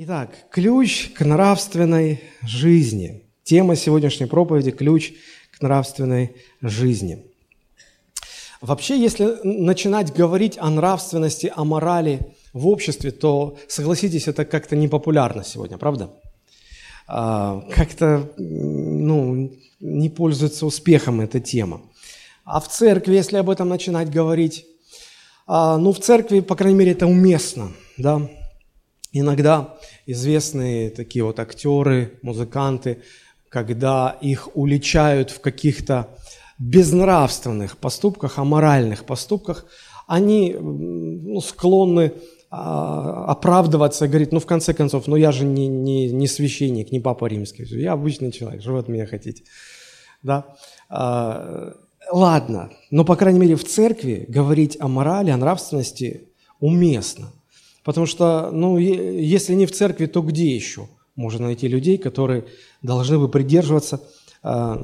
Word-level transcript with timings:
Итак, 0.00 0.30
ключ 0.52 1.10
к 1.12 1.24
нравственной 1.24 2.22
жизни. 2.42 3.24
Тема 3.42 3.74
сегодняшней 3.74 4.26
проповеди– 4.26 4.70
ключ 4.78 5.14
к 5.50 5.60
нравственной 5.60 6.36
жизни. 6.62 7.26
Вообще, 8.60 8.96
если 8.96 9.40
начинать 9.42 10.14
говорить 10.14 10.56
о 10.56 10.70
нравственности, 10.70 11.52
о 11.52 11.64
морали 11.64 12.20
в 12.52 12.68
обществе, 12.68 13.10
то, 13.10 13.58
согласитесь, 13.66 14.28
это 14.28 14.44
как-то 14.44 14.76
непопулярно 14.76 15.42
сегодня, 15.42 15.78
правда? 15.78 16.10
А, 17.08 17.66
как-то 17.74 18.30
ну, 18.36 19.50
не 19.80 20.10
пользуется 20.10 20.64
успехом 20.64 21.20
эта 21.20 21.40
тема. 21.40 21.80
А 22.44 22.60
в 22.60 22.68
церкви, 22.68 23.16
если 23.16 23.38
об 23.38 23.50
этом 23.50 23.68
начинать 23.68 24.12
говорить, 24.12 24.64
а, 25.48 25.76
ну, 25.76 25.92
в 25.92 25.98
церкви, 25.98 26.38
по 26.38 26.54
крайней 26.54 26.78
мере, 26.78 26.92
это 26.92 27.08
уместно, 27.08 27.72
да, 27.96 28.30
Иногда 29.12 29.76
известные 30.06 30.90
такие 30.90 31.24
вот 31.24 31.40
актеры, 31.40 32.18
музыканты, 32.22 33.02
когда 33.48 34.16
их 34.20 34.54
уличают 34.54 35.30
в 35.30 35.40
каких-то 35.40 36.08
безнравственных 36.58 37.78
поступках, 37.78 38.38
аморальных 38.38 39.04
поступках, 39.04 39.66
они 40.06 40.54
ну, 40.58 41.40
склонны 41.40 42.12
а, 42.50 43.26
оправдываться, 43.26 44.08
говорить, 44.08 44.32
ну, 44.32 44.40
в 44.40 44.46
конце 44.46 44.74
концов, 44.74 45.06
ну, 45.06 45.16
я 45.16 45.32
же 45.32 45.44
не, 45.44 45.68
не, 45.68 46.10
не 46.10 46.26
священник, 46.26 46.90
не 46.92 47.00
папа 47.00 47.26
римский, 47.26 47.64
я 47.78 47.92
обычный 47.92 48.32
человек, 48.32 48.62
что 48.62 48.72
вы 48.72 48.78
от 48.80 48.88
меня 48.88 49.06
хотите? 49.06 49.44
Да? 50.22 50.56
А, 50.88 51.74
ладно, 52.10 52.70
но, 52.90 53.04
по 53.04 53.16
крайней 53.16 53.38
мере, 53.38 53.54
в 53.54 53.64
церкви 53.64 54.24
говорить 54.28 54.76
о 54.80 54.88
морали, 54.88 55.30
о 55.30 55.36
нравственности 55.36 56.28
уместно. 56.58 57.32
Потому 57.88 58.04
что, 58.04 58.50
ну, 58.50 58.76
если 58.76 59.54
не 59.54 59.64
в 59.64 59.72
церкви, 59.72 60.04
то 60.04 60.20
где 60.20 60.54
еще 60.54 60.90
можно 61.16 61.46
найти 61.46 61.68
людей, 61.68 61.96
которые 61.96 62.44
должны 62.82 63.18
бы 63.18 63.30
придерживаться 63.30 64.02
э, 64.42 64.76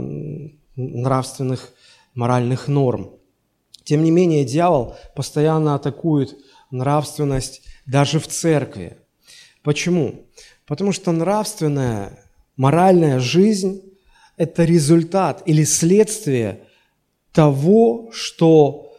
нравственных, 0.74 1.74
моральных 2.14 2.66
норм? 2.66 3.10
Тем 3.82 4.04
не 4.04 4.10
менее, 4.10 4.46
дьявол 4.46 4.96
постоянно 5.14 5.74
атакует 5.74 6.34
нравственность 6.70 7.60
даже 7.84 8.18
в 8.18 8.26
церкви. 8.26 8.96
Почему? 9.62 10.24
Потому 10.66 10.92
что 10.92 11.12
нравственная, 11.12 12.18
моральная 12.56 13.18
жизнь– 13.18 13.82
это 14.38 14.64
результат 14.64 15.42
или 15.44 15.64
следствие 15.64 16.60
того, 17.32 18.08
что 18.14 18.96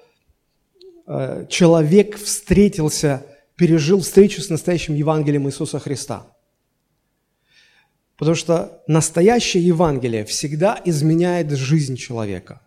э, 1.08 1.48
человек 1.50 2.20
встретился 2.20 3.26
пережил 3.56 4.02
встречу 4.02 4.42
с 4.42 4.50
настоящим 4.50 4.95
Евангелием 4.95 5.48
Иисуса 5.48 5.80
Христа. 5.80 6.28
Потому 8.17 8.36
что 8.36 8.81
настоящее 8.88 9.66
Евангелие 9.66 10.23
всегда 10.25 10.80
изменяет 10.86 11.52
жизнь 11.52 11.98
человека, 11.98 12.61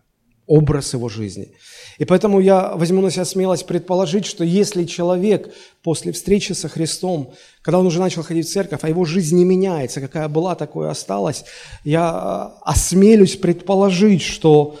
образ 0.45 0.93
его 0.93 1.09
жизни. 1.09 1.53
И 1.97 2.05
поэтому 2.05 2.39
я 2.39 2.75
возьму 2.75 3.01
на 3.01 3.09
себя 3.09 3.25
смелость 3.25 3.65
предположить, 3.65 4.25
что 4.25 4.43
если 4.43 4.83
человек 4.85 5.53
после 5.81 6.11
встречи 6.11 6.53
со 6.53 6.69
Христом, 6.69 7.33
когда 7.61 7.79
он 7.79 7.87
уже 7.87 7.99
начал 7.99 8.21
ходить 8.21 8.47
в 8.47 8.51
церковь, 8.51 8.79
а 8.83 8.89
его 8.89 9.05
жизнь 9.05 9.35
не 9.35 9.45
меняется, 9.45 10.01
какая 10.01 10.27
была, 10.27 10.55
такое 10.55 10.89
осталась, 10.89 11.45
я 11.83 12.53
осмелюсь 12.61 13.35
предположить, 13.35 14.21
что, 14.21 14.79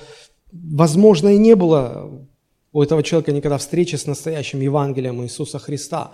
возможно, 0.51 1.29
и 1.29 1.37
не 1.37 1.55
было 1.55 2.28
у 2.71 2.81
этого 2.81 3.03
человека 3.03 3.31
никогда 3.31 3.57
встречи 3.57 3.95
с 3.95 4.05
настоящим 4.05 4.61
Евангелием 4.61 5.23
Иисуса 5.23 5.59
Христа. 5.59 6.11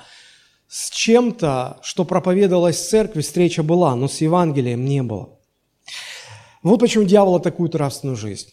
С 0.68 0.90
чем-то, 0.90 1.80
что 1.84 2.06
проповедовалось 2.06 2.78
в 2.78 2.90
церкви, 2.90 3.22
встреча 3.22 3.62
была, 3.62 3.96
но 3.96 4.08
с 4.08 4.22
Евангелием 4.22 4.84
не 4.86 5.04
было. 5.04 5.38
Вот 6.64 6.80
почему 6.80 7.04
дьявол 7.04 7.36
атакует 7.36 7.74
нравственную 7.74 8.18
жизнь. 8.18 8.50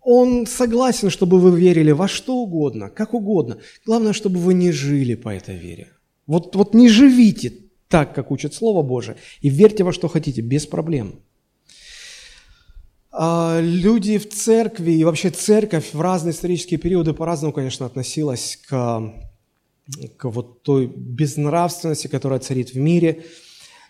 Он 0.00 0.46
согласен, 0.46 1.08
чтобы 1.08 1.38
вы 1.38 1.58
верили 1.58 1.92
во 1.92 2.08
что 2.08 2.36
угодно, 2.36 2.90
как 2.90 3.14
угодно. 3.14 3.58
Главное, 3.86 4.12
чтобы 4.12 4.38
вы 4.38 4.52
не 4.52 4.72
жили 4.72 5.14
по 5.14 5.28
этой 5.28 5.56
вере. 5.56 5.92
Вот, 6.26 6.56
вот 6.56 6.74
не 6.74 6.88
живите 6.88 7.52
так, 7.88 8.14
как 8.14 8.30
учит 8.30 8.54
Слово 8.54 8.82
Божие, 8.82 9.16
и 9.40 9.48
верьте 9.48 9.84
во 9.84 9.92
что 9.92 10.08
хотите, 10.08 10.40
без 10.40 10.66
проблем. 10.66 11.20
А, 13.16 13.60
люди 13.60 14.18
в 14.18 14.28
церкви 14.28 14.90
и 14.90 15.04
вообще 15.04 15.30
церковь 15.30 15.94
в 15.94 16.00
разные 16.00 16.32
исторические 16.32 16.80
периоды 16.80 17.12
по-разному, 17.12 17.52
конечно, 17.52 17.86
относилась 17.86 18.58
к, 18.68 19.12
к 20.16 20.24
вот 20.24 20.62
той 20.62 20.86
безнравственности, 20.86 22.08
которая 22.08 22.40
царит 22.40 22.70
в 22.70 22.76
мире. 22.76 23.24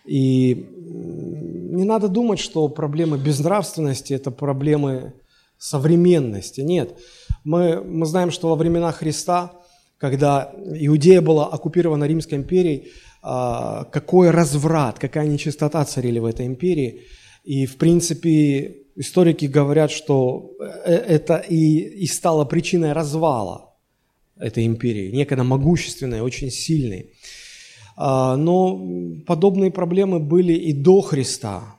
И 0.05 0.69
не 0.75 1.85
надо 1.85 2.07
думать, 2.07 2.37
что 2.37 2.67
проблемы 2.67 3.17
безнравственности– 3.17 4.13
это 4.13 4.29
проблемы 4.29 5.13
современности. 5.57 6.61
Нет, 6.61 6.99
мы, 7.43 7.83
мы 7.83 8.05
знаем, 8.05 8.29
что 8.29 8.49
во 8.49 8.55
времена 8.55 8.91
Христа, 8.91 9.53
когда 9.97 10.53
Иудея 10.67 11.21
была 11.21 11.47
оккупирована 11.47 12.03
Римской 12.03 12.37
империей, 12.37 12.91
а, 13.23 13.85
какой 13.85 14.29
разврат, 14.29 14.99
какая 14.99 15.27
нечистота 15.27 15.83
царили 15.85 16.19
в 16.19 16.25
этой 16.25 16.45
империи. 16.45 17.05
И, 17.43 17.65
в 17.65 17.77
принципе, 17.77 18.84
историки 18.95 19.45
говорят, 19.45 19.91
что 19.91 20.51
э, 20.59 20.91
это 20.91 21.37
и, 21.37 21.79
и 22.03 22.07
стало 22.07 22.45
причиной 22.45 22.93
развала 22.93 23.73
этой 24.37 24.65
империи, 24.65 25.11
некогда 25.11 25.43
могущественной, 25.43 26.21
очень 26.21 26.51
сильной. 26.51 27.11
А, 27.95 28.35
но 28.35 28.77
подобные 29.25 29.71
проблемы 29.71 30.19
были 30.19 30.53
и 30.53 30.73
до 30.73 31.01
Христа. 31.01 31.77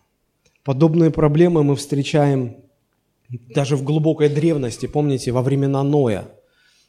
Подобные 0.65 1.11
проблемы 1.11 1.63
мы 1.63 1.77
встречаем 1.77 2.57
даже 3.29 3.77
в 3.77 3.83
глубокой 3.83 4.29
древности. 4.29 4.87
Помните, 4.87 5.33
во 5.33 5.43
времена 5.43 5.83
Ноя 5.83 6.29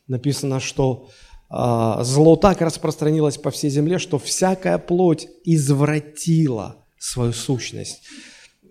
написано, 0.08 0.60
что 0.60 1.10
а, 1.50 2.04
зло 2.04 2.36
так 2.36 2.62
распространилось 2.62 3.38
по 3.38 3.52
всей 3.52 3.70
земле, 3.70 4.00
что 4.00 4.20
всякая 4.20 4.78
плоть 4.78 5.28
извратила 5.44 6.86
свою 6.98 7.34
сущность. 7.34 8.04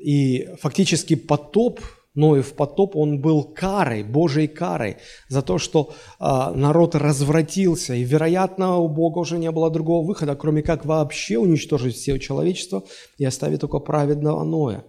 И 0.07 0.49
фактически 0.61 1.17
потоп, 1.17 1.81
Ноев 2.15 2.53
потоп, 2.53 2.95
он 2.95 3.21
был 3.21 3.43
карой, 3.43 4.05
Божьей 4.05 4.47
карой 4.47 4.99
за 5.29 5.43
то, 5.43 5.59
что 5.59 5.95
а, 6.21 6.53
народ 6.53 6.95
развратился. 6.95 7.95
И, 7.95 8.05
вероятно, 8.05 8.77
у 8.77 8.89
Бога 8.89 9.19
уже 9.19 9.37
не 9.37 9.51
было 9.51 9.69
другого 9.69 10.07
выхода, 10.07 10.37
кроме 10.37 10.63
как 10.63 10.85
вообще 10.85 11.39
уничтожить 11.39 11.97
все 11.97 12.19
человечество 12.19 12.85
и 13.19 13.25
оставить 13.25 13.63
только 13.63 13.81
праведного 13.81 14.45
Ноя. 14.45 14.85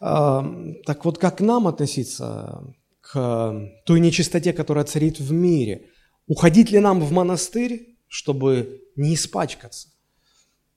А, 0.00 0.44
так 0.84 1.04
вот, 1.04 1.18
как 1.18 1.40
нам 1.40 1.68
относиться 1.68 2.74
к 3.02 3.70
той 3.86 4.00
нечистоте, 4.00 4.52
которая 4.52 4.84
царит 4.84 5.20
в 5.20 5.30
мире? 5.30 5.90
Уходить 6.26 6.72
ли 6.72 6.80
нам 6.80 7.00
в 7.00 7.12
монастырь, 7.12 7.98
чтобы 8.08 8.80
не 8.96 9.14
испачкаться? 9.14 9.90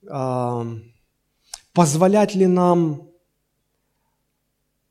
А, 0.08 0.64
позволять 1.74 2.36
ли 2.36 2.46
нам 2.46 3.17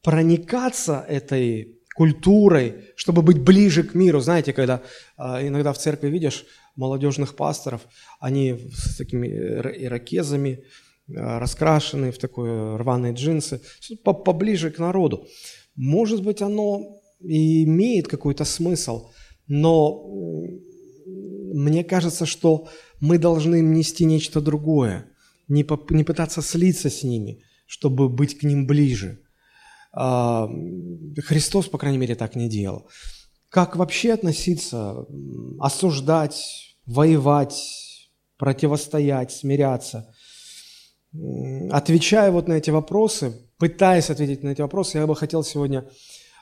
проникаться 0.07 1.05
этой 1.09 1.81
культурой, 1.97 2.75
чтобы 2.95 3.23
быть 3.23 3.41
ближе 3.41 3.83
к 3.83 3.95
миру. 3.95 4.21
Знаете, 4.21 4.53
когда 4.53 4.81
а, 5.17 5.45
иногда 5.45 5.73
в 5.73 5.79
церкви 5.79 6.09
видишь 6.09 6.47
молодежных 6.77 7.35
пасторов, 7.35 7.81
они 8.21 8.71
с 8.73 8.99
такими 8.99 9.27
ирокезами, 9.27 10.63
а, 11.09 11.41
раскрашенные 11.41 12.13
в 12.13 12.19
такой 12.19 12.77
рваные 12.77 13.15
джинсы, 13.15 13.61
поближе 14.05 14.71
к 14.71 14.79
народу. 14.79 15.27
Может 15.75 16.23
быть, 16.23 16.41
оно 16.41 17.01
и 17.21 17.65
имеет 17.65 18.07
какой-то 18.07 18.45
смысл, 18.45 19.11
но 19.49 20.09
мне 21.53 21.83
кажется, 21.83 22.27
что 22.27 22.69
мы 23.01 23.19
должны 23.19 23.61
нести 23.61 24.05
нечто 24.05 24.41
другое, 24.41 25.09
не, 25.49 25.67
не 25.91 26.05
пытаться 26.05 26.43
слиться 26.43 26.91
с 26.91 27.03
ними, 27.03 27.43
чтобы 27.67 28.09
быть 28.09 28.39
к 28.39 28.45
ним 28.45 28.69
ближе– 28.69 29.19
Христос, 29.97 31.69
по 31.69 31.79
крайней 31.79 31.99
мере, 31.99 32.15
так 32.15 32.37
не 32.37 32.49
делал. 32.49 32.89
Как 33.49 33.77
вообще 33.77 34.13
относиться, 34.13 35.07
осуждать, 35.59 36.77
воевать, 36.85 38.11
противостоять, 38.37 39.33
смиряться? 39.33 40.13
Отвечая 41.71 42.31
вот 42.31 42.47
на 42.47 42.55
эти 42.55 42.69
вопросы, 42.69 43.49
пытаясь 43.59 44.11
ответить 44.11 44.43
на 44.43 44.51
эти 44.51 44.61
вопросы, 44.61 44.99
я 44.99 45.07
бы 45.07 45.17
хотел 45.17 45.43
сегодня 45.43 45.89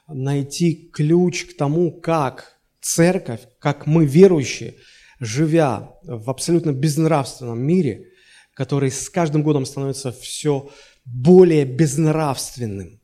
найти 0.09 0.91
ключ 0.93 1.45
к 1.45 1.57
тому, 1.57 1.93
как 1.93 2.59
церковь, 2.81 3.43
как 3.61 3.87
мы 3.87 4.05
верующие, 4.05 4.75
живя 5.21 5.93
в 6.03 6.29
абсолютно 6.29 6.73
безнравственном 6.73 7.63
мире, 7.63 8.09
который 8.53 8.91
с 8.91 9.09
каждым 9.09 9.45
годом 9.45 9.65
становится 9.65 10.11
все 10.11 10.71
более 11.05 11.65
безнравственным 11.65 13.01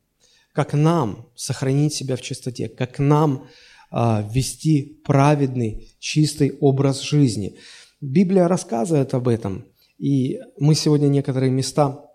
как 0.53 0.73
нам 0.73 1.29
сохранить 1.35 1.93
себя 1.93 2.15
в 2.15 2.21
чистоте, 2.21 2.67
как 2.67 2.99
нам 2.99 3.47
а, 3.89 4.25
вести 4.31 5.01
праведный, 5.03 5.93
чистый 5.99 6.57
образ 6.59 7.01
жизни. 7.01 7.57
Библия 7.99 8.47
рассказывает 8.47 9.13
об 9.13 9.27
этом. 9.27 9.65
И 9.97 10.39
мы 10.57 10.75
сегодня 10.75 11.07
некоторые 11.07 11.51
места 11.51 12.05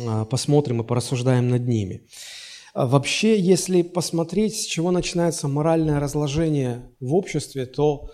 а, 0.00 0.24
посмотрим 0.24 0.80
и 0.80 0.86
порассуждаем 0.86 1.48
над 1.48 1.66
ними. 1.66 2.06
А 2.74 2.86
вообще, 2.86 3.38
если 3.40 3.82
посмотреть, 3.82 4.60
с 4.60 4.64
чего 4.64 4.92
начинается 4.92 5.48
моральное 5.48 5.98
разложение 5.98 6.90
в 7.00 7.14
обществе, 7.14 7.66
то 7.66 8.10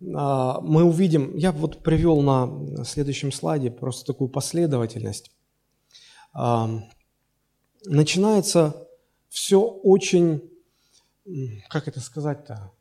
мы 0.00 0.82
увидим, 0.82 1.36
я 1.36 1.52
вот 1.52 1.82
привел 1.82 2.22
на 2.22 2.84
следующем 2.86 3.30
слайде 3.30 3.70
просто 3.70 4.06
такую 4.06 4.30
последовательность. 4.30 5.30
Начинается 7.84 8.88
все 9.30 9.62
очень, 9.62 10.42
как 11.70 11.88
это 11.88 12.00
сказать-то, 12.00 12.72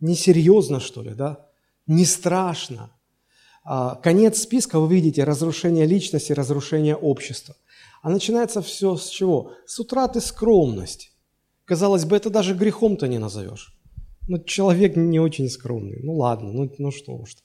несерьезно, 0.00 0.80
что 0.80 1.02
ли, 1.02 1.14
да, 1.14 1.48
не 1.86 2.04
страшно. 2.04 2.90
А, 3.62 3.94
конец 3.94 4.42
списка, 4.42 4.78
вы 4.78 4.94
видите, 4.94 5.24
разрушение 5.24 5.86
личности, 5.86 6.32
разрушение 6.32 6.96
общества. 6.96 7.56
А 8.02 8.10
начинается 8.10 8.60
все 8.60 8.96
с 8.96 9.08
чего? 9.08 9.52
С 9.66 9.80
утраты 9.80 10.20
скромности. 10.20 11.10
Казалось 11.64 12.04
бы, 12.04 12.16
это 12.16 12.28
даже 12.28 12.54
грехом-то 12.54 13.08
не 13.08 13.18
назовешь. 13.18 13.74
Ну, 14.28 14.42
человек 14.44 14.96
не 14.96 15.18
очень 15.18 15.48
скромный. 15.48 16.00
Ну, 16.02 16.14
ладно, 16.14 16.52
ну, 16.52 16.70
ну 16.78 16.90
что 16.90 17.12
уж. 17.12 17.36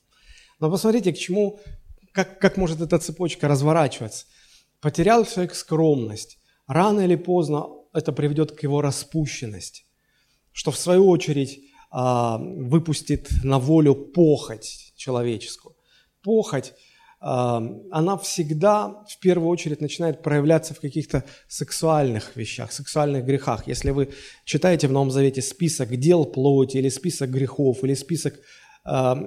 Но 0.60 0.70
посмотрите, 0.70 1.14
к 1.14 1.18
чему, 1.18 1.60
как, 2.12 2.40
как 2.40 2.58
может 2.58 2.82
эта 2.82 3.00
цепочка 3.00 3.48
разворачиваться. 3.48 4.26
Потерял 4.82 5.26
человек 5.26 5.56
скромность. 5.56 6.40
Рано 6.68 7.02
или 7.02 7.16
поздно 7.16 7.68
это 7.94 8.12
приведет 8.12 8.52
к 8.52 8.64
его 8.64 8.82
распущенности, 8.82 9.84
что 10.52 10.72
в 10.72 10.78
свою 10.78 11.08
очередь 11.08 11.60
а, 11.92 12.38
выпустит 12.38 13.30
на 13.44 13.60
волю 13.60 13.96
похоть 13.96 14.94
человеческую. 14.96 15.76
Похоть, 16.22 16.74
а, 17.20 17.62
она 17.92 18.18
всегда 18.18 19.04
в 19.10 19.20
первую 19.20 19.50
очередь 19.50 19.82
начинает 19.82 20.22
проявляться 20.22 20.74
в 20.74 20.80
каких-то 20.80 21.26
сексуальных 21.48 22.36
вещах, 22.36 22.72
сексуальных 22.72 23.26
грехах. 23.26 23.68
Если 23.68 23.90
вы 23.90 24.10
читаете 24.46 24.88
в 24.88 24.92
Новом 24.92 25.12
Завете 25.12 25.42
список 25.42 25.98
дел 25.98 26.26
плоти 26.26 26.78
или 26.78 26.90
список 26.90 27.32
грехов, 27.32 27.84
или 27.84 27.96
список 27.96 28.36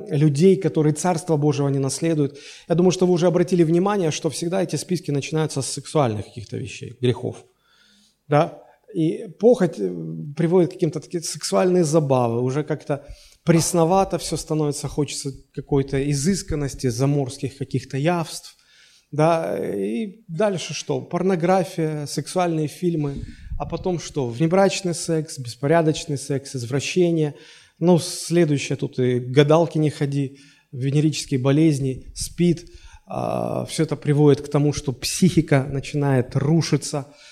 людей, 0.09 0.57
которые 0.57 0.93
Царство 0.95 1.37
Божьего 1.37 1.69
не 1.69 1.79
наследуют. 1.79 2.39
Я 2.69 2.75
думаю, 2.75 2.91
что 2.93 3.07
вы 3.07 3.13
уже 3.13 3.27
обратили 3.27 3.63
внимание, 3.63 4.11
что 4.11 4.31
всегда 4.31 4.63
эти 4.63 4.77
списки 4.77 5.11
начинаются 5.11 5.63
с 5.63 5.67
сексуальных 5.67 6.25
каких-то 6.25 6.57
вещей, 6.57 6.97
грехов. 7.01 7.45
Да? 8.29 8.63
И 8.95 9.29
похоть 9.39 9.79
э, 9.79 9.91
приводит 10.37 10.71
к 10.71 10.73
каким-то 10.75 11.01
таким 11.01 11.23
сексуальные 11.23 11.85
забавы, 11.85 12.43
уже 12.43 12.63
как-то 12.63 13.07
пресновато 13.45 14.19
все 14.19 14.37
становится, 14.37 14.89
хочется 14.89 15.31
какой-то 15.55 16.11
изысканности, 16.11 16.89
заморских 16.89 17.57
каких-то 17.57 17.97
явств. 17.97 18.57
Да, 19.11 19.59
и 19.59 20.25
дальше 20.29 20.75
что? 20.75 21.01
Порнография, 21.01 22.07
сексуальные 22.07 22.69
фильмы, 22.69 23.25
а 23.59 23.67
потом 23.67 23.99
что? 23.99 24.27
Внебрачный 24.27 24.95
секс, 24.95 25.39
беспорядочный 25.39 26.19
секс, 26.19 26.57
извращение. 26.57 27.35
Ну, 27.79 27.99
следующее 27.99 28.77
тут 28.77 28.99
и 28.99 29.19
гадалки 29.19 29.79
не 29.79 29.91
ходи, 29.91 30.39
венерические 30.73 31.41
болезни, 31.41 32.13
спид. 32.15 32.67
А, 33.07 33.65
все 33.67 33.83
это 33.83 33.97
приводит 33.97 34.41
к 34.43 34.51
тому, 34.51 34.73
что 34.73 34.93
психика 34.93 35.65
начинает 35.65 36.37
рушиться– 36.37 37.13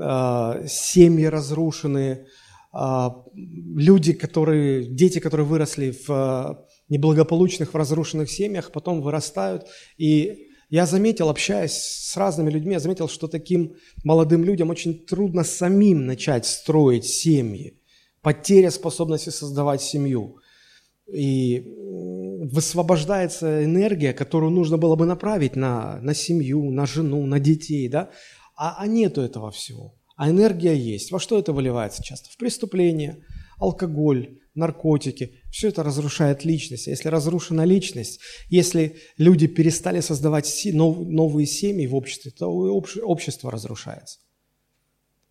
а, 0.00 0.60
семьи 0.66 1.24
разрушенные, 1.26 2.26
а, 2.72 3.14
люди, 3.34 4.12
которые, 4.12 4.84
дети, 4.84 5.20
которые 5.20 5.46
выросли 5.46 5.94
в 6.06 6.66
неблагополучных, 6.88 7.72
в 7.72 7.76
разрушенных 7.76 8.30
семьях, 8.30 8.72
потом 8.72 9.00
вырастают. 9.02 9.66
И 9.96 10.48
я 10.68 10.86
заметил, 10.86 11.28
общаясь 11.28 11.74
с 11.74 12.16
разными 12.16 12.50
людьми, 12.50 12.72
я 12.72 12.80
заметил, 12.80 13.08
что 13.08 13.28
таким 13.28 13.74
молодым 14.02 14.44
людям 14.44 14.70
очень 14.70 15.06
трудно 15.06 15.44
самим 15.44 16.06
начать 16.06 16.46
строить 16.46 17.04
семьи. 17.04 17.80
Потеря 18.24 18.70
способности 18.70 19.30
создавать 19.30 19.82
семью. 19.82 20.38
И 21.12 21.62
высвобождается 22.50 23.64
энергия, 23.64 24.14
которую 24.14 24.50
нужно 24.50 24.78
было 24.78 24.96
бы 24.96 25.06
направить 25.06 25.56
на, 25.56 26.00
на 26.00 26.14
семью, 26.14 26.70
на 26.70 26.86
жену, 26.86 27.26
на 27.26 27.38
детей, 27.38 27.86
да? 27.88 28.10
А, 28.56 28.76
а 28.78 28.86
нету 28.86 29.20
этого 29.20 29.50
всего. 29.50 29.94
А 30.16 30.30
энергия 30.30 30.74
есть. 30.74 31.12
Во 31.12 31.20
что 31.20 31.38
это 31.38 31.52
выливается 31.52 32.02
часто? 32.02 32.30
В 32.30 32.38
преступление, 32.38 33.18
алкоголь, 33.58 34.38
наркотики. 34.54 35.42
Все 35.50 35.68
это 35.68 35.82
разрушает 35.82 36.44
личность. 36.44 36.88
А 36.88 36.90
если 36.90 37.08
разрушена 37.08 37.64
личность, 37.64 38.20
если 38.48 38.96
люди 39.18 39.46
перестали 39.46 40.00
создавать 40.00 40.66
новые 40.72 41.46
семьи 41.46 41.86
в 41.86 41.94
обществе, 41.94 42.30
то 42.30 42.48
общество 42.48 43.50
разрушается. 43.50 44.20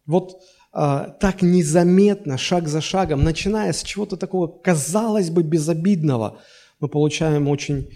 Вот 0.05 0.41
так 0.73 1.43
незаметно, 1.43 2.37
шаг 2.37 2.67
за 2.67 2.81
шагом, 2.81 3.23
начиная 3.23 3.73
с 3.73 3.83
чего-то 3.83 4.17
такого, 4.17 4.47
казалось 4.47 5.29
бы, 5.29 5.43
безобидного, 5.43 6.39
мы 6.79 6.87
получаем 6.89 7.47
очень 7.47 7.89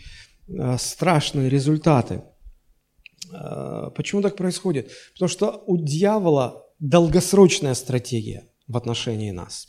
а, 0.48 0.78
страшные 0.78 1.50
результаты. 1.50 2.22
Э, 3.34 3.90
почему 3.96 4.22
так 4.22 4.38
происходит? 4.38 4.92
Потому 5.14 5.28
что 5.28 5.64
у 5.66 5.78
дьявола 5.78 6.68
долгосрочная 6.80 7.74
стратегия 7.74 8.48
в 8.68 8.78
отношении 8.78 9.32
нас. 9.32 9.68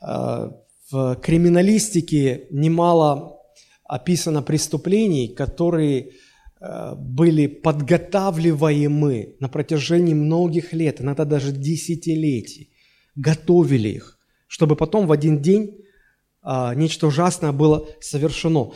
В 0.00 1.16
криминалистике 1.16 2.46
немало 2.50 3.40
описано 3.84 4.42
преступлений, 4.42 5.28
которые 5.28 6.12
были 6.60 7.46
подготавливаемы 7.46 9.36
на 9.40 9.48
протяжении 9.48 10.14
многих 10.14 10.72
лет, 10.72 11.00
иногда 11.00 11.24
даже 11.24 11.52
десятилетий. 11.52 12.70
Готовили 13.14 13.88
их, 13.88 14.18
чтобы 14.46 14.76
потом 14.76 15.06
в 15.06 15.12
один 15.12 15.40
день 15.40 15.84
нечто 16.44 17.06
ужасное 17.06 17.52
было 17.52 17.86
совершено. 18.00 18.72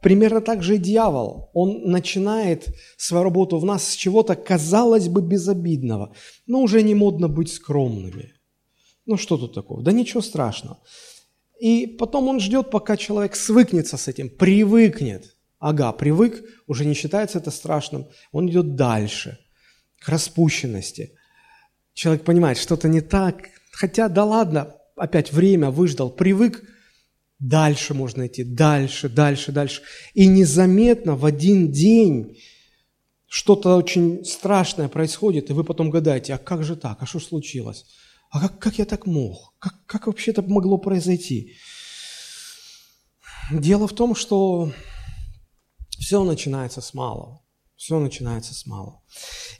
Примерно 0.00 0.40
так 0.40 0.62
же 0.62 0.76
и 0.76 0.78
дьявол. 0.78 1.50
Он 1.54 1.90
начинает 1.90 2.68
свою 2.96 3.24
работу 3.24 3.58
в 3.58 3.64
нас 3.64 3.88
с 3.88 3.94
чего-то, 3.94 4.36
казалось 4.36 5.08
бы, 5.08 5.22
безобидного. 5.22 6.14
Но 6.46 6.60
уже 6.60 6.82
не 6.82 6.94
модно 6.94 7.28
быть 7.28 7.52
скромными. 7.52 8.32
Ну 9.06 9.16
что 9.16 9.36
тут 9.36 9.54
такого? 9.54 9.82
Да 9.82 9.90
ничего 9.90 10.20
страшного. 10.20 10.78
И 11.58 11.86
потом 11.98 12.28
он 12.28 12.38
ждет, 12.38 12.70
пока 12.70 12.96
человек 12.96 13.34
свыкнется 13.34 13.96
с 13.96 14.06
этим, 14.06 14.28
привыкнет. 14.28 15.34
Ага, 15.58 15.92
привык, 15.92 16.44
уже 16.66 16.84
не 16.84 16.94
считается 16.94 17.38
это 17.38 17.50
страшным. 17.50 18.06
Он 18.32 18.48
идет 18.48 18.76
дальше, 18.76 19.38
к 20.00 20.08
распущенности. 20.08 21.12
Человек 21.94 22.24
понимает, 22.24 22.58
что-то 22.58 22.88
не 22.88 23.00
так. 23.00 23.48
Хотя, 23.72 24.08
да 24.08 24.24
ладно, 24.24 24.74
опять 24.96 25.32
время 25.32 25.70
выждал, 25.70 26.10
привык– 26.10 26.62
Дальше 27.38 27.94
можно 27.94 28.26
идти, 28.26 28.42
дальше, 28.42 29.08
дальше, 29.08 29.52
дальше. 29.52 29.82
И 30.14 30.26
незаметно 30.26 31.14
в 31.14 31.24
один 31.24 31.70
день 31.70 32.36
что-то 33.28 33.76
очень 33.76 34.24
страшное 34.24 34.88
происходит, 34.88 35.50
и 35.50 35.52
вы 35.52 35.62
потом 35.62 35.90
гадаете, 35.90 36.34
а 36.34 36.38
как 36.38 36.64
же 36.64 36.74
так, 36.74 37.00
а 37.00 37.06
что 37.06 37.20
случилось? 37.20 37.86
А 38.30 38.40
как, 38.40 38.58
как 38.58 38.78
я 38.78 38.84
так 38.84 39.06
мог? 39.06 39.54
Как, 39.58 39.74
как 39.86 40.06
вообще 40.08 40.32
это 40.32 40.42
могло 40.42 40.78
произойти? 40.78 41.54
Дело 43.52 43.86
в 43.86 43.94
том, 43.94 44.14
что 44.16 44.72
все 45.98 46.24
начинается 46.24 46.80
с 46.80 46.94
малого. 46.94 47.42
Все 47.76 47.98
начинается 48.00 48.54
с 48.54 48.66
малого. 48.66 49.02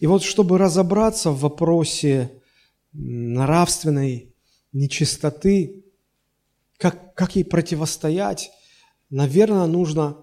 И 0.01 0.07
вот 0.07 0.23
чтобы 0.23 0.59
разобраться 0.59 1.31
в 1.31 1.41
вопросе 1.41 2.43
нравственной 2.93 4.35
нечистоты, 4.73 5.85
как, 6.79 7.15
как 7.15 7.37
ей 7.37 7.45
противостоять? 7.45 8.51
Наверное, 9.11 9.67
нужно, 9.67 10.17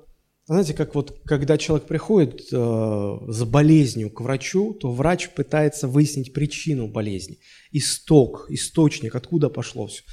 знаете, 0.46 0.74
как 0.74 0.94
вот 0.94 1.22
когда 1.26 1.58
человек 1.58 1.88
приходит 1.88 2.48
э, 2.52 3.18
с 3.28 3.44
болезнью 3.44 4.12
к 4.12 4.22
врачу, 4.22 4.74
то 4.74 4.92
врач 4.92 5.30
пытается 5.30 5.88
выяснить 5.88 6.34
причину 6.34 6.88
болезни, 6.88 7.40
исток, 7.72 8.48
источник, 8.50 9.16
откуда 9.16 9.50
пошло 9.50 9.88
все. 9.88 10.04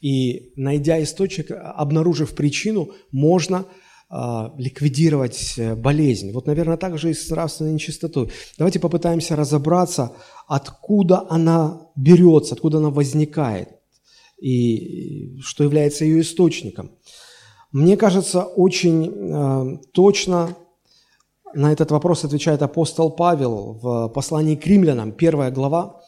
И 0.00 0.52
найдя 0.56 1.02
источник, 1.02 1.50
обнаружив 1.50 2.34
причину, 2.34 2.92
можно 3.10 3.66
ликвидировать 4.56 5.54
э, 5.56 5.74
болезнь. 5.74 6.32
Вот, 6.32 6.46
наверное, 6.46 6.76
так 6.76 6.96
же 6.96 7.10
и 7.10 7.14
с 7.14 7.28
нравственной 7.28 7.72
нечистотой. 7.72 8.30
Давайте 8.56 8.78
попытаемся 8.78 9.34
разобраться, 9.34 10.12
откуда 10.46 11.26
она 11.28 11.88
берется, 11.96 12.54
откуда 12.54 12.78
она 12.78 12.90
возникает 12.90 13.70
и 14.38 15.38
что 15.40 15.64
является 15.64 16.04
ее 16.04 16.20
источником. 16.20 16.92
Мне 17.72 17.96
кажется, 17.96 18.44
очень 18.44 19.12
э, 19.12 19.78
точно 19.92 20.56
на 21.54 21.72
этот 21.72 21.90
вопрос 21.90 22.24
отвечает 22.24 22.62
апостол 22.62 23.10
Павел 23.10 23.72
в 23.82 24.08
послании 24.08 24.56
к 24.56 24.66
римлянам, 24.66 25.12
первая 25.12 25.50
глава. 25.50 26.00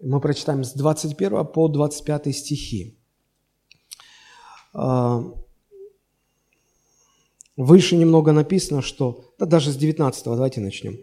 Мы 0.00 0.20
прочитаем 0.20 0.64
с 0.64 0.72
21 0.72 1.46
по 1.46 1.68
25 1.68 2.34
стихи. 2.34 2.98
Выше 7.56 7.96
немного 7.96 8.32
написано, 8.32 8.82
что, 8.82 9.32
да 9.38 9.46
даже 9.46 9.70
с 9.70 9.76
19 9.76 10.24
давайте 10.24 10.60
начнем. 10.60 10.98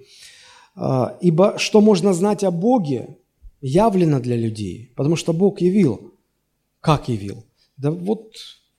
А, 0.75 1.17
«Ибо 1.21 1.57
что 1.57 1.81
можно 1.81 2.13
знать 2.13 2.43
о 2.43 2.51
Боге, 2.51 3.17
явлено 3.61 4.19
для 4.19 4.35
людей, 4.35 4.91
потому 4.95 5.15
что 5.15 5.33
Бог 5.33 5.61
явил». 5.61 6.13
Как 6.81 7.09
явил? 7.09 7.45
Да 7.77 7.91
вот 7.91 8.33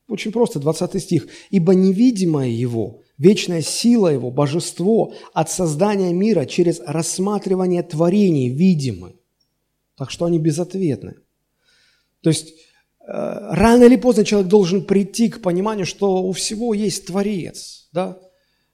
очень 0.08 0.32
просто, 0.32 0.58
20 0.58 1.02
стих. 1.02 1.28
«Ибо 1.50 1.74
невидимое 1.74 2.48
Его, 2.48 3.00
вечная 3.16 3.62
сила 3.62 4.08
Его, 4.08 4.30
божество 4.30 5.14
от 5.32 5.50
создания 5.50 6.12
мира 6.12 6.44
через 6.44 6.80
рассматривание 6.80 7.82
творений 7.82 8.48
видимы». 8.48 9.14
Так 9.96 10.10
что 10.10 10.24
они 10.24 10.38
безответны. 10.38 11.14
То 12.22 12.30
есть 12.30 12.54
рано 13.06 13.84
или 13.84 13.96
поздно 13.96 14.24
человек 14.24 14.48
должен 14.48 14.84
прийти 14.84 15.28
к 15.28 15.42
пониманию, 15.42 15.86
что 15.86 16.22
у 16.22 16.32
всего 16.32 16.74
есть 16.74 17.06
Творец. 17.06 17.88
Да? 17.92 18.18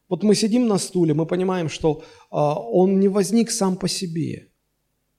Вот 0.09 0.23
мы 0.23 0.35
сидим 0.35 0.67
на 0.67 0.79
стуле, 0.79 1.15
мы 1.15 1.27
понимаем, 1.27 1.69
что 1.69 2.03
а, 2.31 2.59
он 2.59 2.99
не 2.99 3.09
возник 3.09 3.51
сам 3.51 3.77
по 3.77 3.89
себе. 3.89 4.49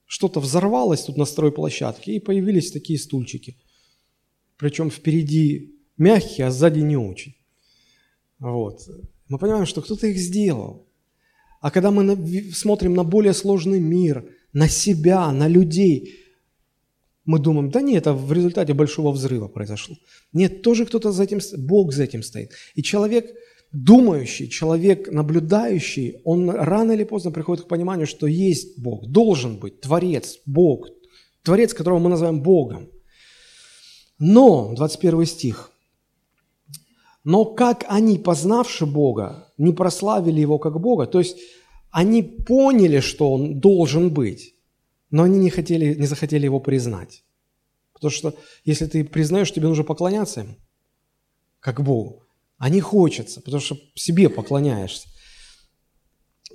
Что-то 0.06 0.40
взорвалось 0.40 1.04
тут 1.04 1.18
на 1.18 1.26
стройплощадке, 1.26 2.14
и 2.14 2.20
появились 2.20 2.72
такие 2.72 2.98
стульчики. 2.98 3.58
Причем 4.58 4.90
впереди 4.90 5.76
мягкие, 5.98 6.48
а 6.48 6.52
сзади 6.52 6.80
не 6.80 6.98
очень. 6.98 7.36
Вот. 8.40 8.82
Мы 9.28 9.38
понимаем, 9.38 9.68
что 9.68 9.82
кто-то 9.82 10.08
их 10.08 10.18
сделал. 10.18 10.88
А 11.62 11.70
когда 11.70 11.92
мы 11.92 12.52
смотрим 12.54 12.96
на 12.96 13.04
более 13.04 13.34
сложный 13.34 13.80
мир, 13.80 14.28
на 14.54 14.68
себя, 14.68 15.32
на 15.32 15.48
людей, 15.48 16.16
мы 17.30 17.40
думаем, 17.40 17.70
да 17.70 17.82
нет, 17.82 18.02
это 18.02 18.14
в 18.14 18.34
результате 18.34 18.74
большого 18.74 19.12
взрыва 19.12 19.48
произошло. 19.48 19.96
Нет, 20.34 20.62
тоже 20.64 20.86
кто-то 20.86 21.12
за 21.12 21.24
этим, 21.24 21.40
Бог 21.58 21.94
за 21.94 22.04
этим 22.04 22.24
стоит. 22.24 22.52
И 22.76 22.82
человек– 22.82 23.26
думающий, 23.72 24.50
человек 24.50 25.12
наблюдающий, 25.12 26.22
он 26.24 26.50
рано 26.50 26.94
или 26.94 27.04
поздно 27.04 27.32
приходит 27.32 27.66
к 27.66 27.68
пониманию, 27.68 28.08
что 28.08 28.28
есть 28.28 28.80
Бог, 28.80 29.06
должен 29.08 29.60
быть 29.60 29.82
Творец, 29.82 30.40
Бог, 30.48 30.88
Творец, 31.44 31.74
которого 31.74 32.00
мы 32.00 32.10
называем 32.10 32.42
Богом. 32.42 32.90
Но, 34.18 34.74
21 34.76 35.26
стих, 35.26 35.72
но 37.24 37.46
как 37.46 37.86
они, 37.88 38.18
познавши 38.18 38.88
Бога, 38.88 39.54
не 39.58 39.72
прославили 39.72 40.42
Его 40.42 40.58
как 40.58 40.82
Бога, 40.82 41.06
то 41.06 41.20
есть 41.20 41.38
они 41.92 42.24
поняли, 42.24 43.02
что 43.02 43.32
Он 43.32 43.60
должен 43.60 44.10
быть, 44.10 44.56
но 45.10 45.24
они 45.24 45.40
не, 45.40 45.50
хотели, 45.50 45.94
не 45.96 46.06
захотели 46.06 46.46
Его 46.46 46.60
признать. 46.60 47.24
Потому 47.94 48.12
что 48.12 48.36
если 48.64 48.86
ты 48.86 49.04
признаешь, 49.04 49.52
тебе 49.52 49.68
нужно 49.68 49.84
поклоняться 49.84 50.42
Ему, 50.42 50.56
как 51.60 51.82
Богу, 51.84 52.24
а 52.58 52.70
не 52.70 52.82
хочется, 52.82 53.42
потому 53.42 53.62
что 53.62 53.78
себе 53.96 54.30
поклоняешься. 54.30 55.08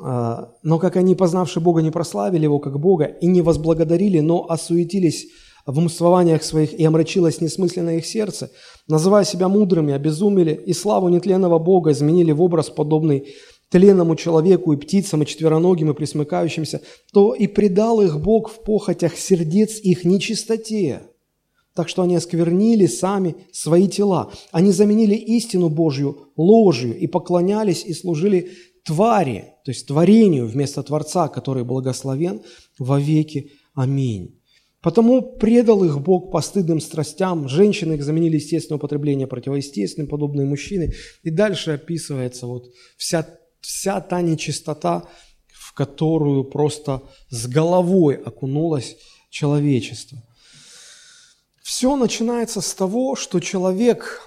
А, 0.00 0.52
но 0.62 0.78
как 0.78 0.96
они, 0.96 1.14
познавши 1.14 1.60
Бога, 1.60 1.82
не 1.82 1.90
прославили 1.90 2.44
Его 2.44 2.58
как 2.58 2.78
Бога 2.80 3.04
и 3.04 3.26
не 3.26 3.42
возблагодарили, 3.42 4.20
но 4.20 4.46
осуетились 4.48 5.26
в 5.66 5.78
умствованиях 5.78 6.42
своих 6.42 6.74
и 6.74 6.84
омрачилось 6.84 7.40
несмысленное 7.40 7.98
их 7.98 8.06
сердце, 8.06 8.50
называя 8.86 9.24
себя 9.24 9.48
мудрыми, 9.48 9.94
обезумели 9.94 10.52
и 10.52 10.72
славу 10.72 11.08
нетленного 11.08 11.58
Бога 11.58 11.92
изменили 11.92 12.32
в 12.32 12.42
образ 12.42 12.68
подобный 12.68 13.34
тленному 13.70 14.16
человеку 14.16 14.72
и 14.72 14.76
птицам, 14.76 15.22
и 15.22 15.26
четвероногим, 15.26 15.90
и 15.90 15.94
присмыкающимся, 15.94 16.82
то 17.12 17.34
и 17.34 17.46
предал 17.46 18.00
их 18.02 18.20
Бог 18.20 18.50
в 18.50 18.62
похотях 18.62 19.16
сердец 19.16 19.78
их 19.80 20.04
нечистоте 20.04 21.02
так 21.74 21.88
что 21.88 22.02
они 22.02 22.16
осквернили 22.16 22.86
сами 22.86 23.34
свои 23.52 23.88
тела. 23.88 24.30
Они 24.52 24.70
заменили 24.70 25.14
истину 25.14 25.68
Божью 25.68 26.28
ложью 26.36 26.96
и 26.96 27.06
поклонялись 27.06 27.84
и 27.84 27.92
служили 27.92 28.52
твари, 28.84 29.54
то 29.64 29.70
есть 29.70 29.86
творению 29.88 30.46
вместо 30.46 30.82
Творца, 30.82 31.28
который 31.28 31.64
благословен 31.64 32.42
во 32.78 33.00
веки. 33.00 33.50
Аминь. 33.74 34.40
Потому 34.82 35.22
предал 35.22 35.82
их 35.82 36.00
Бог 36.00 36.30
постыдным 36.30 36.78
страстям, 36.78 37.48
женщины 37.48 37.94
их 37.94 38.04
заменили 38.04 38.36
естественное 38.36 38.76
употребление 38.76 39.26
противоестественным, 39.26 40.08
подобные 40.08 40.46
мужчины. 40.46 40.92
И 41.22 41.30
дальше 41.30 41.72
описывается 41.72 42.46
вот 42.46 42.66
вся, 42.98 43.26
вся 43.64 44.00
та 44.00 44.22
нечистота, 44.22 45.02
в 45.52 45.72
которую 45.72 46.44
просто 46.44 47.00
с 47.30 47.46
головой 47.46 48.14
окунулось 48.14 48.96
человечество– 49.30 50.22
все 51.64 51.96
начинается 51.96 52.60
с 52.60 52.74
того, 52.74 53.16
что 53.16 53.40
человек 53.40 54.20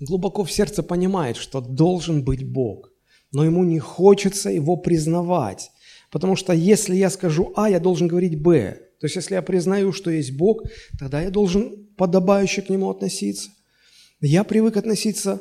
глубоко 0.00 0.42
в 0.42 0.50
сердце 0.50 0.82
понимает, 0.82 1.36
что 1.36 1.60
должен 1.60 2.24
быть 2.24 2.50
Бог, 2.50 2.90
но 3.32 3.44
ему 3.44 3.64
не 3.64 3.78
хочется 3.78 4.48
его 4.48 4.78
признавать. 4.78 5.70
Потому 6.10 6.36
что 6.36 6.54
если 6.54 6.96
я 6.96 7.10
скажу 7.10 7.52
А, 7.54 7.68
я 7.68 7.80
должен 7.80 8.08
говорить 8.08 8.40
Б. 8.40 8.78
То 8.98 9.04
есть 9.04 9.16
если 9.16 9.34
я 9.34 9.42
признаю, 9.42 9.92
что 9.92 10.10
есть 10.10 10.32
Бог, 10.32 10.62
тогда 10.98 11.20
я 11.20 11.30
должен 11.30 11.86
подобающе 11.98 12.62
к 12.62 12.70
Нему 12.70 12.88
относиться. 12.88 13.50
Я 14.22 14.44
привык 14.44 14.78
относиться 14.78 15.38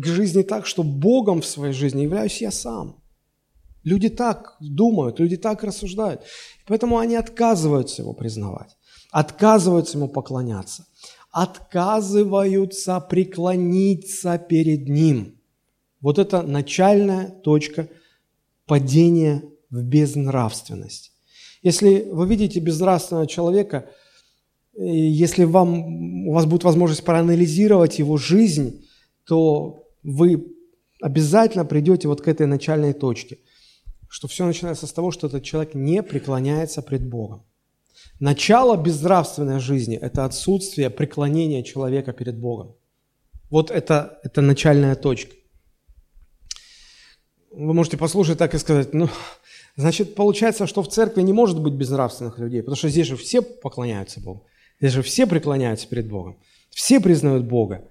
к 0.00 0.06
жизни 0.06 0.42
так, 0.42 0.66
что 0.66 0.82
Богом 0.82 1.40
в 1.40 1.46
своей 1.46 1.72
жизни 1.72 2.02
являюсь 2.02 2.40
я 2.40 2.50
сам. 2.50 2.96
Люди 3.84 4.08
так 4.08 4.56
думают, 4.60 5.20
люди 5.20 5.36
так 5.36 5.64
рассуждают. 5.64 6.22
Поэтому 6.66 6.98
они 6.98 7.16
отказываются 7.16 8.02
его 8.02 8.12
признавать, 8.12 8.76
отказываются 9.10 9.96
ему 9.96 10.08
поклоняться, 10.08 10.86
отказываются 11.30 13.00
преклониться 13.00 14.38
перед 14.38 14.88
ним. 14.88 15.40
Вот 16.00 16.18
это 16.18 16.42
начальная 16.42 17.28
точка 17.28 17.88
падения 18.66 19.42
в 19.70 19.82
безнравственность. 19.82 21.12
Если 21.62 22.06
вы 22.10 22.26
видите 22.26 22.60
безнравственного 22.60 23.26
человека, 23.26 23.90
если 24.74 25.44
вам, 25.44 26.28
у 26.28 26.32
вас 26.32 26.46
будет 26.46 26.64
возможность 26.64 27.04
проанализировать 27.04 27.98
его 27.98 28.16
жизнь, 28.16 28.86
то 29.24 29.89
вы 30.02 30.56
обязательно 31.00 31.64
придете 31.64 32.08
вот 32.08 32.20
к 32.20 32.28
этой 32.28 32.46
начальной 32.46 32.92
точке– 32.92 33.38
что 34.10 34.26
все 34.26 34.44
начинается 34.44 34.86
с 34.86 34.92
того, 34.92 35.12
что 35.12 35.28
этот 35.28 35.44
человек 35.44 35.74
не 35.74 36.02
преклоняется 36.02 36.82
пред 36.82 37.08
Богом. 37.08 37.46
Начало 38.18 38.76
безнравственной 38.76 39.60
жизни– 39.60 39.96
это 40.00 40.24
отсутствие 40.24 40.90
преклонения 40.90 41.62
человека 41.62 42.12
перед 42.12 42.36
Богом. 42.36 42.74
Вот 43.50 43.70
это, 43.70 44.18
это 44.24 44.42
начальная 44.42 44.96
точка. 44.96 45.34
Вы 47.52 47.72
можете 47.72 47.96
послушать 47.96 48.38
так 48.38 48.54
и 48.54 48.58
сказать, 48.58 48.92
ну, 48.94 49.08
значит, 49.76 50.16
получается, 50.16 50.66
что 50.66 50.82
в 50.82 50.88
церкви 50.88 51.22
не 51.22 51.32
может 51.32 51.60
быть 51.60 51.74
безнравственных 51.74 52.38
людей, 52.38 52.62
потому 52.62 52.76
что 52.76 52.88
здесь 52.88 53.06
же 53.06 53.16
все 53.16 53.42
поклоняются 53.42 54.20
Богу, 54.20 54.46
здесь 54.80 54.92
же 54.92 55.02
все 55.02 55.26
преклоняются 55.26 55.86
перед 55.88 56.08
Богом, 56.08 56.38
все 56.70 57.00
признают 57.00 57.44
Бога. 57.44 57.89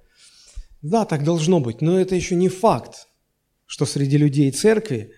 Да, 0.81 1.05
так 1.05 1.23
должно 1.23 1.59
быть, 1.59 1.81
но 1.81 1.99
это 1.99 2.15
еще 2.15 2.35
не 2.35 2.49
факт, 2.49 3.07
что 3.65 3.85
среди 3.85 4.17
людей 4.17 4.51
церкви 4.51 5.13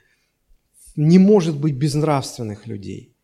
не 0.95 1.19
может 1.19 1.57
быть 1.57 1.75
безнравственных 1.75 2.67
людей. 2.67 3.15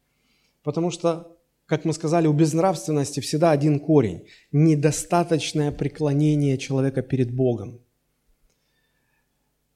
Потому 0.63 0.91
что, 0.91 1.37
как 1.65 1.85
мы 1.85 1.93
сказали, 1.93 2.27
у 2.27 2.33
безнравственности 2.33 3.19
всегда 3.19 3.51
один 3.51 3.79
корень– 3.79 4.27
недостаточное 4.51 5.71
преклонение 5.71 6.57
человека 6.57 7.01
перед 7.01 7.33
Богом. 7.33 7.79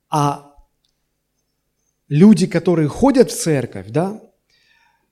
А 0.10 0.54
люди, 2.10 2.46
которые 2.46 2.88
ходят 2.88 3.32
в 3.32 3.42
церковь, 3.42 3.90
да, 3.90 4.22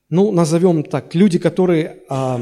ну, 0.09 0.31
назовем 0.31 0.83
так, 0.83 1.15
люди, 1.15 1.39
которые 1.39 2.03
э, 2.09 2.37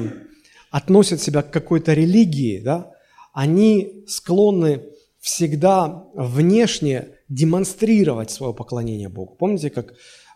относят 0.72 1.22
себя 1.22 1.44
к 1.44 1.52
какой-то 1.52 1.94
религии, 1.94 2.60
да, 2.60 2.92
они 3.34 4.04
склонны 4.08 4.82
всегда 5.28 6.06
внешне 6.14 7.10
демонстрировать 7.28 8.32
свое 8.32 8.54
поклонение 8.54 9.10
Богу. 9.10 9.36
Помните, 9.36 9.70
как 9.70 9.94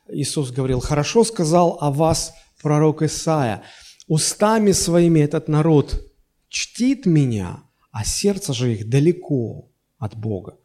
Иисус 0.10 0.52
говорил, 0.52 0.82
хорошо 0.82 1.24
сказал 1.24 1.78
о 1.80 1.92
вас 1.92 2.34
пророк 2.62 3.02
Исаия, 3.02 3.64
устами 4.10 4.74
своими 4.74 5.22
этот 5.22 5.48
народ 5.48 6.06
чтит 6.50 7.06
меня, 7.06 7.64
а 7.94 8.04
сердце 8.04 8.52
же 8.52 8.74
их 8.74 8.90
далеко 8.90 9.72
от 9.98 10.18
Бога. 10.18 10.58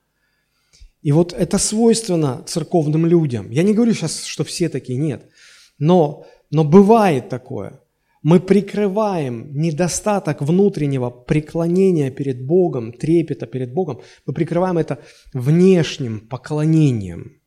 И 1.02 1.12
вот 1.12 1.32
это 1.32 1.58
свойственно 1.58 2.42
церковным 2.48 3.06
людям. 3.06 3.48
Я 3.52 3.62
не 3.62 3.74
говорю 3.74 3.94
сейчас, 3.94 4.24
что 4.24 4.42
все 4.42 4.68
такие, 4.68 4.98
нет. 4.98 5.30
Но, 5.78 6.26
но 6.50 6.64
бывает 6.64 7.28
такое. 7.28 7.80
Мы 8.26 8.40
прикрываем 8.40 9.52
недостаток 9.54 10.42
внутреннего 10.42 11.10
преклонения 11.10 12.10
перед 12.10 12.44
Богом, 12.44 12.92
трепета 12.92 13.46
перед 13.46 13.72
Богом, 13.72 14.00
мы 14.26 14.34
прикрываем 14.34 14.78
это 14.78 14.98
внешним 15.32 16.26
поклонением. 16.28 17.40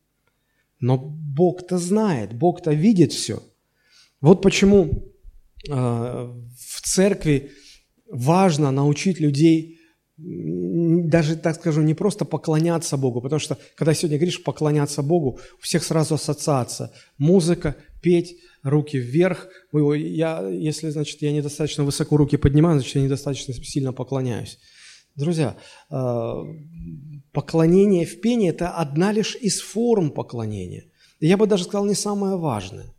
Но 0.80 0.96
Бог-то 0.96 1.76
знает, 1.76 2.32
Бог-то 2.32 2.72
видит 2.72 3.12
все. 3.12 3.42
Вот 4.22 4.40
почему 4.40 5.12
э, 5.68 5.72
в 5.74 6.80
церкви 6.82 7.50
важно 8.10 8.70
научить 8.70 9.20
людей 9.20 9.76
даже, 10.16 11.36
так 11.36 11.56
скажу, 11.56 11.82
не 11.82 11.94
просто 11.94 12.24
поклоняться 12.24 12.96
Богу, 12.96 13.20
потому 13.20 13.40
что, 13.40 13.58
когда 13.74 13.92
сегодня 13.92 14.16
говоришь 14.16 14.42
поклоняться 14.42 15.02
Богу, 15.02 15.40
у 15.58 15.62
всех 15.62 15.84
сразу 15.84 16.14
ассоциация. 16.14 16.90
Музыка, 17.18 17.76
петь, 18.02 18.36
руки 18.62 18.98
вверх. 18.98 19.48
Я, 19.72 20.48
если, 20.48 20.90
значит, 20.90 21.22
я 21.22 21.32
недостаточно 21.32 21.84
высоко 21.84 22.16
руки 22.16 22.36
поднимаю, 22.36 22.78
значит, 22.78 22.96
я 22.96 23.02
недостаточно 23.02 23.54
сильно 23.54 23.92
поклоняюсь. 23.92 24.58
Друзья, 25.16 25.56
э, 25.90 26.34
поклонение 27.32 28.06
в 28.06 28.20
пении– 28.20 28.50
это 28.50 28.70
одна 28.70 29.12
лишь 29.12 29.36
из 29.36 29.60
форм 29.60 30.10
поклонения. 30.10 30.84
Я 31.20 31.36
бы 31.36 31.46
даже 31.46 31.64
сказал, 31.64 31.84
не 31.84 31.94
самое 31.94 32.36
важное. 32.36 32.94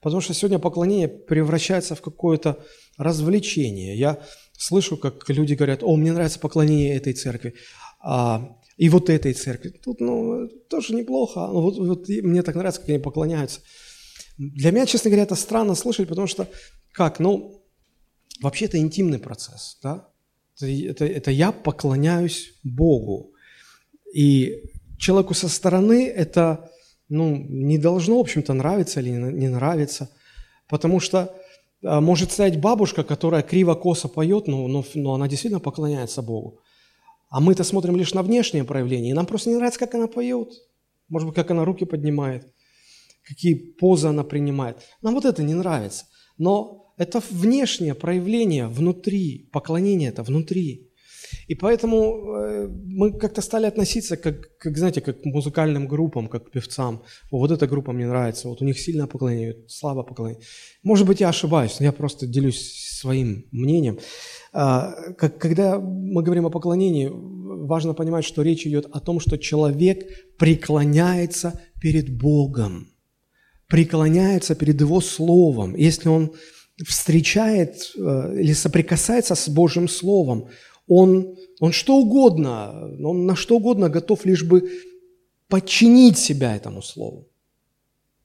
Потому 0.00 0.22
что 0.22 0.32
сегодня 0.34 0.58
поклонение 0.58 1.08
превращается 1.08 1.94
в 1.94 2.00
какое-то 2.00 2.64
развлечение. 2.96 3.96
Я 3.96 4.18
слышу, 4.56 4.96
как 4.96 5.28
люди 5.28 5.54
говорят, 5.54 5.82
о, 5.82 5.94
мне 5.96 6.12
нравится 6.12 6.40
поклонение 6.40 6.96
этой 6.96 7.12
церкви, 7.12 7.54
а, 8.00 8.56
и 8.76 8.88
вот 8.88 9.10
этой 9.10 9.34
церкви. 9.34 9.68
Тут, 9.68 10.00
ну, 10.00 10.48
тоже 10.70 10.94
неплохо. 10.94 11.40
Ну, 11.52 11.60
вот, 11.60 11.78
вот 11.78 12.08
мне 12.08 12.42
так 12.42 12.54
нравится, 12.54 12.80
как 12.80 12.88
они 12.88 12.98
поклоняются. 12.98 13.60
Для 14.40 14.70
меня, 14.70 14.86
честно 14.86 15.10
говоря, 15.10 15.24
это 15.24 15.34
странно 15.34 15.74
слышать, 15.74 16.08
потому 16.08 16.26
что, 16.26 16.48
как, 16.92 17.20
ну, 17.20 17.62
вообще 18.40 18.64
это 18.64 18.78
интимный 18.78 19.18
процесс, 19.18 19.78
да? 19.82 20.08
Это, 20.56 20.66
это, 20.66 21.04
это 21.04 21.30
я 21.30 21.52
поклоняюсь 21.52 22.54
Богу. 22.62 23.34
И 24.14 24.62
человеку 24.96 25.34
со 25.34 25.46
стороны 25.48 26.06
это, 26.08 26.70
ну, 27.10 27.36
не 27.36 27.76
должно, 27.76 28.16
в 28.16 28.20
общем-то, 28.20 28.54
нравиться 28.54 29.00
или 29.00 29.10
не 29.10 29.48
нравиться, 29.48 30.10
потому 30.68 31.00
что 31.00 31.34
а, 31.84 32.00
может 32.00 32.32
стоять 32.32 32.58
бабушка, 32.58 33.04
которая 33.04 33.42
криво-косо 33.42 34.08
поет, 34.08 34.46
но, 34.46 34.66
но, 34.68 34.82
но 34.94 35.12
она 35.12 35.28
действительно 35.28 35.60
поклоняется 35.60 36.22
Богу. 36.22 36.60
А 37.28 37.40
мы-то 37.40 37.62
смотрим 37.62 37.94
лишь 37.96 38.14
на 38.14 38.22
внешнее 38.22 38.64
проявление, 38.64 39.10
и 39.10 39.14
нам 39.14 39.26
просто 39.26 39.50
не 39.50 39.56
нравится, 39.56 39.80
как 39.80 39.94
она 39.94 40.06
поет. 40.06 40.48
Может 41.10 41.28
быть, 41.28 41.36
как 41.36 41.50
она 41.50 41.66
руки 41.66 41.84
поднимает, 41.84 42.48
какие 43.30 43.54
позы 43.54 44.08
она 44.08 44.24
принимает. 44.24 44.76
Нам 45.02 45.14
вот 45.14 45.24
это 45.24 45.42
не 45.42 45.54
нравится. 45.54 46.04
Но 46.38 46.92
это 46.98 47.22
внешнее 47.30 47.94
проявление 47.94 48.66
внутри, 48.66 49.48
поклонение 49.52 50.10
это 50.10 50.22
внутри. 50.22 50.90
И 51.46 51.54
поэтому 51.54 52.34
э, 52.34 52.68
мы 52.68 53.18
как-то 53.18 53.42
стали 53.42 53.66
относиться, 53.66 54.16
как, 54.16 54.58
как, 54.58 54.76
знаете, 54.76 55.00
как 55.00 55.22
к 55.22 55.24
музыкальным 55.24 55.86
группам, 55.86 56.28
как 56.28 56.48
к 56.48 56.50
певцам. 56.50 57.02
О, 57.30 57.38
вот 57.38 57.50
эта 57.50 57.66
группа 57.66 57.92
мне 57.92 58.06
нравится, 58.06 58.48
вот 58.48 58.62
у 58.62 58.64
них 58.64 58.80
сильное 58.80 59.06
поклонение, 59.06 59.56
слабое 59.68 60.04
поклонение. 60.04 60.42
Может 60.82 61.06
быть, 61.06 61.20
я 61.20 61.28
ошибаюсь, 61.28 61.78
но 61.80 61.86
я 61.86 61.92
просто 61.92 62.26
делюсь 62.26 62.98
своим 63.00 63.46
мнением. 63.52 63.98
А, 64.52 64.92
когда 65.14 65.78
мы 65.78 66.22
говорим 66.22 66.46
о 66.46 66.50
поклонении, 66.50 67.08
важно 67.10 67.94
понимать, 67.94 68.24
что 68.24 68.42
речь 68.42 68.66
идет 68.66 68.86
о 68.92 69.00
том, 69.00 69.20
что 69.20 69.38
человек 69.38 70.36
преклоняется 70.38 71.60
перед 71.80 72.10
Богом, 72.18 72.88
преклоняется 73.70 74.54
перед 74.54 74.80
Его 74.80 75.00
Словом. 75.00 75.76
Если 75.76 76.08
он 76.08 76.34
встречает 76.86 77.92
э, 77.96 78.40
или 78.40 78.52
соприкасается 78.52 79.34
с 79.34 79.48
Божьим 79.48 79.88
Словом, 79.88 80.48
он, 80.88 81.36
он 81.60 81.72
что 81.72 81.96
угодно, 81.96 82.90
он 83.02 83.26
на 83.26 83.36
что 83.36 83.56
угодно 83.56 83.88
готов 83.88 84.26
лишь 84.26 84.42
бы 84.42 84.68
подчинить 85.48 86.18
себя 86.18 86.56
этому 86.56 86.82
слову, 86.82 87.28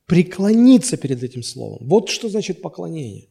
преклониться 0.07 0.97
перед 0.97 1.21
этим 1.21 1.43
словом. 1.43 1.87
Вот 1.87 2.09
что 2.09 2.27
значит 2.29 2.61
поклонение. 2.61 3.27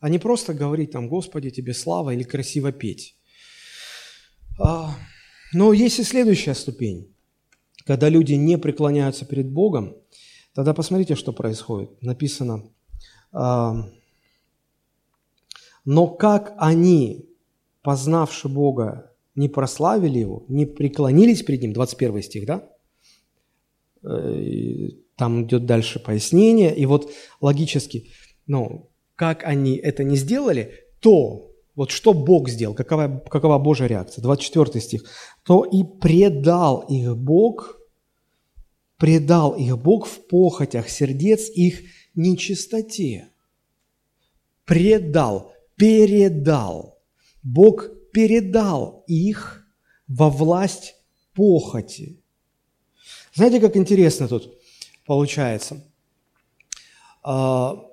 А 0.00 0.10
не 0.10 0.18
просто 0.18 0.52
говорить 0.52 0.90
там, 0.90 1.08
Господи, 1.08 1.50
тебе 1.50 1.72
слава 1.72 2.12
или 2.12 2.22
красиво 2.22 2.70
петь. 2.70 3.16
А, 4.58 4.94
но 5.54 5.72
есть 5.72 5.98
и 6.00 6.04
следующая 6.04 6.54
ступень. 6.54 7.14
Когда 7.86 8.10
люди 8.10 8.34
не 8.34 8.58
преклоняются 8.58 9.24
перед 9.24 9.50
Богом, 9.50 9.96
тогда 10.56 10.72
посмотрите, 10.72 11.14
что 11.16 11.32
происходит. 11.32 12.02
Написано, 12.02 12.64
но 15.84 16.06
как 16.18 16.54
они 16.56 17.28
познавши 17.82 18.48
Бога, 18.48 19.12
не 19.34 19.50
прославили 19.50 20.18
Его, 20.18 20.44
не 20.48 20.64
преклонились 20.64 21.42
перед 21.42 21.60
Ним, 21.60 21.74
21 21.74 22.22
стих, 22.22 22.46
да? 22.46 22.68
Э, 24.02 24.88
там 25.14 25.44
идет 25.44 25.66
дальше 25.66 26.00
пояснение, 26.00 26.74
и 26.74 26.86
вот 26.86 27.12
логически, 27.42 28.10
ну, 28.46 28.90
как 29.14 29.44
они 29.44 29.76
это 29.76 30.04
не 30.04 30.16
сделали, 30.16 30.72
то, 31.00 31.52
вот 31.74 31.90
что 31.90 32.14
Бог 32.14 32.48
сделал, 32.48 32.74
какова, 32.74 33.22
какова 33.28 33.58
Божья 33.58 33.86
реакция, 33.86 34.22
24 34.22 34.80
стих, 34.80 35.04
то 35.44 35.64
и 35.64 35.84
предал 35.84 36.80
их 36.88 37.14
Бог, 37.16 37.78
предал 38.96 39.56
их 39.56 39.78
Бог 39.78 40.06
в 40.06 40.26
похотях 40.26 40.88
сердец 40.88 41.48
их 41.50 41.82
нечистоте. 42.14 43.28
Предал, 44.64 45.52
передал– 45.76 46.94
Бог 47.46 47.90
передал 48.12 49.04
их 49.06 49.64
во 50.08 50.30
власть 50.30 50.96
похоти. 51.32 52.20
Знаете, 53.32 53.60
как 53.60 53.76
интересно 53.76 54.26
тут 54.26 54.52
получается? 55.06 55.84
А, 57.22 57.84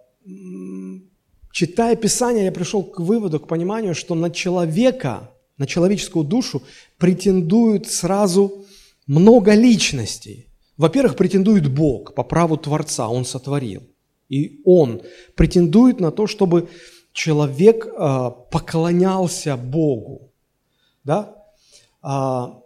читая 1.51 1.95
Писание, 1.95 2.45
я 2.45 2.51
пришел 2.51 2.83
к 2.83 2.99
выводу, 2.99 3.39
к 3.39 3.47
пониманию, 3.47 3.93
что 3.93 4.15
на 4.15 4.31
человека, 4.31 5.29
на 5.59 5.67
человеческую 5.67 6.25
душу 6.25 6.63
претендуют 6.97 7.87
сразу 7.87 8.65
много 9.05 9.53
личностей. 9.53 10.47
Во-первых, 10.77 11.15
претендует 11.15 11.71
Бог 11.71 12.15
по 12.15 12.23
праву 12.23 12.57
Творца, 12.57 13.07
Он 13.07 13.25
сотворил. 13.25 13.83
И 14.29 14.61
Он 14.65 15.01
претендует 15.35 15.99
на 15.99 16.11
то, 16.11 16.27
чтобы 16.27 16.69
человек 17.11 17.85
э, 17.85 18.31
поклонялся 18.51 19.55
Богу. 19.55 20.33
Да? 21.03 21.35
А, 22.01 22.59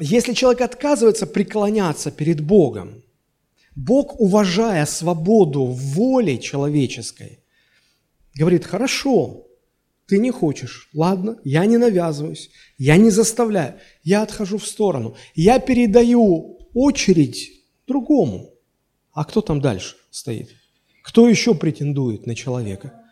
если 0.00 0.32
человек 0.32 0.60
отказывается 0.60 1.26
преклоняться 1.26 2.10
перед 2.10 2.40
Богом, 2.40 3.02
Бог, 3.76 4.20
уважая 4.20 4.84
свободу 4.86 5.64
воли 5.64 6.36
человеческой, 6.36 7.44
говорит, 8.34 8.64
хорошо, 8.64 9.46
ты 10.06 10.18
не 10.18 10.30
хочешь, 10.32 10.88
ладно, 10.92 11.38
я 11.44 11.64
не 11.66 11.76
навязываюсь, 11.76 12.50
я 12.78 12.96
не 12.96 13.10
заставляю, 13.10 13.78
я 14.02 14.22
отхожу 14.22 14.58
в 14.58 14.66
сторону, 14.66 15.16
я 15.34 15.60
передаю 15.60 16.57
очередь 16.74 17.50
другому. 17.86 18.54
А 19.12 19.24
кто 19.24 19.40
там 19.40 19.60
дальше 19.60 19.96
стоит? 20.10 20.50
Кто 21.02 21.28
еще 21.28 21.54
претендует 21.54 22.26
на 22.26 22.34
человека? 22.34 23.04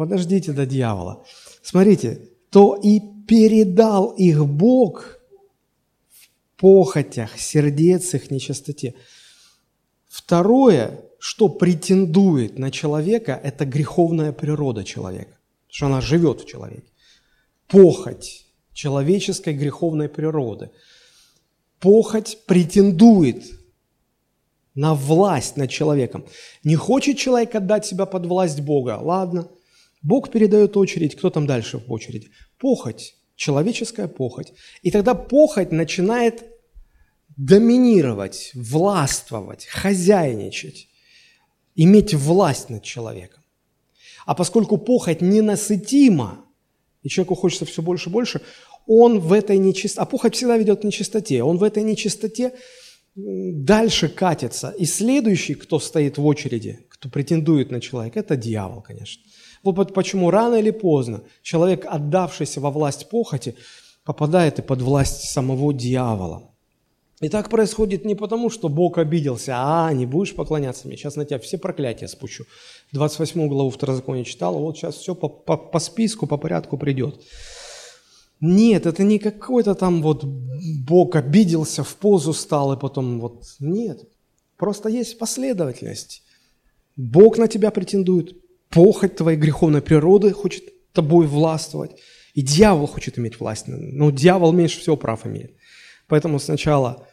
подождите 0.00 0.52
до 0.52 0.64
дьявола. 0.64 1.26
Смотрите, 1.62 2.30
то 2.48 2.74
и 2.74 3.00
передал 3.28 4.12
их 4.12 4.46
Бог 4.46 5.18
в 6.08 6.60
похотях, 6.60 7.38
сердец 7.38 8.14
их 8.14 8.30
нечистоте. 8.30 8.94
Второе, 10.08 11.04
что 11.18 11.50
претендует 11.50 12.58
на 12.58 12.70
человека, 12.70 13.38
это 13.42 13.66
греховная 13.66 14.32
природа 14.32 14.82
человека, 14.82 15.36
что 15.68 15.84
она 15.84 16.00
живет 16.00 16.40
в 16.40 16.46
человеке. 16.46 16.88
Похоть 17.68 18.46
человеческой 18.72 19.52
греховной 19.52 20.08
природы. 20.08 20.70
Похоть 21.80 22.38
претендует 22.46 23.44
на 24.74 24.94
власть 24.94 25.56
над 25.56 25.70
человеком. 25.70 26.26
Не 26.62 26.76
хочет 26.76 27.18
человек 27.18 27.54
отдать 27.54 27.86
себя 27.86 28.06
под 28.06 28.26
власть 28.26 28.60
Бога, 28.60 28.98
ладно– 29.00 29.48
Бог 30.02 30.30
передает 30.30 30.76
очередь, 30.76 31.14
кто 31.14 31.30
там 31.30 31.46
дальше 31.46 31.78
в 31.78 31.90
очереди? 31.92 32.30
Похоть, 32.58 33.16
человеческая 33.36 34.08
похоть. 34.08 34.52
И 34.82 34.90
тогда 34.90 35.14
похоть 35.14 35.72
начинает 35.72 36.44
доминировать, 37.36 38.50
властвовать, 38.54 39.66
хозяйничать, 39.66 40.88
иметь 41.74 42.14
власть 42.14 42.70
над 42.70 42.82
человеком. 42.82 43.42
А 44.26 44.34
поскольку 44.34 44.78
похоть 44.78 45.20
ненасытима, 45.20 46.46
и 47.02 47.08
человеку 47.08 47.34
хочется 47.34 47.64
все 47.64 47.82
больше 47.82 48.08
и 48.08 48.12
больше, 48.12 48.42
он 48.86 49.20
в 49.20 49.32
этой 49.32 49.58
нечистоте, 49.58 50.02
а 50.02 50.06
похоть 50.06 50.34
всегда 50.34 50.56
ведет 50.56 50.80
к 50.80 50.84
нечистоте, 50.84 51.42
он 51.42 51.58
в 51.58 51.62
этой 51.62 51.82
нечистоте 51.82 52.52
дальше 53.14 54.08
катится. 54.08 54.70
И 54.78 54.84
следующий, 54.84 55.54
кто 55.54 55.78
стоит 55.78 56.18
в 56.18 56.26
очереди, 56.26 56.86
кто 56.88 57.08
претендует 57.08 57.70
на 57.70 57.80
человека, 57.80 58.20
это 58.20 58.36
дьявол, 58.36 58.82
конечно. 58.82 59.22
Вот 59.62 59.92
почему 59.94 60.30
рано 60.30 60.56
или 60.56 60.70
поздно 60.70 61.22
человек, 61.42 61.86
отдавшийся 61.88 62.60
во 62.60 62.70
власть 62.70 63.08
похоти, 63.08 63.54
попадает 64.04 64.58
и 64.58 64.62
под 64.62 64.80
власть 64.80 65.30
самого 65.30 65.74
дьявола. 65.74 66.50
И 67.20 67.28
так 67.28 67.50
происходит 67.50 68.06
не 68.06 68.14
потому, 68.14 68.48
что 68.48 68.70
Бог 68.70 68.96
обиделся, 68.96 69.52
а, 69.56 69.92
не 69.92 70.06
будешь 70.06 70.34
поклоняться 70.34 70.88
мне, 70.88 70.96
сейчас 70.96 71.16
на 71.16 71.26
тебя 71.26 71.38
все 71.38 71.58
проклятия 71.58 72.08
спущу. 72.08 72.44
28 72.92 73.46
главу 73.48 73.68
Второзакония 73.68 74.24
читал, 74.24 74.58
вот 74.58 74.78
сейчас 74.78 74.96
все 74.96 75.14
по, 75.14 75.28
по, 75.28 75.58
по 75.58 75.78
списку, 75.78 76.26
по 76.26 76.38
порядку 76.38 76.78
придет. 76.78 77.20
Нет, 78.40 78.86
это 78.86 79.02
не 79.02 79.18
какой-то 79.18 79.74
там 79.74 80.02
вот 80.02 80.24
Бог 80.24 81.14
обиделся, 81.16 81.84
в 81.84 81.96
позу 81.96 82.32
стал 82.32 82.72
и 82.72 82.78
потом 82.78 83.20
вот... 83.20 83.44
Нет, 83.60 84.08
просто 84.56 84.88
есть 84.88 85.18
последовательность. 85.18 86.22
Бог 86.96 87.38
на 87.38 87.48
тебя 87.48 87.70
претендует, 87.70 88.36
похоть 88.70 89.16
твоей 89.16 89.38
греховной 89.38 89.82
природы 89.82 90.32
хочет 90.32 90.64
тобой 90.92 91.26
властвовать, 91.26 91.92
и 92.34 92.42
дьявол 92.42 92.86
хочет 92.86 93.18
иметь 93.18 93.40
власть. 93.40 93.64
Но 93.66 94.10
дьявол 94.10 94.52
меньше 94.52 94.80
всего 94.80 94.96
прав 94.96 95.26
имеет. 95.26 95.54
Поэтому 96.06 96.38
сначала 96.38 97.06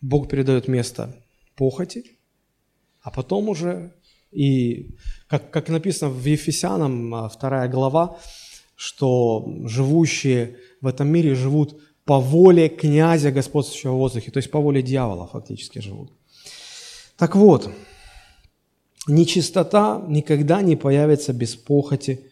Бог 0.00 0.28
передает 0.28 0.68
место 0.68 1.16
похоти, 1.56 2.18
а 3.02 3.10
потом 3.10 3.48
уже, 3.48 3.92
и 4.30 4.96
как, 5.28 5.50
как 5.50 5.68
написано 5.68 6.10
в 6.10 6.24
Ефесянам, 6.24 7.14
а, 7.14 7.28
вторая 7.28 7.68
глава, 7.68 8.18
что 8.76 9.46
живущие 9.64 10.56
в 10.80 10.86
этом 10.86 11.08
мире 11.08 11.34
живут 11.34 11.80
по 12.04 12.20
воле 12.20 12.68
князя 12.68 13.30
господствующего 13.30 13.92
в 13.92 13.98
воздухе, 13.98 14.30
то 14.30 14.38
есть 14.38 14.50
по 14.50 14.60
воле 14.60 14.82
дьявола 14.82 15.26
фактически 15.26 15.78
живут. 15.78 16.12
Так 17.16 17.36
вот, 17.36 17.70
нечистота 19.06 20.04
никогда 20.08 20.62
не 20.62 20.76
появится 20.76 21.32
без 21.32 21.54
похоти 21.54 22.30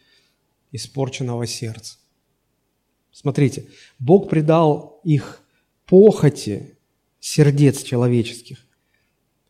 испорченного 0.73 1.47
сердца. 1.47 1.99
Смотрите, 3.13 3.67
Бог 3.99 4.29
придал 4.29 5.01
их 5.05 5.43
похоти 5.87 6.79
сердец 7.19 7.83
человеческих, 7.83 8.67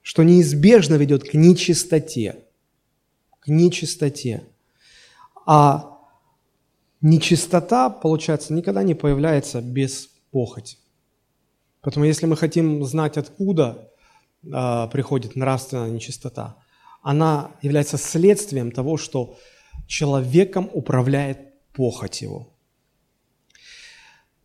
что 0.02 0.22
неизбежно 0.22 0.96
ведет 0.96 1.28
к 1.28 1.34
нечистоте, 1.34 2.44
к 3.38 3.48
нечистоте. 3.48 4.44
А 5.46 5.89
нечистота, 7.00 7.90
получается, 7.90 8.52
никогда 8.52 8.82
не 8.82 8.94
появляется 8.94 9.60
без 9.60 10.08
похоти. 10.30 10.78
Поэтому 11.80 12.04
если 12.04 12.26
мы 12.26 12.36
хотим 12.36 12.84
знать, 12.84 13.16
откуда 13.16 13.90
э, 14.42 14.88
приходит 14.92 15.36
нравственная 15.36 15.90
нечистота, 15.90 16.56
она 17.02 17.52
является 17.62 17.96
следствием 17.96 18.70
того, 18.70 18.96
что 18.98 19.38
человеком 19.86 20.68
управляет 20.72 21.38
похоть 21.72 22.20
его. 22.20 22.52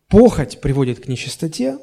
Похоть 0.08 0.60
приводит 0.60 1.00
к 1.00 1.08
нечистоте, 1.08 1.78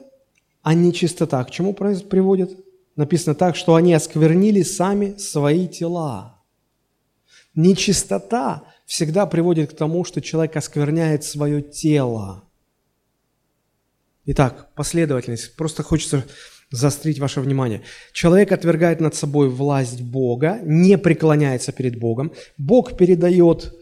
а 0.61 0.73
нечистота 0.73 1.43
к 1.43 1.51
чему 1.51 1.73
приводит? 1.73 2.57
Написано 2.95 3.35
так, 3.35 3.55
что 3.55 3.75
они 3.75 3.93
осквернили 3.93 4.61
сами 4.61 5.17
свои 5.17 5.67
тела. 5.67 6.41
Нечистота 7.55 8.63
всегда 8.93 9.25
приводит 9.25 9.71
к 9.71 9.75
тому, 9.75 10.05
что 10.05 10.21
человек 10.21 10.55
оскверняет 10.55 11.23
свое 11.23 11.63
тело. 11.63 12.43
Итак, 14.25 14.69
последовательность. 14.75 15.55
Просто 15.55 15.81
хочется 15.81 16.23
заострить 16.69 17.17
ваше 17.17 17.41
внимание. 17.41 17.81
Человек 18.11 18.51
отвергает 18.51 19.01
над 19.01 19.15
собой 19.15 19.49
власть 19.49 20.01
Бога, 20.01 20.59
не 20.63 20.99
преклоняется 20.99 21.71
перед 21.71 21.97
Богом. 21.97 22.33
Бог 22.59 22.95
передает 22.95 23.73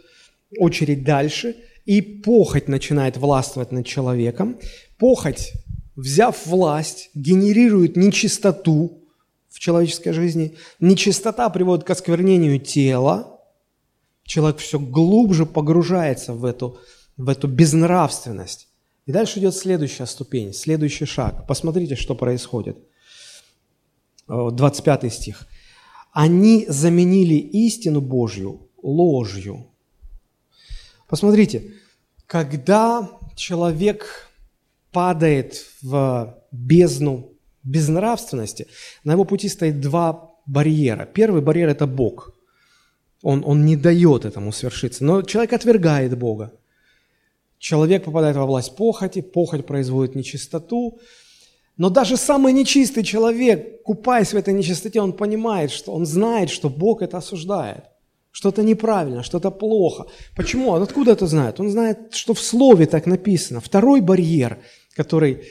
очередь 0.57 1.03
дальше, 1.03 1.57
и 1.83 2.01
похоть 2.01 2.69
начинает 2.69 3.17
властвовать 3.17 3.73
над 3.73 3.85
человеком. 3.85 4.59
Похоть, 4.97 5.51
взяв 5.97 6.45
власть, 6.45 7.09
генерирует 7.15 7.97
нечистоту 7.97 9.03
в 9.49 9.59
человеческой 9.59 10.13
жизни. 10.13 10.55
Нечистота 10.79 11.49
приводит 11.49 11.83
к 11.83 11.89
осквернению 11.89 12.59
тела, 12.61 13.30
человек 14.31 14.59
все 14.59 14.79
глубже 14.79 15.45
погружается 15.45 16.33
в 16.33 16.45
эту, 16.45 16.79
в 17.17 17.27
эту 17.27 17.49
безнравственность. 17.49 18.69
И 19.05 19.11
дальше 19.11 19.39
идет 19.39 19.53
следующая 19.55 20.05
ступень, 20.05 20.53
следующий 20.53 21.05
шаг. 21.05 21.45
Посмотрите, 21.47 21.95
что 21.95 22.15
происходит. 22.15 22.77
25 24.27 25.13
стих. 25.13 25.47
«Они 26.13 26.65
заменили 26.69 27.35
истину 27.35 27.99
Божью 27.99 28.69
ложью». 28.81 29.67
Посмотрите, 31.09 31.73
когда 32.25 33.09
человек 33.35 34.29
падает 34.93 35.65
в 35.81 36.37
бездну 36.53 37.33
безнравственности, 37.63 38.67
на 39.03 39.11
его 39.11 39.25
пути 39.25 39.49
стоит 39.49 39.81
два 39.81 40.31
барьера. 40.45 41.05
Первый 41.05 41.41
барьер– 41.41 41.67
это 41.75 41.85
Бог– 41.85 42.33
он, 43.23 43.43
он 43.45 43.65
не 43.65 43.75
дает 43.75 44.25
этому 44.25 44.51
свершиться. 44.51 45.03
Но 45.03 45.21
человек 45.21 45.53
отвергает 45.53 46.17
Бога. 46.17 46.51
Человек 47.59 48.03
попадает 48.05 48.35
во 48.35 48.45
власть 48.45 48.75
похоти, 48.75 49.21
похоть 49.21 49.65
производит 49.65 50.15
нечистоту. 50.15 50.99
Но 51.77 51.89
даже 51.89 52.17
самый 52.17 52.53
нечистый 52.53 53.03
человек, 53.03 53.83
купаясь 53.83 54.33
в 54.33 54.37
этой 54.37 54.53
нечистоте, 54.53 55.01
он 55.01 55.13
понимает, 55.13 55.71
что 55.71 55.93
он 55.93 56.05
знает, 56.05 56.49
что 56.49 56.69
Бог 56.69 57.01
это 57.01 57.17
осуждает. 57.17 57.85
Что-то 58.31 58.63
неправильно, 58.63 59.23
что-то 59.23 59.51
плохо. 59.51 60.05
Почему? 60.35 60.69
Он 60.69 60.81
откуда 60.81 61.11
это 61.11 61.27
знает? 61.27 61.59
Он 61.59 61.69
знает, 61.69 62.13
что 62.13 62.33
в 62.33 62.39
Слове 62.39 62.85
так 62.85 63.05
написано. 63.05 63.59
Второй 63.59 64.01
барьер, 64.01 64.57
который 64.95 65.43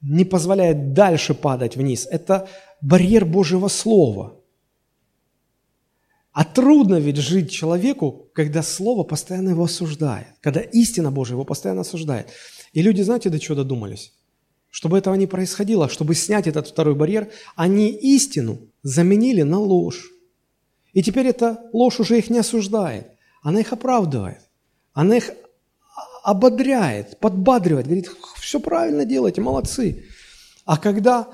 не 0.00 0.24
позволяет 0.24 0.94
дальше 0.94 1.34
падать 1.34 1.76
вниз, 1.76 2.08
это 2.10 2.48
барьер 2.80 3.24
Божьего 3.24 3.68
Слова– 3.68 4.38
а 6.32 6.44
трудно 6.44 6.98
ведь 6.98 7.18
жить 7.18 7.50
человеку, 7.50 8.30
когда 8.32 8.62
Слово 8.62 9.04
постоянно 9.04 9.50
его 9.50 9.64
осуждает, 9.64 10.28
когда 10.40 10.60
истина 10.60 11.10
Божия 11.10 11.34
его 11.34 11.44
постоянно 11.44 11.82
осуждает. 11.82 12.28
И 12.72 12.80
люди, 12.80 13.02
знаете, 13.02 13.28
до 13.28 13.38
чего 13.38 13.56
додумались? 13.56 14.12
Чтобы 14.70 14.96
этого 14.96 15.14
не 15.14 15.26
происходило, 15.26 15.90
чтобы 15.90 16.14
снять 16.14 16.46
этот 16.46 16.68
второй 16.68 16.94
барьер, 16.94 17.30
они 17.54 17.90
истину 17.90 18.58
заменили 18.82 19.42
на 19.42 19.58
ложь. 19.58 20.10
И 20.94 21.02
теперь 21.02 21.26
эта 21.26 21.60
ложь 21.74 22.00
уже 22.00 22.16
их 22.16 22.30
не 22.30 22.38
осуждает, 22.38 23.08
она 23.42 23.60
их 23.60 23.74
оправдывает, 23.74 24.40
она 24.94 25.18
их 25.18 25.30
ободряет, 26.22 27.18
подбадривает, 27.18 27.86
говорит, 27.86 28.10
все 28.40 28.58
правильно 28.58 29.04
делаете, 29.04 29.42
молодцы. 29.42 30.06
А 30.64 30.78
когда, 30.78 31.28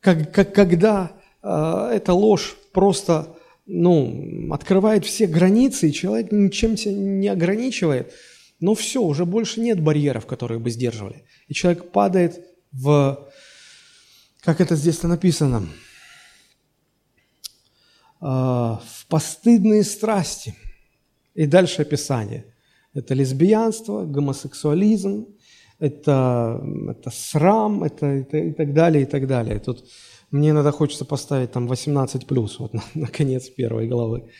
как, 0.00 0.32
как, 0.32 0.54
когда 0.54 1.12
э, 1.42 1.90
эта 1.92 2.14
ложь 2.14 2.56
просто 2.72 3.36
ну, 3.66 4.52
открывает 4.52 5.04
все 5.04 5.26
границы, 5.26 5.88
и 5.88 5.92
человек 5.92 6.32
ничем 6.32 6.76
себя 6.76 6.94
не 6.94 7.28
ограничивает, 7.28 8.12
но 8.60 8.74
все, 8.74 9.02
уже 9.02 9.24
больше 9.24 9.60
нет 9.60 9.80
барьеров, 9.80 10.26
которые 10.26 10.58
бы 10.58 10.70
сдерживали. 10.70 11.24
И 11.48 11.54
человек 11.54 11.90
падает 11.90 12.40
в, 12.70 13.28
как 14.40 14.60
это 14.60 14.76
здесь 14.76 15.02
написано, 15.02 15.68
а, 18.20 18.80
в 18.86 19.06
постыдные 19.08 19.82
страсти. 19.82 20.54
И 21.34 21.46
дальше 21.46 21.82
описание. 21.82 22.44
Это 22.94 23.14
лесбиянство, 23.14 24.04
гомосексуализм, 24.04 25.26
это, 25.78 26.62
это 26.90 27.10
срам, 27.10 27.82
это, 27.82 28.06
это 28.06 28.38
и 28.38 28.52
так 28.52 28.74
далее, 28.74 29.02
и 29.02 29.06
так 29.06 29.26
далее. 29.26 29.58
Тут 29.58 29.84
мне 30.32 30.50
иногда 30.50 30.72
хочется 30.72 31.04
поставить 31.04 31.52
там 31.52 31.68
18 31.68 32.26
плюс, 32.26 32.58
вот 32.58 32.72
на, 32.74 32.82
на 32.94 33.06
конец 33.06 33.48
первой 33.48 33.86
главы. 33.86 34.30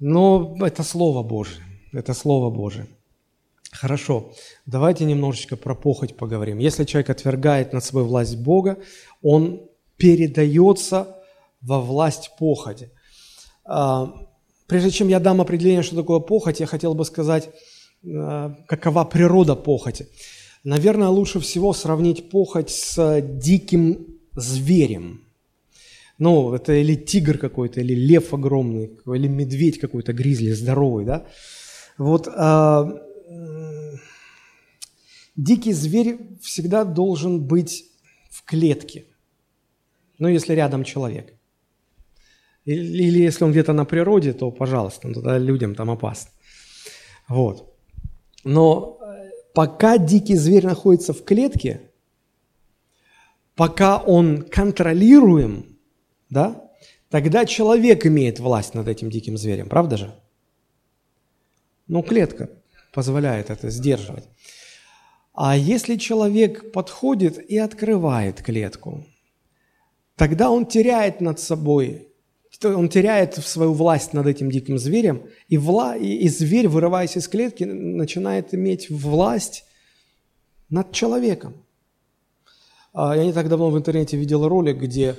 Но 0.00 0.56
это 0.60 0.82
Слово 0.82 1.22
Божие, 1.22 1.64
это 1.92 2.12
Слово 2.12 2.50
Божие. 2.50 2.86
Хорошо, 3.70 4.32
давайте 4.66 5.04
немножечко 5.04 5.56
про 5.56 5.74
похоть 5.74 6.16
поговорим. 6.16 6.58
Если 6.58 6.84
человек 6.84 7.10
отвергает 7.10 7.72
над 7.72 7.84
собой 7.84 8.04
власть 8.04 8.36
Бога, 8.36 8.78
он 9.22 9.62
передается 9.96 11.16
во 11.60 11.80
власть 11.80 12.32
похоти. 12.38 12.90
А, 13.64 14.12
прежде 14.66 14.90
чем 14.90 15.08
я 15.08 15.18
дам 15.18 15.40
определение, 15.40 15.82
что 15.82 15.96
такое 15.96 16.20
похоть, 16.20 16.60
я 16.60 16.66
хотел 16.66 16.94
бы 16.94 17.04
сказать, 17.04 17.50
а, 18.06 18.56
какова 18.68 19.04
природа 19.04 19.56
похоти. 19.56 20.08
Наверное, 20.62 21.08
лучше 21.08 21.40
всего 21.40 21.72
сравнить 21.72 22.30
похоть 22.30 22.70
с 22.70 23.20
диким 23.20 24.13
зверем. 24.36 25.20
Ну, 26.18 26.54
это 26.54 26.72
или 26.72 26.94
тигр 26.94 27.38
какой-то, 27.38 27.80
или 27.80 27.94
лев 27.94 28.32
огромный, 28.32 28.90
или 29.06 29.28
медведь 29.28 29.80
какой-то 29.80 30.12
гризли, 30.12 30.52
здоровый, 30.52 31.04
да? 31.04 31.26
Вот 31.98 32.28
а, 32.28 33.00
дикий 35.36 35.72
зверь 35.72 36.18
всегда 36.40 36.84
должен 36.84 37.40
быть 37.40 37.84
в 38.30 38.44
клетке, 38.44 39.04
ну, 40.18 40.28
если 40.28 40.54
рядом 40.54 40.84
человек. 40.84 41.34
Или, 42.64 43.04
или 43.04 43.18
если 43.22 43.44
он 43.44 43.50
где-то 43.50 43.72
на 43.72 43.84
природе, 43.84 44.32
то, 44.32 44.50
пожалуйста, 44.50 45.08
ну, 45.08 45.14
тогда 45.14 45.38
людям 45.38 45.74
там 45.74 45.90
опасно. 45.90 46.30
Вот. 47.28 47.74
Но 48.44 48.98
э, 49.00 49.30
пока 49.54 49.98
дикий 49.98 50.36
зверь 50.36 50.66
находится 50.66 51.12
в 51.12 51.24
клетке, 51.24 51.90
пока 53.54 53.98
он 53.98 54.42
контролируем, 54.42 55.78
да, 56.30 56.70
тогда 57.10 57.46
человек 57.46 58.06
имеет 58.06 58.40
власть 58.40 58.74
над 58.74 58.88
этим 58.88 59.10
диким 59.10 59.36
зверем, 59.36 59.68
правда 59.68 59.96
же? 59.96 60.14
Ну, 61.86 62.02
клетка 62.02 62.50
позволяет 62.92 63.50
это 63.50 63.70
сдерживать. 63.70 64.24
А 65.34 65.56
если 65.56 65.96
человек 65.96 66.72
подходит 66.72 67.38
и 67.38 67.58
открывает 67.58 68.40
клетку, 68.40 69.04
тогда 70.16 70.50
он 70.50 70.64
теряет 70.64 71.20
над 71.20 71.40
собой, 71.40 72.08
он 72.62 72.88
теряет 72.88 73.34
свою 73.34 73.72
власть 73.72 74.12
над 74.12 74.28
этим 74.28 74.48
диким 74.48 74.78
зверем, 74.78 75.26
и, 75.48 75.58
вла, 75.58 75.96
и, 75.96 76.28
зверь, 76.28 76.68
вырываясь 76.68 77.16
из 77.16 77.26
клетки, 77.26 77.64
начинает 77.64 78.54
иметь 78.54 78.88
власть 78.90 79.64
над 80.70 80.92
человеком. 80.92 81.63
А, 82.94 83.16
я 83.16 83.24
не 83.24 83.32
так 83.32 83.48
давно 83.48 83.70
в 83.70 83.76
интернете 83.76 84.16
видел 84.16 84.48
ролик, 84.48 84.78
где 84.78 85.16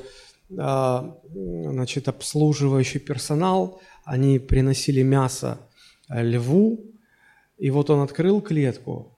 а, 0.57 1.17
значит, 1.27 2.07
обслуживающий 2.07 2.99
персонал, 2.99 3.81
они 4.05 4.39
приносили 4.39 5.03
мясо 5.03 5.59
льву, 6.09 6.79
и 7.57 7.69
вот 7.69 7.89
он 7.89 7.99
открыл 7.99 8.41
клетку, 8.41 9.17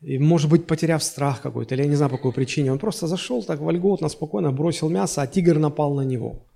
и, 0.00 0.18
может 0.18 0.48
быть, 0.50 0.66
потеряв 0.66 1.02
страх 1.02 1.42
какой-то, 1.42 1.74
или 1.74 1.82
я 1.82 1.88
не 1.88 1.96
знаю 1.96 2.10
по 2.10 2.16
какой 2.16 2.32
причине, 2.32 2.70
он 2.70 2.78
просто 2.78 3.06
зашел 3.08 3.42
так 3.42 3.60
вольготно, 3.60 4.08
спокойно, 4.08 4.52
бросил 4.52 4.88
мясо, 4.88 5.22
а 5.22 5.26
тигр 5.26 5.58
напал 5.58 5.94
на 5.94 6.02
него. 6.02 6.46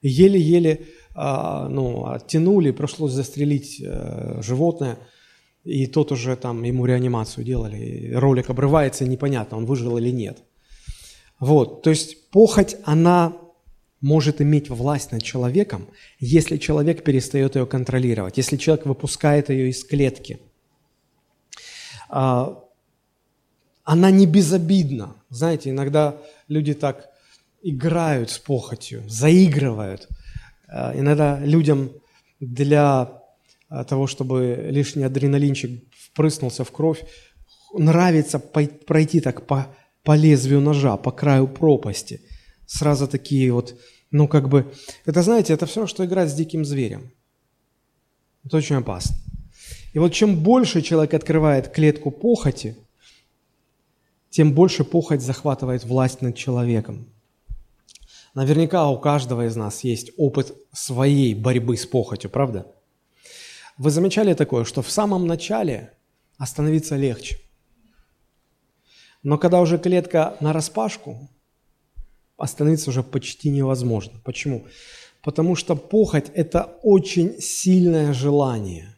Еле-еле 0.00 0.86
а, 1.14 1.68
ну, 1.68 2.06
оттянули, 2.06 2.70
пришлось 2.70 3.12
застрелить 3.12 3.82
э, 3.84 4.40
животное, 4.42 4.98
и 5.64 5.86
тот 5.86 6.12
уже 6.12 6.36
там, 6.36 6.62
ему 6.62 6.86
реанимацию 6.86 7.44
делали. 7.44 8.12
Ролик 8.14 8.48
обрывается, 8.48 9.04
непонятно, 9.04 9.56
он 9.56 9.66
выжил 9.66 9.98
или 9.98 10.10
нет. 10.10 10.38
Вот, 11.40 11.82
то 11.82 11.90
есть 11.90 12.30
похоть, 12.30 12.76
она 12.84 13.36
может 14.00 14.40
иметь 14.40 14.70
власть 14.70 15.12
над 15.12 15.22
человеком, 15.22 15.88
если 16.18 16.56
человек 16.56 17.04
перестает 17.04 17.56
ее 17.56 17.66
контролировать, 17.66 18.36
если 18.36 18.56
человек 18.56 18.86
выпускает 18.86 19.50
ее 19.50 19.70
из 19.70 19.84
клетки. 19.84 20.40
А, 22.08 22.62
она 23.84 24.10
не 24.10 24.26
безобидна. 24.26 25.16
Знаете, 25.30 25.70
иногда 25.70 26.16
люди 26.46 26.74
так 26.74 27.08
играют 27.62 28.30
с 28.30 28.38
похотью, 28.38 29.02
заигрывают. 29.08 30.08
А, 30.68 30.92
иногда 30.94 31.38
людям 31.40 31.90
для 32.40 33.22
а, 33.68 33.84
того, 33.84 34.06
чтобы 34.06 34.68
лишний 34.70 35.04
адреналинчик 35.04 35.82
впрыснулся 35.92 36.64
в 36.64 36.70
кровь, 36.70 37.04
нравится 37.74 38.38
пройти 38.38 39.20
так 39.20 39.46
по 39.46 39.74
по 40.02 40.16
лезвию 40.16 40.60
ножа, 40.60 40.96
по 40.96 41.10
краю 41.10 41.48
пропасти. 41.48 42.20
Сразу 42.66 43.08
такие 43.08 43.52
вот, 43.52 43.78
ну 44.10 44.28
как 44.28 44.48
бы, 44.48 44.72
это 45.04 45.22
знаете, 45.22 45.52
это 45.52 45.66
все, 45.66 45.86
что 45.86 46.04
играть 46.04 46.30
с 46.30 46.34
диким 46.34 46.64
зверем. 46.64 47.12
Это 48.44 48.56
очень 48.56 48.76
опасно. 48.76 49.16
И 49.92 49.98
вот 49.98 50.12
чем 50.12 50.42
больше 50.42 50.82
человек 50.82 51.14
открывает 51.14 51.72
клетку 51.72 52.10
похоти, 52.10 52.76
тем 54.30 54.52
больше 54.52 54.84
похоть 54.84 55.22
захватывает 55.22 55.84
власть 55.84 56.22
над 56.22 56.36
человеком. 56.36 57.08
Наверняка 58.34 58.88
у 58.88 58.98
каждого 58.98 59.46
из 59.46 59.56
нас 59.56 59.82
есть 59.84 60.12
опыт 60.16 60.54
своей 60.72 61.34
борьбы 61.34 61.76
с 61.76 61.86
похотью, 61.86 62.30
правда? 62.30 62.66
Вы 63.78 63.90
замечали 63.90 64.34
такое, 64.34 64.64
что 64.64 64.82
в 64.82 64.90
самом 64.90 65.26
начале 65.26 65.92
остановиться 66.36 66.96
легче– 66.96 67.38
но 69.28 69.36
когда 69.36 69.60
уже 69.60 69.76
клетка 69.78 70.38
на 70.40 70.54
распашку, 70.54 71.28
остановиться 72.38 72.88
уже 72.88 73.02
почти 73.02 73.50
невозможно. 73.50 74.18
Почему? 74.24 74.64
Потому 75.22 75.54
что 75.54 75.76
похоть– 75.76 76.30
это 76.34 76.78
очень 76.82 77.38
сильное 77.38 78.14
желание. 78.14 78.96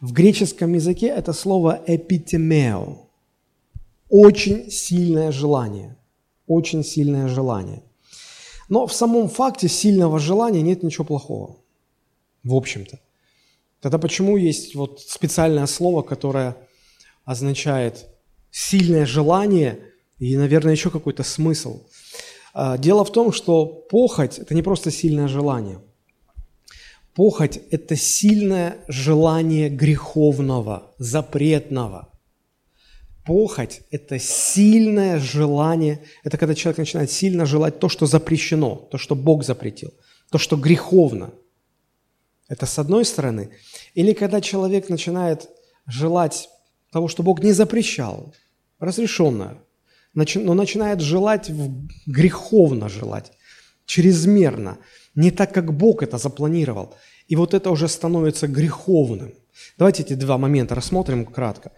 В 0.00 0.14
греческом 0.14 0.72
языке 0.72 1.08
это 1.08 1.34
слово 1.34 1.78
«эпитемео»– 1.86 3.10
очень 4.08 4.70
сильное 4.70 5.32
желание. 5.32 5.94
Очень 6.46 6.82
сильное 6.82 7.28
желание. 7.28 7.82
Но 8.70 8.86
в 8.86 8.94
самом 8.94 9.28
факте 9.28 9.68
сильного 9.68 10.18
желания 10.18 10.62
нет 10.62 10.82
ничего 10.82 11.04
плохого. 11.04 11.56
В 12.42 12.54
общем-то. 12.54 12.98
Тогда 13.82 13.98
почему 13.98 14.38
есть 14.38 14.74
вот 14.74 15.00
специальное 15.00 15.66
слово, 15.66 16.00
которое 16.00 16.56
означает 17.26 18.06
сильное 18.58 19.06
желание 19.06 19.78
и, 20.18 20.36
наверное, 20.36 20.72
еще 20.72 20.90
какой-то 20.90 21.22
смысл. 21.22 21.86
А, 22.52 22.76
дело 22.76 23.04
в 23.04 23.12
том, 23.12 23.32
что 23.32 23.66
похоть– 23.66 24.38
это 24.40 24.52
не 24.54 24.62
просто 24.62 24.90
сильное 24.90 25.28
желание. 25.28 25.80
Похоть– 27.14 27.60
это 27.70 27.94
сильное 27.94 28.78
желание 28.88 29.68
греховного, 29.68 30.92
запретного. 30.98 32.08
Похоть– 33.24 33.82
это 33.92 34.18
сильное 34.18 35.20
желание, 35.20 36.00
это 36.24 36.36
когда 36.36 36.54
человек 36.56 36.78
начинает 36.78 37.12
сильно 37.12 37.46
желать 37.46 37.78
то, 37.78 37.88
что 37.88 38.06
запрещено, 38.06 38.74
то, 38.74 38.98
что 38.98 39.14
Бог 39.14 39.44
запретил, 39.44 39.92
то, 40.30 40.38
что 40.38 40.56
греховно. 40.56 41.30
Это 42.48 42.66
с 42.66 42.78
одной 42.80 43.04
стороны. 43.04 43.50
Или 43.94 44.14
когда 44.14 44.40
человек 44.40 44.88
начинает 44.88 45.48
желать 45.86 46.48
того, 46.90 47.06
что 47.06 47.22
Бог 47.22 47.42
не 47.42 47.52
запрещал, 47.52 48.34
разрешенное, 48.80 49.58
но 50.14 50.54
начинает 50.54 51.00
желать, 51.00 51.50
греховно 52.06 52.88
желать, 52.88 53.32
чрезмерно, 53.86 54.78
не 55.14 55.30
так, 55.30 55.52
как 55.52 55.76
Бог 55.76 56.02
это 56.02 56.18
запланировал. 56.18 56.94
И 57.28 57.36
вот 57.36 57.54
это 57.54 57.70
уже 57.70 57.88
становится 57.88 58.46
греховным. 58.46 59.34
Давайте 59.76 60.02
эти 60.02 60.14
два 60.14 60.38
момента 60.38 60.74
рассмотрим 60.74 61.26
кратко. 61.26 61.72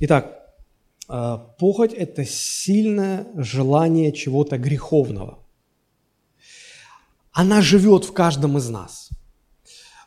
Итак, 0.00 0.54
э, 1.08 1.38
похоть– 1.58 1.94
это 1.96 2.24
сильное 2.24 3.26
желание 3.36 4.12
чего-то 4.12 4.58
греховного. 4.58 5.38
Она 7.32 7.62
живет 7.62 8.04
в 8.04 8.12
каждом 8.12 8.58
из 8.58 8.68
нас– 8.68 9.10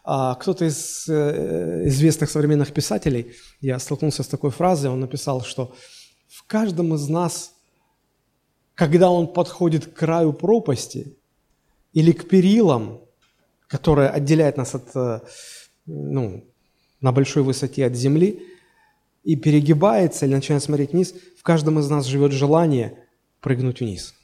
а 0.06 0.36
кто-то 0.36 0.66
из 0.66 1.08
э, 1.08 1.84
известных 1.88 2.30
современных 2.30 2.74
писателей, 2.74 3.34
я 3.62 3.80
столкнулся 3.80 4.24
с 4.24 4.28
такой 4.28 4.52
фразой, 4.52 4.92
он 4.92 5.00
написал, 5.00 5.42
что 5.42 5.74
в 6.34 6.44
каждом 6.48 6.96
из 6.96 7.08
нас, 7.10 7.54
когда 8.74 9.12
он 9.12 9.32
подходит 9.32 9.86
к 9.86 9.94
краю 9.94 10.34
пропасти 10.34 11.16
или 11.94 12.12
к 12.12 12.28
перилам, 12.28 13.02
которая 13.68 14.10
отделяет 14.10 14.58
нас 14.58 14.74
от, 14.74 14.96
э, 14.96 15.20
ну, 15.86 16.44
на 17.02 17.12
большой 17.12 17.44
высоте 17.44 17.86
от 17.86 17.94
земли, 17.94 18.44
и 19.24 19.36
перегибается 19.36 20.26
или 20.26 20.34
начинает 20.34 20.64
смотреть 20.64 20.94
вниз, 20.94 21.14
в 21.38 21.44
каждом 21.44 21.78
из 21.80 21.88
нас 21.90 22.06
живет 22.06 22.32
желание 22.32 23.06
прыгнуть 23.40 23.80
вниз. 23.80 24.16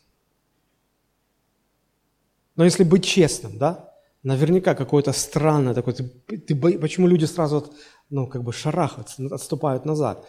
Но 2.56 2.66
если 2.66 2.84
быть 2.84 3.06
честным, 3.06 3.60
да, 3.60 3.90
Наверняка 4.22 4.76
какое-то 4.76 5.14
странное 5.14 5.74
такое. 5.74 5.94
Ты, 5.94 6.38
ты, 6.38 6.56
почему 6.56 7.08
люди 7.08 7.24
сразу 7.24 7.74
ну, 8.10 8.28
как 8.28 8.44
бы 8.44 8.52
шарахаются, 8.52 9.24
отступают 9.34 9.86
назад? 9.86 10.28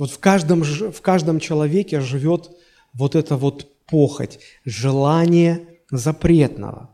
Вот 0.00 0.10
в 0.10 0.18
каждом, 0.18 0.62
в 0.62 1.00
каждом 1.02 1.38
человеке 1.40 2.00
живет 2.00 2.50
вот 2.94 3.14
эта 3.14 3.36
вот 3.36 3.70
похоть, 3.84 4.38
желание 4.64 5.60
запретного. 5.90 6.88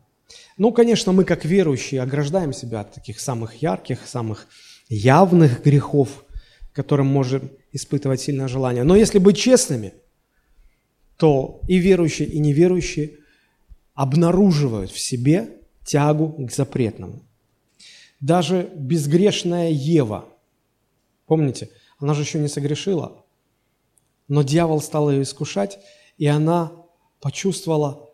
Ну, 0.58 0.72
конечно, 0.72 1.12
мы 1.12 1.22
как 1.22 1.44
верующие 1.44 2.02
ограждаем 2.02 2.52
себя 2.52 2.80
от 2.80 2.94
таких 2.94 3.20
самых 3.20 3.62
ярких, 3.62 4.00
самых 4.08 4.48
явных 4.88 5.62
грехов, 5.62 6.24
которым 6.72 7.06
можем 7.06 7.52
испытывать 7.70 8.22
сильное 8.22 8.48
желание. 8.48 8.82
Но 8.82 8.96
если 8.96 9.20
быть 9.20 9.38
честными, 9.38 9.94
то 11.16 11.60
и 11.68 11.78
верующие, 11.78 12.26
и 12.26 12.40
неверующие 12.40 13.18
обнаруживают 13.94 14.90
в 14.90 14.98
себе 14.98 15.50
тягу 15.84 16.44
к 16.44 16.50
запретному. 16.50 17.22
Даже 18.18 18.68
безгрешная 18.74 19.70
Ева, 19.70 20.24
помните, 21.26 21.70
она 21.98 22.14
же 22.14 22.22
еще 22.22 22.38
не 22.38 22.48
согрешила, 22.48 23.24
но 24.28 24.42
дьявол 24.42 24.80
стал 24.80 25.10
ее 25.10 25.22
искушать, 25.22 25.78
и 26.18 26.26
она 26.26 26.72
почувствовала 27.20 28.10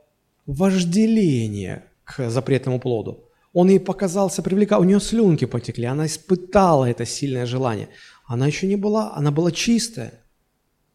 вожделение 0.47 1.85
к 2.05 2.29
запретному 2.31 2.81
плоду. 2.81 3.29
Он 3.53 3.69
ей 3.69 3.81
показался 3.81 4.43
привлекал, 4.43 4.81
у 4.81 4.85
нее 4.85 5.01
слюнки 5.01 5.45
потекли, 5.45 5.85
она 5.85 6.07
испытала 6.07 6.87
это 6.87 7.05
сильное 7.05 7.47
желание. 7.47 7.89
Она 8.25 8.47
еще 8.47 8.67
не 8.67 8.77
была, 8.77 9.15
она 9.15 9.31
была 9.31 9.53
чистая. 9.53 10.21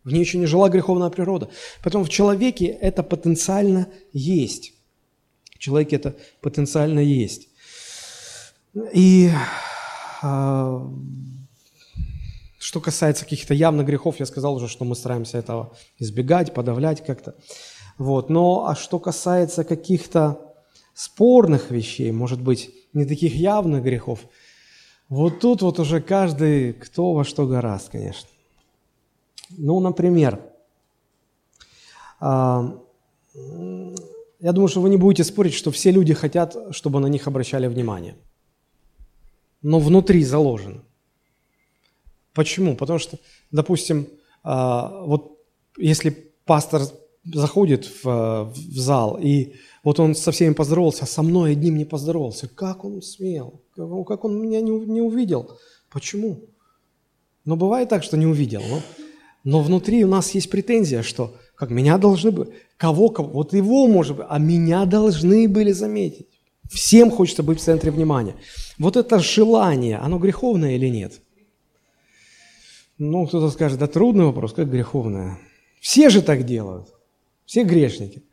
В 0.04 0.12
ней 0.12 0.22
еще 0.22 0.38
не 0.38 0.46
жила 0.46 0.70
греховная 0.70 1.10
природа. 1.10 1.50
Поэтому 1.84 2.06
в 2.06 2.10
человеке 2.10 2.66
это 2.66 3.04
потенциально 3.04 3.90
есть. 4.14 4.74
В 5.54 5.60
человеке 5.60 5.98
это 5.98 6.16
потенциально 6.42 7.00
есть. 7.00 7.50
И 8.94 9.30
а, 10.22 10.90
что 12.68 12.82
касается 12.82 13.24
каких-то 13.24 13.54
явных 13.54 13.88
грехов, 13.88 14.20
я 14.20 14.26
сказал 14.26 14.56
уже, 14.56 14.68
что 14.68 14.84
мы 14.84 14.94
стараемся 14.94 15.38
этого 15.38 15.74
избегать, 16.00 16.54
подавлять 16.54 17.02
как-то. 17.02 17.34
Вот. 17.98 18.30
Но 18.30 18.68
а 18.68 18.76
что 18.76 19.00
касается 19.00 19.64
каких-то 19.64 20.54
спорных 20.94 21.72
вещей, 21.72 22.12
может 22.12 22.42
быть, 22.42 22.70
не 22.92 23.06
таких 23.06 23.34
явных 23.34 23.84
грехов, 23.84 24.20
вот 25.08 25.40
тут 25.40 25.62
вот 25.62 25.80
уже 25.80 26.02
каждый, 26.02 26.74
кто 26.74 27.14
во 27.14 27.24
что 27.24 27.48
гораст, 27.48 27.92
конечно. 27.92 28.28
Ну, 29.52 29.80
например, 29.80 30.42
я 32.20 32.74
думаю, 34.42 34.68
что 34.68 34.82
вы 34.82 34.90
не 34.90 34.98
будете 34.98 35.24
спорить, 35.24 35.54
что 35.54 35.72
все 35.72 35.92
люди 35.92 36.14
хотят, 36.14 36.58
чтобы 36.72 37.00
на 37.00 37.08
них 37.08 37.28
обращали 37.28 37.68
внимание. 37.68 38.18
Но 39.62 39.80
внутри 39.80 40.22
заложено. 40.26 40.84
Почему? 42.38 42.76
Потому 42.76 43.00
что, 43.00 43.18
допустим, 43.50 44.08
а, 44.44 45.02
вот 45.06 45.40
если 45.76 46.12
пастор 46.46 46.84
заходит 47.34 47.90
в, 48.04 48.54
в 48.54 48.80
зал, 48.80 49.18
и 49.20 49.56
вот 49.84 50.00
он 50.00 50.14
со 50.14 50.32
всеми 50.32 50.54
поздоровался, 50.54 51.06
а 51.06 51.08
со 51.08 51.24
мной 51.24 51.54
одним 51.54 51.78
не 51.78 51.86
поздоровался. 51.86 52.48
Как 52.48 52.86
он 52.86 53.02
смел? 53.02 53.64
Как 53.76 54.24
он 54.24 54.40
меня 54.40 54.62
не, 54.62 54.70
не 54.70 55.02
увидел? 55.02 55.58
Почему? 55.90 56.42
Но 57.44 57.56
бывает 57.56 57.90
так, 57.90 58.04
что 58.04 58.18
не 58.18 58.28
увидел. 58.28 58.62
Но, 58.70 58.82
но 59.44 59.62
внутри 59.62 60.06
у 60.06 60.08
нас 60.08 60.30
есть 60.36 60.52
претензия, 60.52 61.02
что 61.02 61.34
как 61.56 61.72
меня 61.72 61.98
должны 61.98 62.30
бы, 62.30 62.54
кого, 62.78 63.10
кого, 63.10 63.30
вот 63.30 63.54
его, 63.54 63.88
может 63.88 64.16
быть, 64.16 64.28
а 64.30 64.38
меня 64.38 64.86
должны 64.86 65.50
были 65.50 65.72
заметить. 65.72 66.28
Всем 66.70 67.10
хочется 67.10 67.42
быть 67.42 67.60
в 67.60 67.64
центре 67.64 67.90
внимания. 67.90 68.36
Вот 68.78 68.96
это 68.96 69.18
желание, 69.18 69.98
оно 69.98 70.20
греховное 70.20 70.76
или 70.76 70.88
нет? 70.88 71.20
Ну, 72.98 73.28
кто-то 73.28 73.50
скажет, 73.52 73.80
да 73.80 73.88
трудный 73.88 74.26
вопрос, 74.26 74.54
как 74.54 74.70
греховное. 74.70 75.40
Все 75.80 76.10
же 76.10 76.22
так 76.22 76.46
делают, 76.46 76.94
все 77.46 77.64
грешники. 77.64 78.24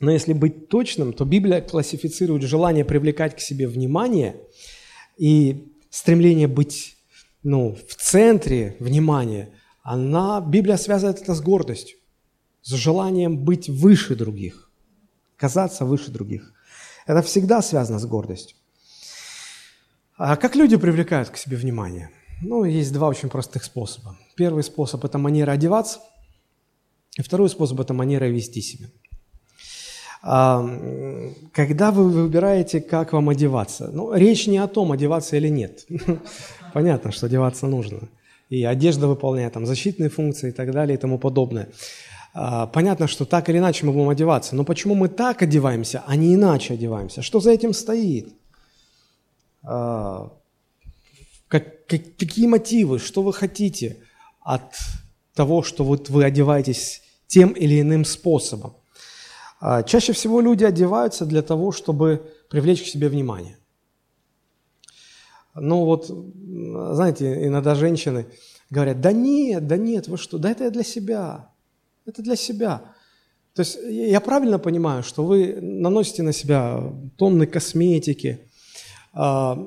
Но 0.00 0.10
если 0.10 0.32
быть 0.32 0.68
точным, 0.68 1.12
то 1.12 1.24
Библия 1.24 1.60
классифицирует 1.60 2.42
желание 2.42 2.84
привлекать 2.84 3.36
к 3.36 3.40
себе 3.40 3.68
внимание 3.68 4.36
и 5.16 5.72
стремление 5.90 6.48
быть 6.48 6.96
ну, 7.42 7.76
в 7.88 7.94
центре 7.94 8.76
внимания, 8.80 9.50
она, 9.82 10.40
Библия 10.40 10.76
связывает 10.76 11.20
это 11.22 11.34
с 11.34 11.40
гордостью, 11.40 11.98
с 12.62 12.72
желанием 12.72 13.38
быть 13.38 13.68
выше 13.68 14.14
других, 14.14 14.70
казаться 15.36 15.84
выше 15.84 16.10
других. 16.10 16.52
Это 17.06 17.22
всегда 17.22 17.62
связано 17.62 17.98
с 17.98 18.06
гордостью. 18.06 18.56
А 20.16 20.36
как 20.36 20.54
люди 20.54 20.76
привлекают 20.76 21.30
к 21.30 21.36
себе 21.36 21.56
внимание? 21.56 22.10
Ну, 22.42 22.64
есть 22.64 22.92
два 22.92 23.08
очень 23.08 23.28
простых 23.28 23.64
способа. 23.64 24.16
Первый 24.36 24.62
способ– 24.62 25.04
это 25.06 25.18
манера 25.18 25.52
одеваться, 25.52 26.00
и 27.16 27.22
второй 27.22 27.48
способ– 27.48 27.80
это 27.80 27.94
манера 27.94 28.26
вести 28.26 28.60
себя– 28.60 28.88
когда 30.22 31.90
вы 31.90 32.08
выбираете, 32.08 32.80
как 32.80 33.12
вам 33.12 33.28
одеваться, 33.28 33.90
ну, 33.92 34.14
речь 34.14 34.46
не 34.46 34.58
о 34.58 34.68
том, 34.68 34.92
одеваться 34.92 35.36
или 35.36 35.48
нет. 35.48 35.84
Понятно, 36.72 37.10
что 37.10 37.26
одеваться 37.26 37.66
нужно. 37.66 38.08
И 38.48 38.62
одежда 38.62 39.08
выполняет 39.08 39.54
там 39.54 39.66
защитные 39.66 40.10
функции 40.10 40.50
и 40.50 40.52
так 40.52 40.70
далее 40.70 40.96
и 40.96 41.00
тому 41.00 41.18
подобное. 41.18 41.70
А, 42.34 42.66
понятно, 42.66 43.08
что 43.08 43.24
так 43.24 43.48
или 43.48 43.58
иначе 43.58 43.84
мы 43.84 43.92
будем 43.92 44.10
одеваться. 44.10 44.54
Но 44.54 44.64
почему 44.64 44.94
мы 44.94 45.08
так 45.08 45.42
одеваемся, 45.42 46.04
а 46.06 46.14
не 46.14 46.34
иначе 46.34 46.74
одеваемся? 46.74 47.20
Что 47.22 47.40
за 47.40 47.50
этим 47.50 47.72
стоит? 47.72 48.28
Как, 51.88 52.02
как, 52.02 52.16
какие 52.16 52.46
мотивы? 52.46 52.98
Что 52.98 53.22
вы 53.22 53.32
хотите 53.32 53.98
от 54.40 54.74
того, 55.34 55.62
что 55.62 55.84
вот 55.84 56.10
вы 56.10 56.24
одеваетесь 56.24 57.02
тем 57.26 57.52
или 57.52 57.80
иным 57.80 58.04
способом? 58.04 58.76
А, 59.60 59.82
чаще 59.82 60.12
всего 60.12 60.40
люди 60.40 60.64
одеваются 60.64 61.24
для 61.24 61.42
того, 61.42 61.70
чтобы 61.70 62.32
привлечь 62.50 62.82
к 62.82 62.86
себе 62.86 63.08
внимание. 63.08 63.58
Ну 65.54 65.84
вот, 65.84 66.06
знаете, 66.08 67.46
иногда 67.46 67.74
женщины 67.74 68.26
говорят, 68.70 69.00
да 69.00 69.12
нет, 69.12 69.66
да 69.66 69.76
нет, 69.76 70.08
вы 70.08 70.16
что, 70.16 70.38
да 70.38 70.50
это 70.50 70.70
для 70.70 70.82
себя, 70.82 71.50
это 72.06 72.22
для 72.22 72.36
себя. 72.36 72.94
То 73.54 73.60
есть 73.60 73.78
я 73.86 74.20
правильно 74.20 74.58
понимаю, 74.58 75.02
что 75.02 75.24
вы 75.24 75.58
наносите 75.60 76.22
на 76.22 76.32
себя 76.32 76.82
тонны 77.16 77.46
косметики, 77.46 78.50
а, 79.12 79.58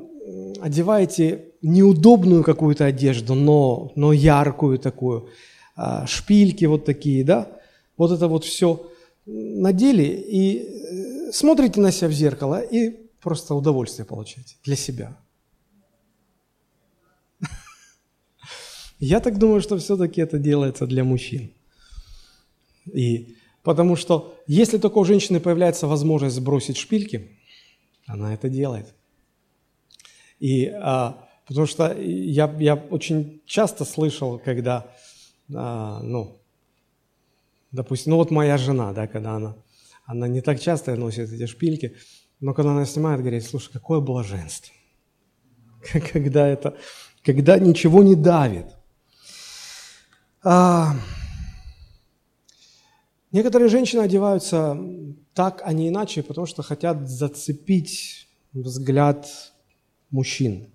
одеваете 0.62 1.46
неудобную 1.62 2.44
какую-то 2.44 2.86
одежду, 2.86 3.36
но, 3.36 3.92
но 3.96 4.14
яркую 4.14 4.80
такую, 4.80 5.30
а, 5.76 6.06
шпильки 6.08 6.66
вот 6.66 6.86
такие, 6.86 7.24
да, 7.24 7.50
вот 7.98 8.12
это 8.12 8.28
вот 8.28 8.44
все– 8.44 8.92
надели 9.26 10.04
и 10.04 10.60
э, 10.60 11.32
смотрите 11.32 11.80
на 11.80 11.92
себя 11.92 12.08
в 12.10 12.14
зеркало 12.14 12.62
и 12.62 12.92
просто 13.22 13.56
удовольствие 13.56 14.06
получаете 14.06 14.56
для 14.64 14.76
себя. 14.76 15.18
Я 19.00 19.20
так 19.20 19.38
думаю, 19.40 19.62
что 19.62 19.78
все-таки 19.78 20.22
это 20.22 20.38
делается 20.38 20.86
для 20.86 21.04
мужчин. 21.04 21.52
И 22.94 23.36
потому 23.64 23.96
что 23.96 24.38
если 24.46 24.78
только 24.78 25.00
у 25.00 25.06
женщины 25.06 25.40
появляется 25.40 25.88
возможность 25.88 26.36
сбросить 26.36 26.78
шпильки, 26.78 27.40
она 28.06 28.34
это 28.34 28.48
делает. 28.48 28.94
И 30.46 30.68
а, 30.68 31.28
потому 31.48 31.68
что 31.68 31.94
я, 31.98 32.54
я 32.60 32.76
очень 32.76 33.42
часто 33.46 33.86
слышал, 33.86 34.40
когда 34.40 34.86
а, 35.54 36.00
ну, 36.04 36.38
Допустим, 37.76 38.12
ну 38.12 38.18
вот 38.18 38.32
моя 38.32 38.58
жена, 38.58 38.94
да, 38.94 39.06
когда 39.06 39.36
она, 39.36 39.56
она 40.06 40.30
не 40.30 40.40
так 40.40 40.62
часто 40.62 40.96
носит 40.96 41.32
эти 41.34 41.46
шпильки, 41.46 41.98
но 42.40 42.54
когда 42.54 42.72
она 42.72 42.86
снимает, 42.86 43.20
говорит, 43.20 43.44
слушай, 43.46 43.70
какое 43.72 44.00
блаженство. 44.00 44.74
Когда 46.14 46.48
это, 46.48 46.76
когда 47.22 47.60
ничего 47.60 48.02
не 48.02 48.16
давит. 48.16 48.68
А, 50.44 50.96
некоторые 53.32 53.70
женщины 53.70 54.02
одеваются 54.02 54.80
так, 55.34 55.62
а 55.66 55.74
не 55.74 55.90
иначе, 55.90 56.24
потому 56.24 56.48
что 56.48 56.64
хотят 56.64 57.08
зацепить 57.08 58.28
взгляд 58.54 59.28
мужчин. 60.16 60.68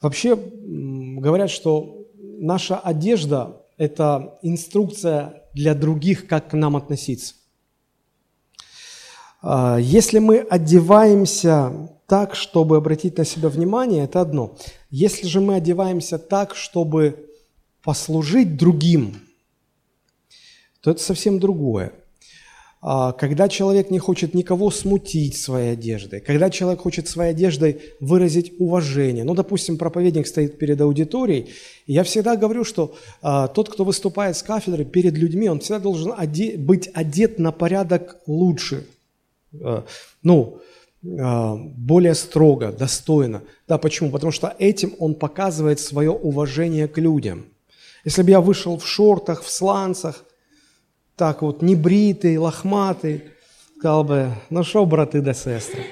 Вообще 0.00 0.36
говорят, 0.36 1.50
что 1.50 2.06
наша 2.38 2.78
одежда 2.78 3.62
это 3.76 4.38
инструкция 4.42 5.42
для 5.54 5.74
других, 5.74 6.26
как 6.26 6.50
к 6.50 6.52
нам 6.54 6.76
относиться. 6.76 7.34
А, 9.42 9.78
если 9.78 10.18
мы 10.20 10.38
одеваемся 10.38 11.90
так, 12.06 12.34
чтобы 12.34 12.76
обратить 12.76 13.18
на 13.18 13.24
себя 13.24 13.48
внимание, 13.48 14.04
это 14.04 14.20
одно. 14.20 14.56
Если 14.90 15.26
же 15.26 15.40
мы 15.40 15.56
одеваемся 15.56 16.18
так, 16.18 16.54
чтобы 16.54 17.30
послужить 17.82 18.56
другим, 18.56 19.20
то 20.80 20.90
это 20.90 21.02
совсем 21.02 21.40
другое. 21.40 21.92
А, 22.86 23.12
когда 23.12 23.48
человек 23.48 23.90
не 23.90 23.98
хочет 23.98 24.34
никого 24.34 24.70
смутить 24.70 25.38
своей 25.38 25.72
одеждой, 25.72 26.20
когда 26.20 26.50
человек 26.50 26.82
хочет 26.82 27.08
своей 27.08 27.30
одеждой 27.30 27.80
выразить 27.98 28.52
уважение. 28.58 29.24
Ну, 29.24 29.34
допустим, 29.34 29.78
проповедник 29.78 30.26
стоит 30.26 30.58
перед 30.58 30.78
аудиторией, 30.82 31.48
и 31.86 31.94
я 31.94 32.04
всегда 32.04 32.36
говорю, 32.36 32.62
что 32.62 32.94
а, 33.22 33.48
тот, 33.48 33.70
кто 33.70 33.84
выступает 33.84 34.36
с 34.36 34.42
кафедры 34.42 34.84
перед 34.84 35.14
людьми, 35.14 35.48
он 35.48 35.60
всегда 35.60 35.78
должен 35.78 36.12
оде- 36.12 36.58
быть 36.58 36.90
одет 36.92 37.38
на 37.38 37.52
порядок 37.52 38.18
лучше, 38.26 38.86
а, 39.62 39.86
ну, 40.22 40.58
а, 41.18 41.56
более 41.56 42.14
строго, 42.14 42.70
достойно. 42.70 43.44
Да, 43.66 43.78
почему? 43.78 44.10
Потому 44.10 44.30
что 44.30 44.54
этим 44.58 44.94
он 44.98 45.14
показывает 45.14 45.80
свое 45.80 46.10
уважение 46.10 46.86
к 46.86 46.98
людям. 46.98 47.46
Если 48.04 48.22
бы 48.22 48.30
я 48.30 48.42
вышел 48.42 48.76
в 48.76 48.86
шортах, 48.86 49.42
в 49.42 49.50
сланцах– 49.50 50.26
так 51.16 51.42
вот 51.42 51.62
небритый, 51.62 52.36
лохматый, 52.38 53.24
сказал 53.78 54.04
бы, 54.04 54.30
ну 54.50 54.64
что, 54.64 54.84
браты 54.86 55.20
да 55.20 55.34
сестры, 55.34 55.84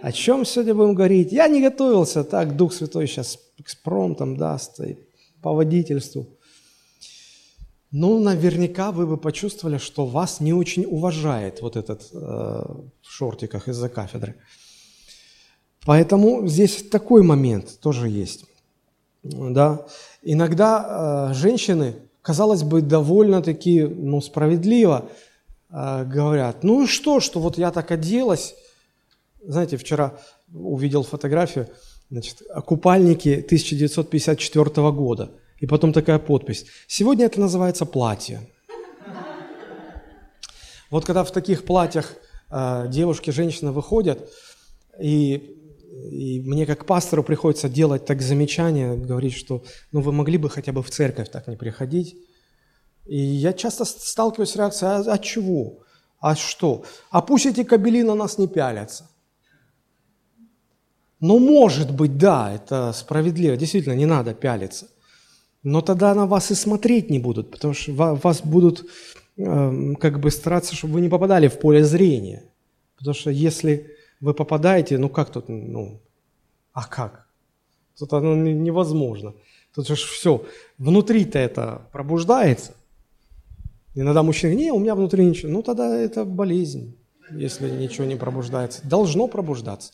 о 0.00 0.10
чем 0.10 0.44
сегодня 0.44 0.74
будем 0.74 0.94
говорить? 0.94 1.32
Я 1.32 1.48
не 1.48 1.62
готовился, 1.62 2.24
так 2.24 2.56
Дух 2.56 2.72
Святой 2.72 3.06
сейчас 3.06 3.38
экспромтом 3.58 4.36
даст 4.36 4.80
и 4.80 4.98
по 5.42 5.52
водительству. 5.52 6.26
Ну, 7.92 8.18
наверняка 8.20 8.90
вы 8.90 9.06
бы 9.06 9.18
почувствовали, 9.18 9.76
что 9.76 10.06
вас 10.06 10.40
не 10.40 10.54
очень 10.54 10.86
уважает 10.86 11.60
вот 11.60 11.76
этот 11.76 12.08
э, 12.12 12.16
в 12.16 12.86
шортиках 13.02 13.68
из-за 13.68 13.90
кафедры. 13.90 14.36
Поэтому 15.84 16.46
здесь 16.46 16.88
такой 16.88 17.22
момент 17.22 17.78
тоже 17.80 18.08
есть. 18.08 18.46
Да? 19.22 19.86
Иногда 20.22 21.30
э, 21.30 21.34
женщины 21.34 21.96
казалось 22.22 22.62
бы, 22.62 22.80
довольно-таки 22.80 23.82
ну, 23.82 24.20
справедливо 24.20 25.10
э, 25.70 26.04
говорят, 26.04 26.62
ну 26.62 26.84
и 26.84 26.86
что, 26.86 27.20
что 27.20 27.40
вот 27.40 27.58
я 27.58 27.70
так 27.70 27.90
оделась. 27.90 28.54
Знаете, 29.44 29.76
вчера 29.76 30.18
увидел 30.54 31.02
фотографию, 31.02 31.68
значит, 32.10 32.42
купальники 32.64 33.42
1954 33.44 34.90
года. 34.92 35.32
И 35.58 35.66
потом 35.66 35.92
такая 35.92 36.18
подпись. 36.18 36.66
Сегодня 36.86 37.26
это 37.26 37.40
называется 37.40 37.86
платье. 37.86 38.48
Вот 40.90 41.04
когда 41.04 41.24
в 41.24 41.32
таких 41.32 41.64
платьях 41.64 42.14
э, 42.50 42.86
девушки, 42.88 43.30
женщины 43.30 43.72
выходят, 43.72 44.30
и 45.00 45.61
И 45.92 46.40
мне 46.40 46.64
как 46.64 46.86
пастору 46.86 47.22
приходится 47.22 47.68
делать 47.68 48.06
так 48.06 48.22
замечания, 48.22 48.94
говорить, 48.94 49.34
что 49.34 49.62
ну 49.92 50.00
вы 50.00 50.12
могли 50.12 50.38
бы 50.38 50.48
хотя 50.48 50.72
бы 50.72 50.82
в 50.82 50.90
церковь 50.90 51.30
так 51.30 51.48
не 51.48 51.56
приходить. 51.56 52.16
И 53.04 53.18
я 53.18 53.52
часто 53.52 53.84
сталкиваюсь 53.84 54.50
с 54.50 54.56
реакцией, 54.56 54.90
а, 54.90 55.12
а 55.12 55.18
чего? 55.18 55.80
А 56.18 56.34
что? 56.34 56.84
А 57.10 57.20
пусть 57.20 57.46
эти 57.46 57.62
кабели 57.62 58.02
на 58.02 58.14
нас 58.14 58.38
не 58.38 58.48
пялятся. 58.48 59.10
Ну, 61.20 61.38
может 61.38 61.94
быть, 61.94 62.16
да, 62.16 62.52
это 62.54 62.92
справедливо. 62.94 63.56
Действительно, 63.56 63.94
не 63.94 64.06
надо 64.06 64.34
пялиться. 64.34 64.88
Но 65.62 65.80
тогда 65.80 66.14
на 66.14 66.26
вас 66.26 66.50
и 66.50 66.54
смотреть 66.54 67.10
не 67.10 67.18
будут, 67.18 67.50
потому 67.50 67.74
что 67.74 67.92
вас 67.92 68.40
будут 68.42 68.86
э, 69.36 69.94
как 70.00 70.20
бы 70.20 70.30
стараться, 70.30 70.74
чтобы 70.74 70.94
вы 70.94 71.00
не 71.00 71.08
попадали 71.08 71.48
в 71.48 71.58
поле 71.58 71.84
зрения. 71.84 72.44
Потому 72.96 73.14
что 73.14 73.30
если 73.30 73.90
вы 74.22 74.34
попадаете, 74.34 74.96
ну 74.98 75.08
как 75.08 75.30
тут, 75.30 75.48
ну, 75.48 76.00
а 76.72 76.86
как? 76.86 77.26
Тут 77.98 78.12
оно 78.12 78.34
невозможно. 78.36 79.34
Тут 79.74 79.88
же 79.88 79.96
все, 79.96 80.44
внутри-то 80.78 81.38
это 81.38 81.82
пробуждается. 81.92 82.72
Иногда 83.94 84.22
мужчина, 84.22 84.54
не, 84.54 84.70
у 84.70 84.78
меня 84.78 84.94
внутри 84.94 85.24
ничего. 85.24 85.50
Ну 85.50 85.62
тогда 85.62 85.98
это 85.98 86.24
болезнь, 86.24 86.96
если 87.32 87.68
ничего 87.68 88.06
не 88.06 88.14
пробуждается. 88.14 88.86
Должно 88.86 89.26
пробуждаться. 89.26 89.92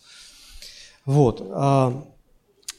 Вот. 1.07 1.43
А, 1.51 2.05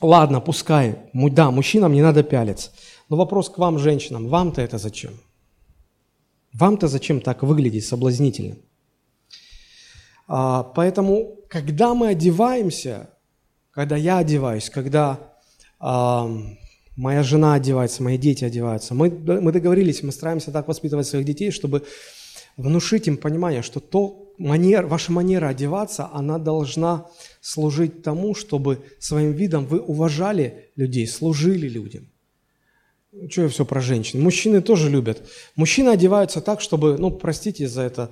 ладно, 0.01 0.41
пускай. 0.41 0.99
Да, 1.13 1.49
мужчинам 1.49 1.93
не 1.93 2.03
надо 2.03 2.21
пялиться. 2.21 2.69
Но 3.09 3.17
вопрос 3.17 3.49
к 3.49 3.57
вам, 3.57 3.79
женщинам. 3.79 4.27
Вам-то 4.27 4.61
это 4.61 4.77
зачем? 4.77 5.13
Вам-то 6.53 6.87
зачем 6.87 7.21
так 7.21 7.41
выглядеть 7.41 7.85
соблазнительно? 7.85 8.55
А, 10.31 10.61
поэтому, 10.63 11.39
когда 11.49 11.95
мы 11.95 12.09
одеваемся, 12.09 13.09
когда 13.71 13.97
я 13.97 14.19
одеваюсь, 14.19 14.69
когда 14.69 15.19
а, 15.79 16.29
моя 16.95 17.23
жена 17.23 17.55
одевается, 17.55 18.03
мои 18.03 18.17
дети 18.17 18.45
одеваются, 18.45 18.93
мы, 18.93 19.09
мы 19.09 19.51
договорились, 19.51 20.03
мы 20.03 20.11
стараемся 20.11 20.51
так 20.51 20.67
воспитывать 20.67 21.07
своих 21.07 21.25
детей, 21.25 21.49
чтобы 21.49 21.83
внушить 22.57 23.07
им 23.07 23.17
понимание, 23.17 23.63
что 23.63 23.79
то 23.79 24.31
манер, 24.37 24.85
ваша 24.85 25.11
манера 25.11 25.47
одеваться, 25.47 26.09
она 26.13 26.37
должна 26.37 27.07
служить 27.41 28.03
тому, 28.03 28.35
чтобы 28.35 28.83
своим 28.99 29.31
видом 29.31 29.65
вы 29.65 29.79
уважали 29.79 30.69
людей, 30.75 31.07
служили 31.07 31.67
людям. 31.67 32.07
Что 33.31 33.43
я 33.43 33.49
все 33.49 33.65
про 33.65 33.81
женщин? 33.81 34.21
Мужчины 34.21 34.61
тоже 34.61 34.91
любят. 34.91 35.27
Мужчины 35.55 35.89
одеваются 35.89 36.41
так, 36.41 36.61
чтобы, 36.61 36.99
ну, 36.99 37.09
простите 37.09 37.67
за 37.67 37.81
это 37.81 38.11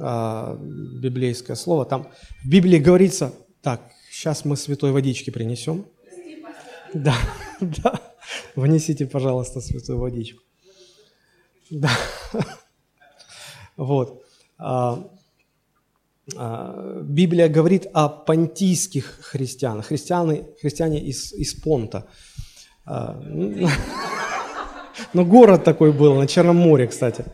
а, 0.00 0.56
библейское 0.60 1.56
слово, 1.56 1.84
там 1.84 2.08
в 2.44 2.48
Библии 2.48 2.78
говорится, 2.78 3.32
так, 3.62 3.80
сейчас 4.10 4.44
мы 4.44 4.56
святой 4.56 4.92
водички 4.92 5.30
принесем. 5.30 5.86
Да, 6.94 7.16
да. 7.60 8.00
Внесите, 8.54 9.06
пожалуйста, 9.06 9.60
святую 9.60 9.98
водичку. 9.98 10.42
Да. 11.70 11.90
Вот. 13.76 14.22
А, 14.58 15.06
а, 16.36 17.02
Библия 17.02 17.48
говорит 17.48 17.86
о 17.92 18.08
понтийских 18.08 19.18
христианах, 19.20 19.86
христиане, 19.86 20.46
христиане 20.60 21.00
из, 21.00 21.32
из 21.32 21.54
Понта. 21.54 22.06
А, 22.84 23.20
ну, 25.12 25.24
город 25.24 25.64
такой 25.64 25.92
был, 25.92 26.14
на 26.14 26.26
Черном 26.26 26.56
море, 26.56 26.86
кстати. 26.86 27.24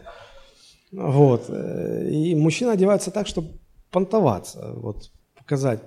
Вот. 0.93 1.49
И 1.49 2.35
мужчина 2.35 2.73
одевается 2.73 3.11
так, 3.11 3.27
чтобы 3.27 3.59
понтоваться, 3.91 4.73
вот, 4.75 5.11
показать, 5.37 5.81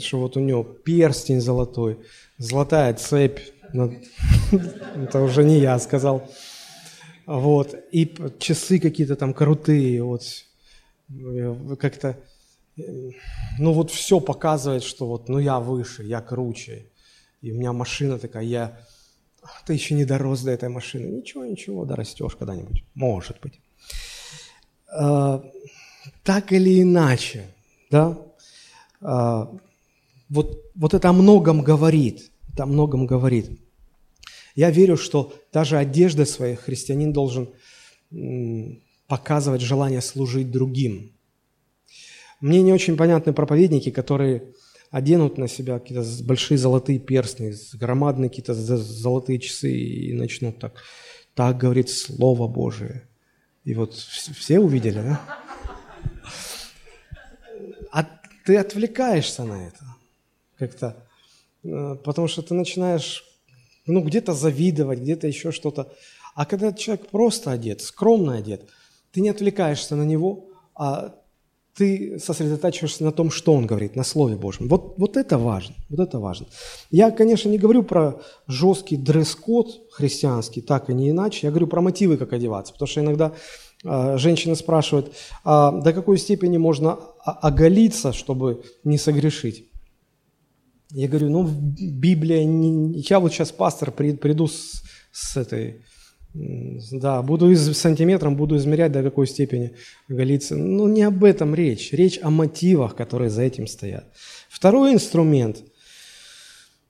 что 0.00 0.20
вот 0.20 0.36
у 0.36 0.40
него 0.40 0.64
перстень 0.64 1.40
золотой, 1.40 1.98
золотая 2.38 2.94
цепь. 2.94 3.40
Это 4.96 5.20
уже 5.22 5.44
не 5.44 5.58
я 5.58 5.78
сказал. 5.78 6.28
Вот. 7.26 7.74
И 7.92 8.12
часы 8.38 8.78
какие-то 8.78 9.16
там 9.16 9.32
крутые, 9.32 10.02
вот, 10.02 10.22
как-то, 11.78 12.18
ну 13.58 13.72
вот 13.72 13.90
все 13.90 14.20
показывает, 14.20 14.82
что 14.82 15.06
вот, 15.06 15.28
ну 15.28 15.38
я 15.38 15.60
выше, 15.60 16.02
я 16.02 16.20
круче, 16.20 16.86
и 17.40 17.52
у 17.52 17.56
меня 17.56 17.72
машина 17.72 18.18
такая, 18.18 18.44
я, 18.44 18.80
ты 19.66 19.74
еще 19.74 19.94
не 19.94 20.04
дорос 20.04 20.42
до 20.42 20.50
этой 20.50 20.68
машины. 20.68 21.06
Ничего, 21.06 21.44
ничего, 21.44 21.84
дорастешь 21.84 22.36
когда-нибудь, 22.36 22.84
может 22.94 23.40
быть. 23.40 23.60
А, 24.94 25.42
так 26.22 26.52
или 26.52 26.82
иначе, 26.82 27.46
да, 27.90 28.16
а, 29.00 29.50
вот, 30.28 30.62
вот 30.74 30.94
это 30.94 31.08
о 31.08 31.12
многом 31.12 31.62
говорит, 31.62 32.30
это 32.52 32.62
о 32.62 32.66
многом 32.66 33.06
говорит. 33.06 33.50
Я 34.54 34.70
верю, 34.70 34.96
что 34.96 35.34
даже 35.52 35.76
одежда 35.76 36.24
своей 36.24 36.54
христианин 36.54 37.12
должен 37.12 37.50
показывать 39.08 39.60
желание 39.60 40.00
служить 40.00 40.52
другим. 40.52 41.12
Мне 42.40 42.62
не 42.62 42.72
очень 42.72 42.96
понятны 42.96 43.32
проповедники, 43.32 43.90
которые 43.90 44.54
оденут 44.90 45.38
на 45.38 45.48
себя 45.48 45.80
какие-то 45.80 46.06
большие 46.22 46.56
золотые 46.56 47.00
перстни, 47.00 47.52
громадные 47.76 48.28
какие-то 48.28 48.54
золотые 48.54 49.40
часы 49.40 49.72
и 49.72 50.12
начнут 50.12 50.60
так. 50.60 50.74
Так 51.34 51.58
говорит 51.58 51.90
Слово 51.90 52.46
Божие. 52.46 53.08
И 53.64 53.74
вот 53.74 53.94
все 53.94 54.60
увидели, 54.60 55.00
да? 55.00 55.20
А 57.90 58.06
ты 58.44 58.56
отвлекаешься 58.58 59.44
на 59.44 59.68
это 59.68 59.84
как-то, 60.58 60.96
э, 61.62 61.96
потому 62.04 62.28
что 62.28 62.42
ты 62.42 62.54
начинаешь, 62.54 63.24
ну, 63.86 64.02
где-то 64.02 64.34
завидовать, 64.34 65.00
где-то 65.00 65.26
еще 65.26 65.50
что-то. 65.50 65.92
А 66.34 66.44
когда 66.44 66.72
человек 66.72 67.08
просто 67.08 67.52
одет, 67.52 67.80
скромно 67.80 68.36
одет, 68.36 68.68
ты 69.12 69.20
не 69.20 69.30
отвлекаешься 69.30 69.96
на 69.96 70.02
него, 70.02 70.50
а 70.74 71.14
ты 71.76 72.18
сосредотачиваешься 72.20 73.02
на 73.04 73.10
том, 73.10 73.30
что 73.30 73.52
он 73.52 73.66
говорит, 73.66 73.96
на 73.96 74.04
Слове 74.04 74.36
Божьем. 74.36 74.68
Вот, 74.68 74.94
вот 74.96 75.16
это 75.16 75.38
важно, 75.38 75.74
вот 75.88 76.00
это 76.00 76.18
важно. 76.20 76.46
Я, 76.90 77.10
конечно, 77.10 77.48
не 77.48 77.58
говорю 77.58 77.82
про 77.82 78.20
жесткий 78.46 78.96
дресс-код 78.96 79.88
христианский, 79.90 80.60
так 80.60 80.88
и 80.88 80.94
не 80.94 81.10
иначе. 81.10 81.46
Я 81.46 81.50
говорю 81.50 81.66
про 81.66 81.80
мотивы, 81.80 82.16
как 82.16 82.32
одеваться, 82.32 82.72
потому 82.72 82.86
что 82.86 83.00
иногда 83.00 83.32
э, 83.84 84.18
женщины 84.18 84.54
спрашивают, 84.54 85.12
а 85.42 85.72
до 85.72 85.92
какой 85.92 86.18
степени 86.18 86.58
можно 86.58 86.98
оголиться, 87.24 88.12
чтобы 88.12 88.62
не 88.84 88.98
согрешить. 88.98 89.66
Я 90.90 91.08
говорю, 91.08 91.30
ну, 91.30 91.44
Библия, 91.44 92.44
не... 92.44 93.00
я 93.00 93.18
вот 93.18 93.32
сейчас 93.32 93.50
пастор 93.50 93.90
приду 93.90 94.46
с, 94.46 94.84
с 95.10 95.36
этой 95.36 95.82
да, 96.34 97.22
буду 97.22 97.50
из, 97.50 97.78
сантиметром, 97.78 98.34
буду 98.36 98.56
измерять 98.56 98.90
до 98.90 99.04
какой 99.04 99.28
степени 99.28 99.76
голиться. 100.08 100.56
Ну, 100.56 100.88
не 100.88 101.02
об 101.02 101.22
этом 101.22 101.54
речь. 101.54 101.92
Речь 101.92 102.18
о 102.20 102.30
мотивах, 102.30 102.96
которые 102.96 103.30
за 103.30 103.42
этим 103.42 103.68
стоят. 103.68 104.04
Второй 104.48 104.94
инструмент, 104.94 105.62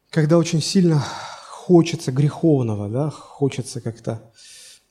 когда 0.08 0.38
очень 0.38 0.62
сильно 0.62 0.98
хочется 1.50 2.10
греховного, 2.10 2.88
да, 2.88 3.10
хочется 3.10 3.82
как-то... 3.82 4.30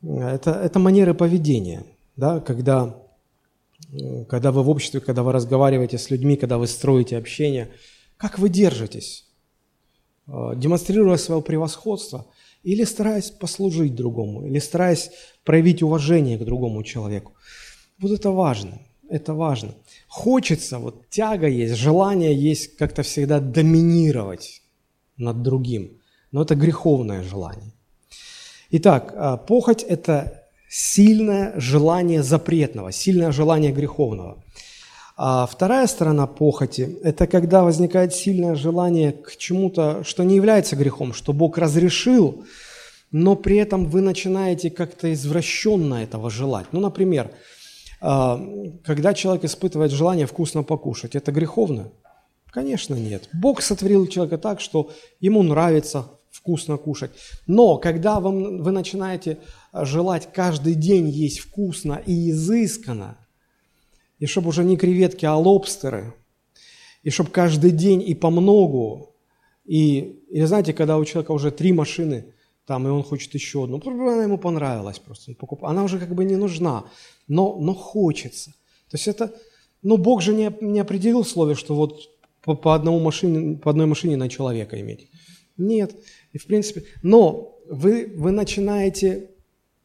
Это, 0.04 0.52
это 0.52 0.80
манеры 0.80 1.14
поведения, 1.14 1.86
да, 2.18 2.40
когда, 2.42 2.96
когда 4.28 4.52
вы 4.52 4.62
в 4.62 4.70
обществе, 4.70 5.00
когда 5.00 5.24
вы 5.24 5.32
разговариваете 5.32 5.98
с 5.98 6.12
людьми, 6.12 6.36
когда 6.36 6.58
вы 6.58 6.68
строите 6.68 7.18
общение, 7.18 7.72
как 8.18 8.38
вы 8.38 8.50
держитесь, 8.50 9.26
демонстрируя 10.28 11.18
свое 11.18 11.42
превосходство– 11.42 12.28
или 12.64 12.86
стараясь 12.86 13.32
послужить 13.32 13.96
другому, 13.96 14.46
или 14.46 14.60
стараясь 14.60 15.12
проявить 15.44 15.84
уважение 15.84 16.38
к 16.38 16.46
другому 16.46 16.84
человеку. 16.84 17.34
Вот 18.00 18.12
это 18.12 18.32
важно, 18.32 18.80
это 19.10 19.34
важно. 19.34 19.76
Хочется, 20.08 20.80
вот 20.80 21.10
тяга 21.10 21.48
есть, 21.48 21.76
желание 21.76 22.34
есть 22.34 22.78
как-то 22.78 23.04
всегда 23.04 23.40
доминировать 23.40 24.62
над 25.18 25.42
другим, 25.42 26.00
но 26.32 26.42
это 26.42 26.56
греховное 26.56 27.24
желание. 27.24 27.74
Итак, 28.72 29.14
а, 29.16 29.38
похоть– 29.38 29.84
это 29.88 30.44
сильное 30.70 31.54
желание 31.60 32.24
запретного, 32.24 32.92
сильное 32.92 33.32
желание 33.32 33.72
греховного. 33.72 34.44
А 35.16 35.46
вторая 35.46 35.86
сторона 35.88 36.26
похоти– 36.26 36.98
это 37.04 37.28
когда 37.28 37.64
возникает 37.64 38.16
сильное 38.16 38.56
желание 38.56 39.12
к 39.12 39.38
чему-то, 39.38 40.04
что 40.04 40.24
не 40.24 40.36
является 40.36 40.76
грехом, 40.76 41.14
что 41.14 41.34
Бог 41.34 41.58
разрешил, 41.60 42.46
но 43.12 43.36
при 43.36 43.58
этом 43.58 43.86
вы 43.86 44.02
начинаете 44.02 44.72
как-то 44.72 45.14
извращенно 45.14 46.04
этого 46.04 46.32
желать. 46.32 46.66
Ну, 46.72 46.80
например, 46.80 47.32
а, 48.02 48.42
когда 48.84 49.14
человек 49.14 49.44
испытывает 49.44 49.92
желание 49.92 50.26
вкусно 50.26 50.64
покушать, 50.64 51.16
это 51.16 51.32
греховно? 51.32 51.92
Конечно, 52.50 52.96
нет. 52.96 53.30
Бог 53.34 53.62
сотворил 53.62 54.08
человека 54.08 54.40
так, 54.40 54.60
что 54.62 54.92
ему 55.20 55.44
нравится 55.44 56.08
вкусно 56.32 56.78
кушать. 56.78 57.12
Но 57.46 57.78
когда 57.78 58.20
вы, 58.20 58.62
вы 58.62 58.72
начинаете 58.72 59.38
желать 59.74 60.30
каждый 60.34 60.74
день 60.74 61.08
есть 61.08 61.40
вкусно 61.40 62.02
и 62.04 62.32
изысканно, 62.32 63.18
и 64.24 64.26
чтобы 64.26 64.48
уже 64.48 64.64
не 64.64 64.78
креветки, 64.78 65.26
а 65.26 65.36
лобстеры, 65.36 66.14
и 67.04 67.10
чтобы 67.10 67.30
каждый 67.30 67.72
день 67.72 68.02
и 68.02 68.16
по 68.16 68.30
многу, 68.30 69.18
и, 69.66 70.22
или 70.30 70.46
знаете, 70.46 70.72
когда 70.72 70.98
у 70.98 71.04
человека 71.04 71.34
уже 71.34 71.52
три 71.52 71.74
машины, 71.74 72.34
там, 72.66 72.88
и 72.88 72.90
он 72.90 73.04
хочет 73.04 73.34
еще 73.34 73.66
одну, 73.66 73.82
она 73.86 74.24
ему 74.24 74.38
понравилась 74.38 75.00
просто, 75.00 75.36
она 75.64 75.84
уже 75.84 76.00
как 76.00 76.16
бы 76.16 76.24
не 76.24 76.38
нужна, 76.38 76.86
но, 77.28 77.58
но 77.60 77.74
хочется. 77.74 78.52
То 78.90 78.96
есть 78.96 79.10
это, 79.10 79.34
ну, 79.82 79.98
Бог 79.98 80.22
же 80.22 80.34
не, 80.34 80.56
не 80.62 80.80
определил 80.80 81.24
в 81.24 81.28
слове, 81.28 81.56
что 81.56 81.76
вот 81.76 82.00
по, 82.42 82.56
по, 82.56 82.76
одному 82.76 83.02
машине, 83.02 83.58
по 83.58 83.72
одной 83.72 83.88
машине 83.88 84.16
на 84.16 84.30
человека 84.30 84.80
иметь. 84.80 85.10
Нет. 85.58 85.98
И 86.32 86.38
в 86.38 86.48
принципе, 86.48 86.86
но 87.02 87.60
вы, 87.70 88.14
вы 88.16 88.32
начинаете, 88.32 89.32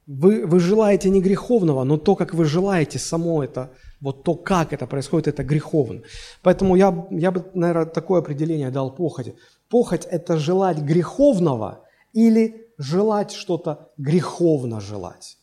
вы, 0.07 0.47
вы 0.47 0.61
желаете 0.61 1.11
не 1.11 1.21
греховного, 1.21 1.83
но 1.83 1.97
то, 1.97 2.15
как 2.15 2.35
вы 2.35 2.45
желаете, 2.45 3.01
само 3.01 3.43
это, 3.43 3.73
вот 4.01 4.23
то, 4.23 4.35
как 4.35 4.73
это 4.73 4.87
происходит, 4.87 5.29
это 5.29 5.43
греховно. 5.43 6.03
Поэтому 6.43 6.77
я, 6.77 7.07
я 7.11 7.31
бы, 7.31 7.45
наверное, 7.55 7.87
такое 7.87 8.21
определение 8.21 8.71
дал 8.71 8.95
похоти. 8.95 9.35
Похоть– 9.69 10.07
это 10.11 10.39
желать 10.39 10.79
греховного 10.79 11.85
или 12.13 12.69
желать 12.79 13.33
что-то 13.33 13.91
греховно 13.97 14.81
желать, 14.81 15.39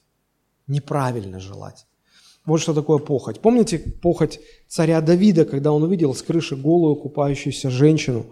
неправильно 0.67 1.39
желать. 1.39 1.85
Вот 2.45 2.61
что 2.61 2.73
такое 2.73 2.99
похоть. 2.99 3.39
Помните 3.39 3.79
похоть 3.79 4.39
царя 4.67 5.01
Давида, 5.01 5.45
когда 5.45 5.71
он 5.71 5.83
увидел 5.83 6.13
с 6.13 6.21
крыши 6.21 6.55
голую 6.55 6.95
купающуюся 6.95 7.69
женщину? 7.69 8.25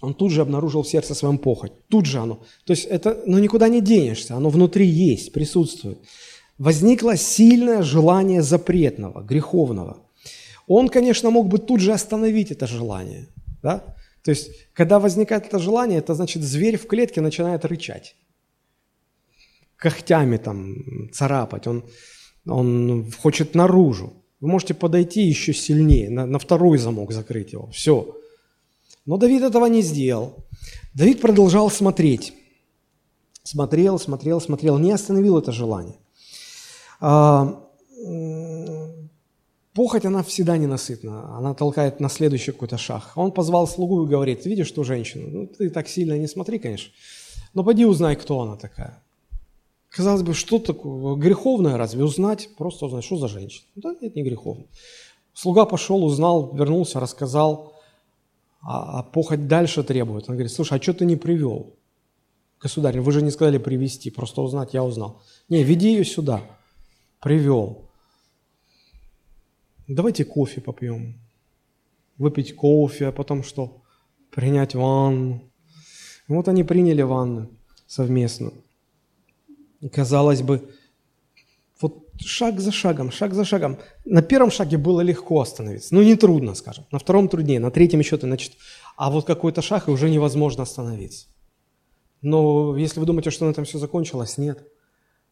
Он 0.00 0.14
тут 0.14 0.32
же 0.32 0.40
обнаружил 0.40 0.82
в 0.82 0.88
сердце 0.88 1.14
своем 1.14 1.38
похоть. 1.38 1.72
Тут 1.88 2.06
же 2.06 2.18
оно. 2.18 2.40
То 2.64 2.72
есть 2.72 2.86
это, 2.86 3.22
ну 3.26 3.38
никуда 3.38 3.68
не 3.68 3.80
денешься, 3.80 4.36
оно 4.36 4.50
внутри 4.50 4.86
есть, 4.86 5.32
присутствует. 5.32 5.98
Возникло 6.58 7.16
сильное 7.16 7.82
желание 7.82 8.42
запретного, 8.42 9.22
греховного. 9.22 9.98
Он, 10.66 10.88
конечно, 10.88 11.30
мог 11.30 11.48
бы 11.48 11.58
тут 11.58 11.80
же 11.80 11.92
остановить 11.92 12.50
это 12.50 12.66
желание. 12.66 13.26
Да? 13.62 13.82
То 14.22 14.30
есть, 14.30 14.50
когда 14.72 14.98
возникает 14.98 15.46
это 15.46 15.58
желание, 15.58 15.98
это 15.98 16.14
значит, 16.14 16.42
зверь 16.42 16.76
в 16.76 16.86
клетке 16.86 17.20
начинает 17.20 17.64
рычать 17.64 18.14
когтями 19.82 20.36
там 20.36 20.76
царапать, 21.12 21.66
он, 21.66 21.84
он 22.46 23.10
хочет 23.10 23.54
наружу. 23.56 24.12
Вы 24.40 24.48
можете 24.48 24.74
подойти 24.74 25.22
еще 25.22 25.52
сильнее, 25.52 26.08
на, 26.08 26.24
на 26.24 26.38
второй 26.38 26.78
замок 26.78 27.12
закрыть 27.12 27.52
его. 27.52 27.68
Все. 27.72 28.16
Но 29.06 29.16
Давид 29.16 29.42
этого 29.42 29.66
не 29.66 29.82
сделал. 29.82 30.36
Давид 30.94 31.20
продолжал 31.20 31.68
смотреть. 31.70 32.32
Смотрел, 33.42 33.98
смотрел, 33.98 34.40
смотрел, 34.40 34.78
не 34.78 34.92
остановил 34.92 35.38
это 35.38 35.50
желание. 35.50 35.96
А, 37.04 37.58
похоть, 39.74 40.04
она 40.04 40.22
всегда 40.22 40.56
ненасытна. 40.56 41.36
Она 41.36 41.52
толкает 41.52 41.98
на 41.98 42.08
следующий 42.08 42.52
какой-то 42.52 42.78
шаг. 42.78 43.12
Он 43.16 43.32
позвал 43.32 43.66
слугу 43.66 44.04
и 44.04 44.08
говорит, 44.08 44.46
видишь 44.46 44.70
ту 44.70 44.84
женщину? 44.84 45.28
Ну, 45.28 45.46
ты 45.48 45.68
так 45.68 45.88
сильно 45.88 46.16
не 46.16 46.28
смотри, 46.28 46.60
конечно. 46.60 46.92
Но 47.54 47.64
пойди 47.64 47.84
узнай, 47.84 48.14
кто 48.14 48.40
она 48.40 48.56
такая. 48.56 49.02
Казалось 49.90 50.22
бы, 50.22 50.32
что 50.32 50.60
такое? 50.60 51.16
Греховное 51.16 51.76
разве 51.76 52.04
узнать? 52.04 52.50
Просто 52.56 52.86
узнать, 52.86 53.04
что 53.04 53.16
за 53.16 53.26
женщина? 53.26 53.66
Да, 53.74 53.92
это 54.00 54.14
не 54.14 54.22
греховно. 54.22 54.64
Слуга 55.34 55.64
пошел, 55.64 56.04
узнал, 56.04 56.54
вернулся, 56.54 57.00
рассказал, 57.00 57.72
а, 58.62 59.00
а 59.00 59.02
похоть 59.02 59.48
дальше 59.48 59.82
требует. 59.82 60.28
Он 60.28 60.36
говорит, 60.36 60.52
слушай, 60.52 60.78
а 60.78 60.82
что 60.82 60.94
ты 60.94 61.04
не 61.04 61.16
привел? 61.16 61.74
Государь, 62.60 63.00
вы 63.00 63.10
же 63.10 63.22
не 63.22 63.32
сказали 63.32 63.58
привести, 63.58 64.10
просто 64.10 64.40
узнать, 64.40 64.72
я 64.72 64.84
узнал. 64.84 65.20
Не, 65.48 65.64
веди 65.64 65.88
ее 65.88 66.04
сюда. 66.04 66.42
Привел. 67.22 67.88
Давайте 69.86 70.24
кофе 70.24 70.60
попьем. 70.60 71.20
Выпить 72.18 72.56
кофе, 72.56 73.06
а 73.06 73.12
потом 73.12 73.44
что? 73.44 73.82
Принять 74.32 74.74
ванну. 74.74 75.48
Вот 76.26 76.48
они 76.48 76.64
приняли 76.64 77.02
ванну 77.02 77.50
совместную. 77.86 78.64
И 79.80 79.88
казалось 79.88 80.42
бы, 80.42 80.68
вот 81.80 82.08
шаг 82.20 82.58
за 82.58 82.72
шагом, 82.72 83.12
шаг 83.12 83.34
за 83.34 83.44
шагом. 83.44 83.78
На 84.04 84.22
первом 84.22 84.50
шаге 84.50 84.76
было 84.76 85.00
легко 85.00 85.40
остановиться. 85.40 85.94
Ну, 85.94 86.02
не 86.02 86.16
трудно, 86.16 86.54
скажем. 86.54 86.86
На 86.90 86.98
втором 86.98 87.28
труднее, 87.28 87.60
на 87.60 87.70
третьем 87.70 88.00
еще 88.00 88.16
ты, 88.16 88.26
значит, 88.26 88.54
а 88.96 89.10
вот 89.10 89.26
какой-то 89.26 89.62
шаг, 89.62 89.86
и 89.86 89.92
уже 89.92 90.10
невозможно 90.10 90.64
остановиться. 90.64 91.28
Но 92.20 92.76
если 92.76 92.98
вы 92.98 93.06
думаете, 93.06 93.30
что 93.30 93.44
на 93.46 93.50
этом 93.50 93.64
все 93.64 93.78
закончилось, 93.78 94.38
нет. 94.38 94.71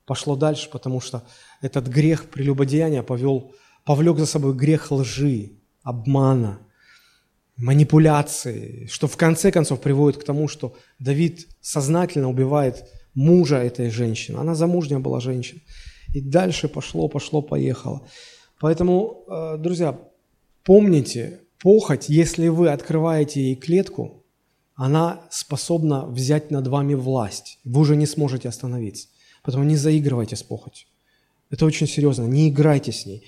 Пошло 0.07 0.37
дальше, 0.37 0.69
потому 0.71 1.01
что 1.01 1.23
этот 1.61 1.87
грех 1.87 2.31
прелюбодеяния 2.31 3.03
повел, 3.03 3.55
повлек 3.85 4.19
за 4.19 4.27
собой 4.27 4.55
грех 4.55 4.91
лжи, 4.91 5.53
обмана, 5.83 6.59
манипуляции, 7.57 8.87
что 8.91 9.07
в 9.07 9.17
конце 9.17 9.53
концов 9.53 9.81
приводит 9.81 10.21
к 10.21 10.25
тому, 10.25 10.49
что 10.49 10.75
Давид 10.99 11.49
сознательно 11.61 12.29
убивает 12.29 12.85
мужа 13.15 13.57
этой 13.57 13.91
женщины. 13.91 14.39
Она 14.39 14.55
замужняя 14.55 15.01
была 15.01 15.21
женщина. 15.21 15.61
И 16.15 16.21
дальше 16.21 16.69
пошло, 16.69 17.09
пошло, 17.09 17.43
поехало. 17.43 18.07
Поэтому, 18.61 19.25
э, 19.29 19.57
друзья, 19.59 19.99
помните, 20.65 21.41
похоть, 21.63 22.09
если 22.09 22.49
вы 22.49 22.71
открываете 22.71 23.41
ей 23.41 23.57
клетку, 23.57 24.25
она 24.75 25.21
способна 25.31 26.07
взять 26.07 26.51
над 26.51 26.67
вами 26.67 26.95
власть. 26.95 27.59
Вы 27.65 27.81
уже 27.81 27.97
не 27.97 28.07
сможете 28.07 28.49
остановиться. 28.49 29.09
Поэтому 29.43 29.65
не 29.65 29.77
заигрывайте 29.77 30.37
с 30.37 30.43
похотью. 30.43 30.87
Это 31.51 31.67
очень 31.67 31.87
серьезно. 31.87 32.25
Не 32.25 32.49
играйте 32.49 32.93
с 32.93 33.07
ней. 33.07 33.25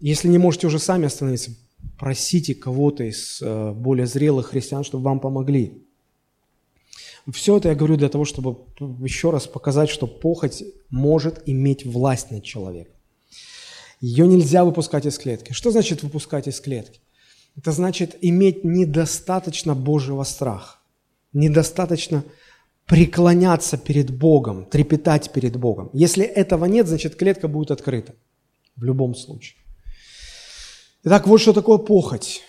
Если 0.00 0.28
не 0.28 0.38
можете 0.38 0.66
уже 0.66 0.78
сами 0.78 1.06
остановиться, 1.06 1.52
просите 1.98 2.54
кого-то 2.54 3.04
из 3.04 3.40
э, 3.40 3.72
более 3.72 4.06
зрелых 4.06 4.48
христиан, 4.48 4.84
чтобы 4.84 5.04
вам 5.04 5.20
помогли. 5.20 5.84
Все 7.32 7.58
это 7.58 7.68
я 7.68 7.74
говорю 7.74 7.96
для 7.96 8.08
того, 8.08 8.24
чтобы 8.24 8.56
еще 9.04 9.30
раз 9.30 9.46
показать, 9.46 9.90
что 9.90 10.06
похоть 10.06 10.64
может 10.88 11.42
иметь 11.46 11.84
власть 11.84 12.30
над 12.30 12.42
человеком. 12.42 12.94
Ее 14.00 14.26
нельзя 14.26 14.64
выпускать 14.64 15.06
из 15.06 15.18
клетки. 15.18 15.52
Что 15.52 15.70
значит 15.70 16.02
выпускать 16.02 16.48
из 16.48 16.60
клетки? 16.60 17.00
Это 17.56 17.72
значит 17.72 18.16
иметь 18.20 18.64
недостаточно 18.64 19.74
Божьего 19.74 20.22
страха, 20.22 20.76
недостаточно 21.32 22.24
преклоняться 22.88 23.76
перед 23.76 24.10
Богом, 24.10 24.64
трепетать 24.64 25.30
перед 25.32 25.56
Богом. 25.56 25.90
Если 25.92 26.24
этого 26.24 26.64
нет, 26.64 26.88
значит 26.88 27.16
клетка 27.16 27.46
будет 27.46 27.70
открыта 27.70 28.14
в 28.76 28.82
любом 28.82 29.14
случае. 29.14 29.58
Итак, 31.04 31.26
вот 31.26 31.40
что 31.40 31.52
такое 31.52 31.78
похоть. 31.78 32.42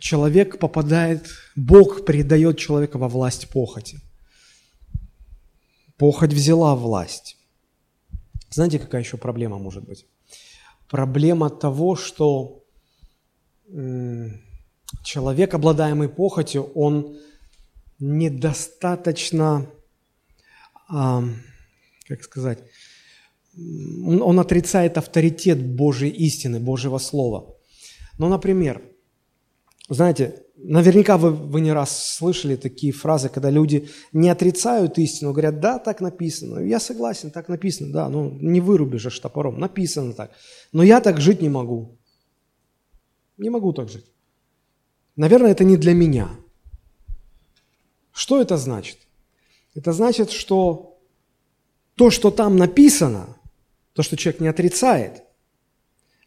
Человек 0.00 0.58
попадает, 0.58 1.28
Бог 1.54 2.04
передает 2.06 2.58
человека 2.58 2.98
во 2.98 3.08
власть 3.08 3.48
похоти. 3.48 4.00
Похоть 5.98 6.32
взяла 6.32 6.74
власть. 6.74 7.36
Знаете, 8.50 8.78
какая 8.78 9.02
еще 9.02 9.18
проблема 9.18 9.58
может 9.58 9.84
быть? 9.84 10.06
Проблема 10.88 11.50
того, 11.50 11.94
что 11.94 12.64
человек, 15.02 15.54
обладаемый 15.54 16.08
похотью, 16.08 16.72
он 16.74 17.16
недостаточно, 17.98 19.70
как 20.88 22.22
сказать, 22.22 22.58
он 23.56 24.40
отрицает 24.40 24.98
авторитет 24.98 25.64
Божьей 25.64 26.10
истины, 26.10 26.60
Божьего 26.60 26.98
Слова. 26.98 27.56
Ну, 28.18 28.28
например, 28.28 28.82
знаете, 29.88 30.44
Наверняка 30.56 31.18
вы, 31.18 31.30
вы 31.30 31.60
не 31.60 31.72
раз 31.72 32.16
слышали 32.16 32.56
такие 32.56 32.92
фразы, 32.92 33.28
когда 33.28 33.50
люди 33.50 33.90
не 34.12 34.30
отрицают 34.30 34.98
истину, 34.98 35.32
говорят, 35.32 35.60
да, 35.60 35.78
так 35.78 36.00
написано. 36.00 36.60
Я 36.60 36.78
согласен, 36.78 37.30
так 37.30 37.48
написано, 37.48 37.92
да, 37.92 38.08
ну 38.08 38.30
не 38.40 38.60
вырубишь 38.60 39.02
же 39.02 39.20
топором, 39.20 39.58
написано 39.58 40.14
так. 40.14 40.30
Но 40.72 40.82
я 40.82 41.00
так 41.00 41.20
жить 41.20 41.42
не 41.42 41.48
могу. 41.48 41.98
Не 43.36 43.50
могу 43.50 43.72
так 43.72 43.90
жить. 43.90 44.06
Наверное, 45.16 45.50
это 45.50 45.64
не 45.64 45.76
для 45.76 45.92
меня. 45.92 46.30
Что 48.14 48.40
это 48.40 48.56
значит? 48.56 48.98
Это 49.74 49.92
значит, 49.92 50.30
что 50.30 50.96
то, 51.96 52.10
что 52.10 52.30
там 52.30 52.56
написано, 52.56 53.26
то, 53.92 54.02
что 54.02 54.16
человек 54.16 54.40
не 54.40 54.46
отрицает, 54.46 55.24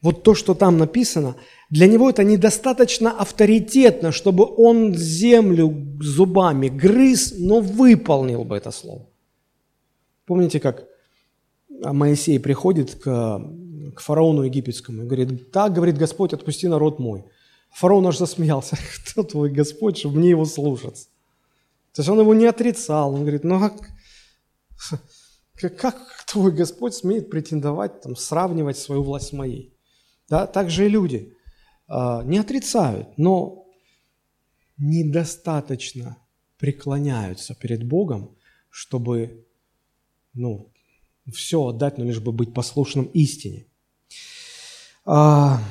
вот 0.02 0.22
то, 0.22 0.36
что 0.36 0.54
там 0.54 0.78
написано, 0.78 1.38
для 1.70 1.88
него 1.88 2.10
это 2.10 2.26
недостаточно 2.26 3.12
авторитетно, 3.12 4.12
чтобы 4.12 4.46
он 4.58 4.96
землю 4.96 5.74
зубами 6.02 6.68
грыз, 6.68 7.34
но 7.38 7.62
выполнил 7.62 8.44
бы 8.44 8.58
это 8.58 8.72
слово. 8.72 9.08
Помните, 10.26 10.60
как 10.60 10.88
Моисей 11.70 12.38
приходит 12.38 12.96
к, 12.96 13.42
к 13.96 14.00
фараону 14.02 14.44
египетскому 14.44 15.04
и 15.04 15.06
говорит, 15.06 15.52
так, 15.52 15.74
говорит 15.74 15.98
Господь, 15.98 16.34
отпусти 16.34 16.68
народ 16.68 17.00
мой. 17.00 17.24
Фараон 17.72 18.08
аж 18.08 18.18
засмеялся, 18.18 18.78
кто 19.06 19.24
твой 19.24 19.50
Господь, 19.50 19.98
чтобы 19.98 20.18
мне 20.18 20.30
его 20.32 20.44
слушаться. 20.46 21.08
То 21.98 22.02
есть 22.02 22.10
он 22.10 22.20
его 22.20 22.36
не 22.36 22.46
отрицал, 22.46 23.16
он 23.16 23.22
говорит, 23.22 23.44
ну 23.44 23.60
как, 23.60 23.92
как 25.80 26.26
твой 26.28 26.52
Господь 26.52 26.94
смеет 26.94 27.32
претендовать, 27.32 28.02
там, 28.02 28.16
сравнивать 28.16 28.78
свою 28.78 29.02
власть 29.02 29.30
с 29.30 29.34
моей? 29.34 29.76
Да, 30.30 30.46
так 30.46 30.70
же 30.70 30.86
и 30.86 30.90
люди. 30.90 31.36
а, 31.88 32.22
не 32.24 32.38
отрицают, 32.38 33.18
но 33.18 33.66
недостаточно 34.78 36.20
преклоняются 36.60 37.56
перед 37.56 37.84
Богом, 37.84 38.38
чтобы 38.70 39.48
ну, 40.36 40.72
все 41.34 41.66
отдать, 41.66 41.98
но 41.98 42.06
лишь 42.06 42.20
бы 42.20 42.32
быть 42.32 42.54
послушным 42.54 43.06
истине. 43.06 43.66
А, 45.04 45.64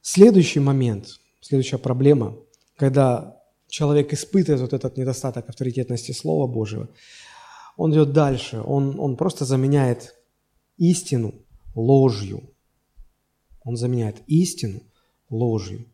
следующий 0.00 0.60
момент, 0.60 1.20
следующая 1.42 1.76
проблема, 1.76 2.38
когда 2.76 3.40
человек 3.68 4.12
испытывает 4.12 4.60
вот 4.60 4.72
этот 4.72 4.96
недостаток 4.96 5.48
авторитетности 5.48 6.12
Слова 6.12 6.46
Божьего, 6.46 6.88
он 7.76 7.92
идет 7.92 8.12
дальше, 8.12 8.62
он, 8.64 8.98
он 9.00 9.16
просто 9.16 9.44
заменяет 9.44 10.14
истину 10.76 11.34
ложью. 11.74 12.50
Он 13.64 13.76
заменяет 13.76 14.22
истину 14.26 14.82
ложью, 15.30 15.86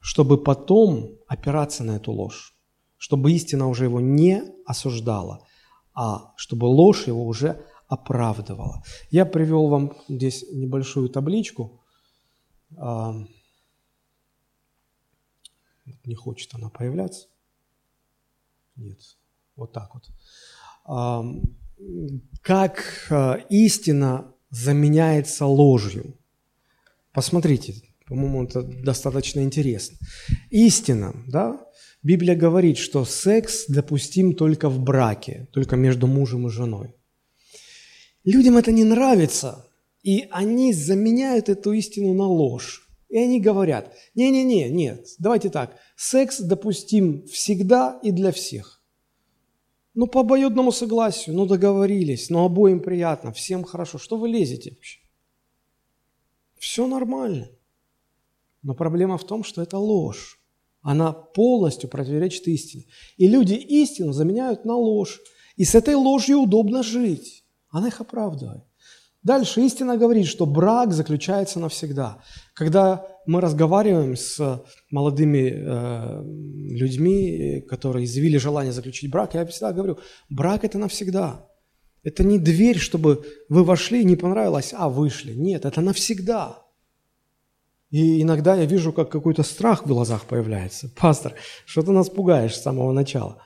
чтобы 0.00 0.42
потом 0.42 1.10
опираться 1.28 1.84
на 1.84 1.96
эту 1.96 2.12
ложь, 2.12 2.56
чтобы 2.96 3.32
истина 3.32 3.68
уже 3.68 3.84
его 3.84 4.00
не 4.00 4.42
осуждала, 4.66 5.46
а 5.94 6.32
чтобы 6.36 6.64
ложь 6.64 7.06
его 7.06 7.24
уже 7.26 7.64
оправдывала. 7.88 8.82
Я 9.10 9.26
привел 9.26 9.68
вам 9.68 9.92
здесь 10.08 10.44
небольшую 10.50 11.08
табличку. 11.10 11.80
Не 16.04 16.14
хочет 16.14 16.54
она 16.54 16.70
появляться. 16.70 17.28
Нет, 18.76 18.98
вот 19.56 19.72
так 19.72 19.90
вот. 19.94 20.10
Как 22.42 23.06
а, 23.10 23.34
истина 23.48 24.32
заменяется 24.50 25.46
ложью. 25.46 26.16
Посмотрите, 27.12 27.82
по-моему, 28.06 28.44
это 28.44 28.62
достаточно 28.62 29.40
интересно. 29.40 29.98
Истина, 30.50 31.14
да? 31.26 31.60
Библия 32.02 32.36
говорит, 32.36 32.76
что 32.76 33.04
секс 33.04 33.64
допустим 33.66 34.34
только 34.34 34.68
в 34.68 34.78
браке, 34.78 35.48
только 35.52 35.76
между 35.76 36.06
мужем 36.06 36.46
и 36.46 36.50
женой. 36.50 36.94
Людям 38.24 38.56
это 38.56 38.72
не 38.72 38.84
нравится, 38.84 39.66
и 40.02 40.28
они 40.30 40.72
заменяют 40.72 41.48
эту 41.48 41.72
истину 41.72 42.14
на 42.14 42.26
ложь. 42.26 42.83
И 43.14 43.16
они 43.16 43.40
говорят, 43.40 43.94
не-не-не, 44.16 44.70
нет, 44.70 45.06
давайте 45.20 45.48
так, 45.48 45.76
секс 45.94 46.40
допустим 46.40 47.24
всегда 47.28 48.00
и 48.02 48.10
для 48.10 48.32
всех. 48.32 48.82
Ну, 49.94 50.08
по 50.08 50.22
обоюдному 50.22 50.72
согласию, 50.72 51.36
ну, 51.36 51.46
договорились, 51.46 52.28
ну, 52.28 52.44
обоим 52.44 52.80
приятно, 52.80 53.30
всем 53.30 53.62
хорошо. 53.62 53.98
Что 53.98 54.16
вы 54.16 54.30
лезете 54.30 54.70
вообще? 54.70 54.98
Все 56.58 56.88
нормально. 56.88 57.48
Но 58.62 58.74
проблема 58.74 59.16
в 59.16 59.24
том, 59.24 59.44
что 59.44 59.62
это 59.62 59.78
ложь. 59.78 60.40
Она 60.82 61.12
полностью 61.12 61.88
противоречит 61.88 62.48
истине. 62.48 62.86
И 63.16 63.28
люди 63.28 63.54
истину 63.54 64.12
заменяют 64.12 64.64
на 64.64 64.74
ложь. 64.74 65.20
И 65.54 65.64
с 65.64 65.76
этой 65.76 65.94
ложью 65.94 66.40
удобно 66.40 66.82
жить. 66.82 67.44
Она 67.68 67.86
их 67.86 68.00
оправдывает. 68.00 68.64
Дальше 69.24 69.62
истина 69.62 69.96
говорит, 69.96 70.26
что 70.26 70.44
брак 70.44 70.92
заключается 70.92 71.58
навсегда. 71.58 72.22
Когда 72.52 73.06
мы 73.26 73.40
разговариваем 73.40 74.16
с 74.16 74.62
молодыми 74.90 75.50
э, 75.50 76.22
людьми, 76.76 77.62
которые 77.66 78.04
изъявили 78.04 78.36
желание 78.36 78.72
заключить 78.72 79.10
брак, 79.10 79.32
я 79.32 79.46
всегда 79.46 79.72
говорю, 79.72 79.98
брак– 80.28 80.62
это 80.64 80.76
навсегда. 80.76 81.48
Это 82.02 82.22
не 82.22 82.38
дверь, 82.38 82.76
чтобы 82.76 83.24
вы 83.48 83.64
вошли, 83.64 84.04
не 84.04 84.14
понравилось, 84.14 84.74
а 84.76 84.90
вышли. 84.90 85.32
Нет, 85.32 85.64
это 85.64 85.80
навсегда. 85.80 86.58
И 87.90 88.20
иногда 88.20 88.56
я 88.56 88.66
вижу, 88.66 88.92
как 88.92 89.08
какой-то 89.08 89.42
страх 89.42 89.84
в 89.84 89.88
глазах 89.88 90.24
появляется. 90.24 90.90
Пастор, 91.00 91.32
что 91.64 91.80
ты 91.80 91.92
нас 91.92 92.10
пугаешь 92.10 92.54
с 92.54 92.62
самого 92.62 92.92
начала? 92.92 93.42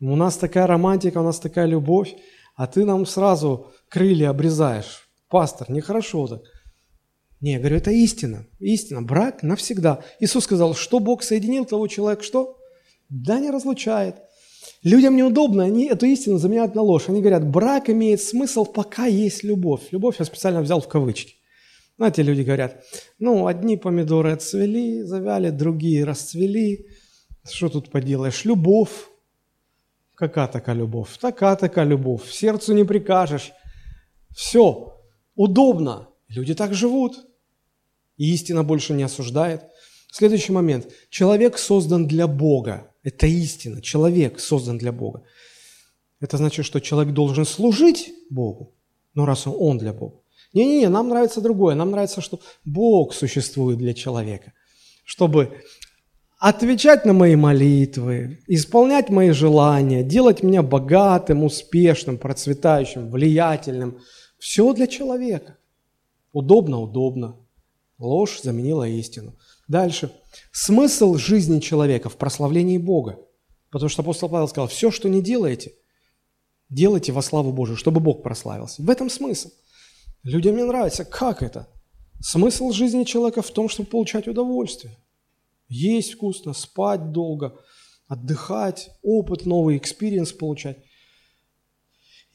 У 0.00 0.14
нас 0.14 0.36
такая 0.36 0.68
романтика, 0.68 1.18
у 1.18 1.24
нас 1.24 1.40
такая 1.40 1.66
любовь, 1.66 2.14
а 2.54 2.68
ты 2.68 2.84
нам 2.84 3.04
сразу 3.04 3.72
крылья 3.88 4.30
обрезаешь 4.30 5.07
пастор, 5.28 5.70
нехорошо 5.70 6.26
так. 6.26 6.42
Не, 7.40 7.52
я 7.52 7.58
говорю, 7.58 7.76
это 7.76 7.90
истина. 7.90 8.46
Истина. 8.58 9.02
Брак 9.02 9.42
навсегда. 9.42 10.02
Иисус 10.18 10.44
сказал, 10.44 10.74
что 10.74 10.98
Бог 10.98 11.22
соединил, 11.22 11.64
того 11.64 11.86
человек 11.86 12.24
что? 12.24 12.58
Да 13.08 13.38
не 13.38 13.50
разлучает. 13.50 14.16
Людям 14.82 15.16
неудобно, 15.16 15.64
они 15.64 15.86
эту 15.86 16.06
истину 16.06 16.38
заменяют 16.38 16.74
на 16.74 16.82
ложь. 16.82 17.08
Они 17.08 17.20
говорят, 17.20 17.48
брак 17.48 17.90
имеет 17.90 18.20
смысл, 18.20 18.64
пока 18.64 19.06
есть 19.06 19.44
любовь. 19.44 19.82
Любовь 19.92 20.16
я 20.18 20.24
специально 20.24 20.60
взял 20.60 20.80
в 20.80 20.88
кавычки. 20.88 21.34
Знаете, 21.96 22.22
люди 22.22 22.42
говорят, 22.42 22.84
ну, 23.18 23.46
одни 23.46 23.76
помидоры 23.76 24.32
отцвели, 24.32 25.02
завяли, 25.02 25.50
другие 25.50 26.04
расцвели. 26.04 26.86
Что 27.48 27.68
тут 27.68 27.90
поделаешь? 27.90 28.44
Любовь. 28.44 29.08
Какая 30.14 30.48
такая 30.48 30.76
любовь? 30.76 31.16
Такая 31.20 31.56
такая 31.56 31.84
любовь. 31.84 32.30
Сердцу 32.30 32.74
не 32.74 32.84
прикажешь. 32.84 33.52
Все 34.34 34.97
удобно. 35.38 36.08
Люди 36.28 36.54
так 36.54 36.74
живут. 36.74 37.26
И 38.18 38.34
истина 38.34 38.64
больше 38.64 38.92
не 38.92 39.04
осуждает. 39.04 39.62
Следующий 40.10 40.52
момент. 40.52 40.88
Человек 41.08 41.58
создан 41.58 42.06
для 42.06 42.26
Бога. 42.26 42.92
Это 43.04 43.26
истина. 43.26 43.80
Человек 43.80 44.40
создан 44.40 44.78
для 44.78 44.92
Бога. 44.92 45.22
Это 46.20 46.36
значит, 46.36 46.66
что 46.66 46.80
человек 46.80 47.14
должен 47.14 47.46
служить 47.46 48.12
Богу. 48.30 48.74
Но 49.14 49.24
раз 49.24 49.46
он, 49.46 49.54
он 49.58 49.78
для 49.78 49.92
Бога. 49.92 50.16
Не-не-не, 50.54 50.88
нам 50.88 51.08
нравится 51.08 51.40
другое. 51.40 51.76
Нам 51.76 51.92
нравится, 51.92 52.20
что 52.20 52.40
Бог 52.64 53.14
существует 53.14 53.78
для 53.78 53.94
человека. 53.94 54.52
Чтобы 55.04 55.62
отвечать 56.40 57.04
на 57.04 57.12
мои 57.12 57.36
молитвы, 57.36 58.40
исполнять 58.48 59.08
мои 59.08 59.30
желания, 59.30 60.02
делать 60.02 60.42
меня 60.42 60.62
богатым, 60.62 61.44
успешным, 61.44 62.18
процветающим, 62.18 63.08
влиятельным– 63.08 64.00
все 64.38 64.72
для 64.72 64.86
человека. 64.86 65.58
Удобно, 66.32 66.80
удобно. 66.80 67.36
Ложь 67.98 68.40
заменила 68.42 68.88
истину. 68.88 69.36
Дальше. 69.66 70.12
Смысл 70.52 71.14
жизни 71.14 71.60
человека 71.60 72.08
в 72.08 72.16
прославлении 72.16 72.78
Бога. 72.78 73.18
Потому 73.70 73.88
что 73.88 74.02
апостол 74.02 74.28
Павел 74.28 74.48
сказал, 74.48 74.68
все, 74.68 74.90
что 74.90 75.08
не 75.08 75.20
делаете, 75.20 75.74
делайте 76.70 77.12
во 77.12 77.22
славу 77.22 77.52
Божию, 77.52 77.76
чтобы 77.76 78.00
Бог 78.00 78.22
прославился. 78.22 78.82
В 78.82 78.88
этом 78.88 79.10
смысл. 79.10 79.50
Людям 80.22 80.56
не 80.56 80.64
нравится. 80.64 81.04
Как 81.04 81.42
это? 81.42 81.68
Смысл 82.20 82.70
жизни 82.70 83.04
человека 83.04 83.42
в 83.42 83.50
том, 83.50 83.68
чтобы 83.68 83.90
получать 83.90 84.26
удовольствие. 84.26 84.96
Есть 85.68 86.14
вкусно, 86.14 86.54
спать 86.54 87.12
долго, 87.12 87.58
отдыхать, 88.06 88.90
опыт 89.02 89.44
новый, 89.44 89.76
experience 89.76 90.32
получать. 90.32 90.78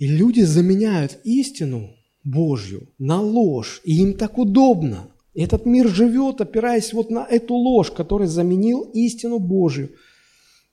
И 0.04 0.08
люди 0.08 0.42
заменяют 0.42 1.18
истину 1.24 1.96
Божью 2.26 2.90
на 2.98 3.22
ложь, 3.22 3.80
и 3.86 4.02
им 4.02 4.16
так 4.16 4.38
удобно. 4.38 5.08
Этот 5.34 5.66
мир 5.66 5.88
живет, 5.88 6.42
опираясь 6.42 6.92
вот 6.92 7.10
на 7.10 7.26
эту 7.26 7.54
ложь, 7.54 7.90
который 7.90 8.28
заменил 8.28 8.82
истину 8.94 9.40
Божью. 9.40 9.92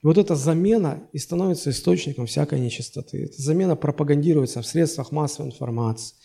И 0.03 0.07
вот 0.07 0.19
эта 0.19 0.35
замена 0.35 1.09
и 1.13 1.19
становится 1.19 1.71
источником 1.71 2.27
всякой 2.27 2.59
нечистоты. 2.59 3.27
Эта 3.27 3.41
замена 3.41 3.77
пропагандируется 3.77 4.63
в 4.63 4.67
средствах 4.67 5.13
массовой 5.13 5.51
информации, 5.51 6.17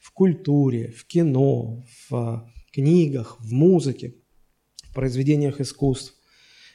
в 0.00 0.10
культуре, 0.12 0.90
в 0.96 1.04
кино, 1.06 1.84
в 2.08 2.50
книгах, 2.72 3.36
в 3.40 3.52
музыке, 3.52 4.14
в 4.84 4.94
произведениях 4.94 5.60
искусств. 5.60 6.14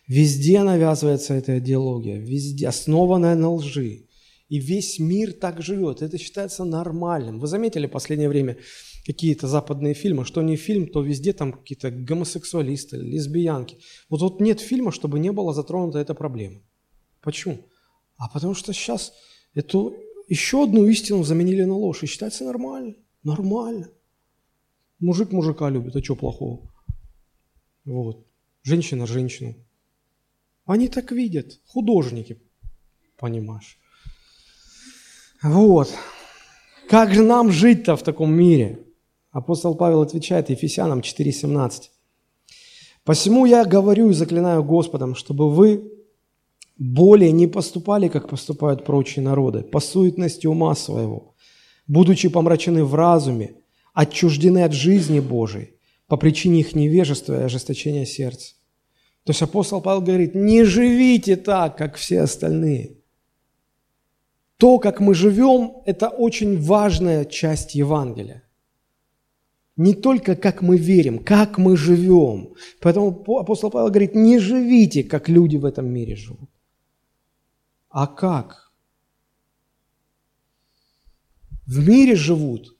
Везде 0.08 0.62
навязывается 0.62 1.34
эта 1.34 1.58
идеология, 1.58 2.20
везде, 2.20 2.68
основанная 2.68 3.34
на 3.34 3.52
лжи. 3.56 4.09
И 4.50 4.60
весь 4.60 5.00
мир 5.00 5.34
так 5.34 5.62
живет. 5.62 6.02
Это 6.02 6.18
считается 6.18 6.66
нормальным. 6.66 7.40
Вы 7.40 7.48
заметили 7.48 7.86
в 7.86 7.92
последнее 7.92 8.30
время 8.30 8.58
какие-то 9.06 9.48
западные 9.48 9.94
фильмы, 9.94 10.26
что 10.26 10.42
не 10.42 10.56
фильм, 10.56 10.88
то 10.88 11.02
везде 11.02 11.34
там 11.34 11.54
какие-то 11.54 11.92
гомосексуалисты, 11.92 12.98
лесбиянки. 12.98 13.78
Вот, 14.10 14.22
вот 14.22 14.42
нет 14.42 14.60
фильма, 14.60 14.92
чтобы 14.92 15.20
не 15.20 15.32
была 15.32 15.54
затронута 15.54 16.00
эта 16.00 16.16
проблема. 16.16 16.62
Почему? 17.22 17.60
А 18.18 18.28
потому 18.28 18.56
что 18.56 18.74
сейчас 18.74 19.14
эту 19.54 19.96
еще 20.28 20.64
одну 20.64 20.86
истину 20.88 21.24
заменили 21.24 21.64
на 21.64 21.76
ложь. 21.76 22.04
И 22.04 22.08
считается 22.08 22.44
нормально. 22.44 22.96
Нормально. 23.24 23.92
Мужик 25.00 25.32
мужика 25.32 25.70
любит, 25.70 25.96
а 25.96 26.04
что 26.04 26.16
плохого? 26.16 26.72
Вот. 27.86 28.26
Женщина 28.64 29.06
женщину. 29.06 29.56
Они 30.66 30.88
так 30.88 31.12
видят, 31.12 31.60
художники, 31.66 32.42
понимаешь. 33.18 33.80
Вот. 35.42 35.94
Как 36.90 37.14
же 37.14 37.24
нам 37.24 37.52
жить-то 37.52 37.96
в 37.96 38.04
таком 38.04 38.34
мире? 38.34 38.80
Апостол 39.32 39.76
Павел 39.76 40.02
отвечает 40.02 40.50
Ефесянам 40.50 41.00
4,17. 41.00 41.84
«Посему 43.06 43.46
я 43.46 43.64
говорю 43.64 44.10
и 44.10 44.14
заклинаю 44.14 44.64
Господом, 44.64 45.16
чтобы 45.16 45.50
вы 45.52 45.92
более 46.78 47.32
не 47.32 47.48
поступали, 47.48 48.08
как 48.08 48.30
поступают 48.30 48.86
прочие 48.86 49.24
народы, 49.24 49.62
по 49.62 49.80
суетности 49.80 50.48
ума 50.48 50.76
своего, 50.76 51.36
будучи 51.88 52.30
помрачены 52.30 52.84
в 52.84 52.96
разуме, 52.96 53.56
отчуждены 53.94 54.64
от 54.64 54.74
жизни 54.74 55.20
Божией, 55.20 55.76
по 56.08 56.18
причине 56.18 56.62
их 56.62 56.76
невежества 56.76 57.40
и 57.40 57.44
ожесточения 57.44 58.06
сердца. 58.06 58.56
То 59.26 59.32
есть 59.32 59.42
апостол 59.42 59.82
Павел 59.82 60.02
говорит, 60.02 60.36
не 60.36 60.64
живите 60.64 61.36
так, 61.36 61.78
как 61.78 61.96
все 61.96 62.22
остальные. 62.22 62.99
То, 64.60 64.78
как 64.78 65.00
мы 65.00 65.14
живем, 65.14 65.82
это 65.86 66.10
очень 66.10 66.62
важная 66.62 67.24
часть 67.24 67.76
Евангелия. 67.76 68.44
Не 69.78 69.94
только 69.94 70.36
как 70.36 70.62
мы 70.62 70.78
верим, 70.78 71.24
как 71.24 71.58
мы 71.58 71.78
живем. 71.78 72.56
Поэтому 72.82 73.24
апостол 73.40 73.72
Павел 73.72 73.88
говорит, 73.88 74.16
не 74.16 74.38
живите, 74.38 75.06
как 75.06 75.30
люди 75.30 75.56
в 75.56 75.64
этом 75.64 75.88
мире 75.88 76.18
живут. 76.18 76.50
А 77.90 78.06
как? 78.06 78.74
В 81.66 81.88
мире 81.88 82.16
живут, 82.16 82.76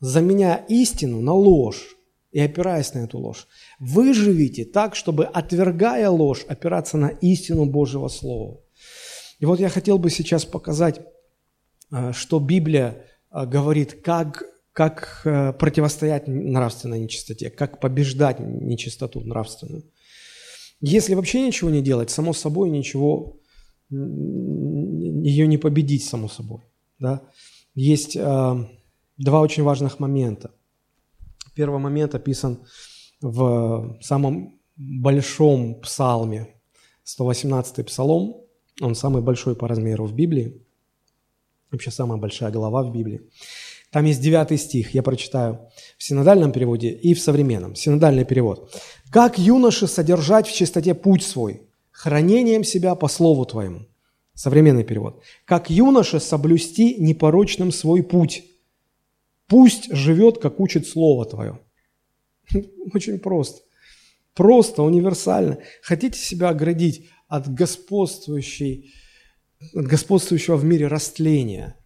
заменяя 0.00 0.64
истину 0.68 1.20
на 1.20 1.34
ложь 1.34 1.96
и 2.32 2.40
опираясь 2.40 2.94
на 2.94 3.04
эту 3.04 3.18
ложь. 3.18 3.46
Вы 3.78 4.12
живите 4.12 4.64
так, 4.64 4.96
чтобы, 4.96 5.26
отвергая 5.26 6.10
ложь, 6.10 6.44
опираться 6.48 6.96
на 6.96 7.10
истину 7.10 7.66
Божьего 7.66 8.08
Слова. 8.08 8.58
И 9.38 9.44
вот 9.44 9.60
я 9.60 9.68
хотел 9.68 9.98
бы 9.98 10.10
сейчас 10.10 10.44
показать, 10.44 11.00
что 12.12 12.40
Библия 12.40 13.04
э, 13.30 13.46
говорит, 13.46 14.02
как, 14.02 14.44
как 14.72 15.22
э, 15.24 15.52
противостоять 15.52 16.26
нравственной 16.26 17.00
нечистоте, 17.00 17.50
как 17.50 17.80
побеждать 17.80 18.40
нечистоту 18.40 19.20
нравственную. 19.20 19.84
Если 20.80 21.14
вообще 21.14 21.46
ничего 21.46 21.70
не 21.70 21.82
делать, 21.82 22.10
само 22.10 22.32
собой 22.32 22.70
ничего, 22.70 23.36
ее 23.90 25.46
не 25.46 25.58
победить, 25.58 26.04
само 26.04 26.28
собой. 26.28 26.62
Да? 26.98 27.22
Есть 27.74 28.14
два 28.14 29.40
очень 29.40 29.62
важных 29.62 30.00
момента– 30.00 30.50
Первый 31.54 31.78
момент 31.78 32.14
описан 32.14 32.60
в 33.20 33.98
самом 34.00 34.58
большом 34.76 35.80
псалме, 35.80 36.48
118-й 37.04 37.84
псалом, 37.84 38.46
он 38.80 38.94
самый 38.94 39.22
большой 39.22 39.54
по 39.54 39.68
размеру 39.68 40.06
в 40.06 40.14
Библии, 40.14 40.61
вообще 41.72 41.90
самая 41.90 42.18
большая 42.18 42.50
глава 42.52 42.82
в 42.82 42.92
Библии. 42.92 43.22
Там 43.90 44.04
есть 44.04 44.20
девятый 44.20 44.58
стих, 44.58 44.94
я 44.94 45.02
прочитаю 45.02 45.68
в 45.98 46.04
синодальном 46.04 46.52
переводе 46.52 46.90
и 46.90 47.14
в 47.14 47.20
современном. 47.20 47.74
Синодальный 47.74 48.24
перевод. 48.24 48.72
«Как 49.10 49.38
юноше 49.38 49.86
содержать 49.86 50.46
в 50.46 50.54
чистоте 50.54 50.94
путь 50.94 51.24
свой, 51.24 51.62
хранением 51.90 52.64
себя 52.64 52.94
по 52.94 53.08
слову 53.08 53.44
твоему». 53.44 53.86
Современный 54.34 54.84
перевод. 54.84 55.22
«Как 55.44 55.68
юноше 55.68 56.20
соблюсти 56.20 56.96
непорочным 56.98 57.72
свой 57.72 58.02
путь, 58.02 58.44
Пусть 59.52 59.92
живет, 59.94 60.38
как 60.38 60.60
учит 60.60 60.88
Слово 60.88 61.26
Твое. 61.26 61.60
Очень 62.94 63.18
просто. 63.18 63.60
Просто, 64.32 64.82
универсально. 64.82 65.58
Хотите 65.82 66.18
себя 66.18 66.48
оградить 66.48 67.10
от 67.28 67.52
господствующей, 67.52 68.94
от 69.74 69.86
господствующего 69.86 70.56
в 70.56 70.64
мире 70.64 70.86
растления? 70.86 71.76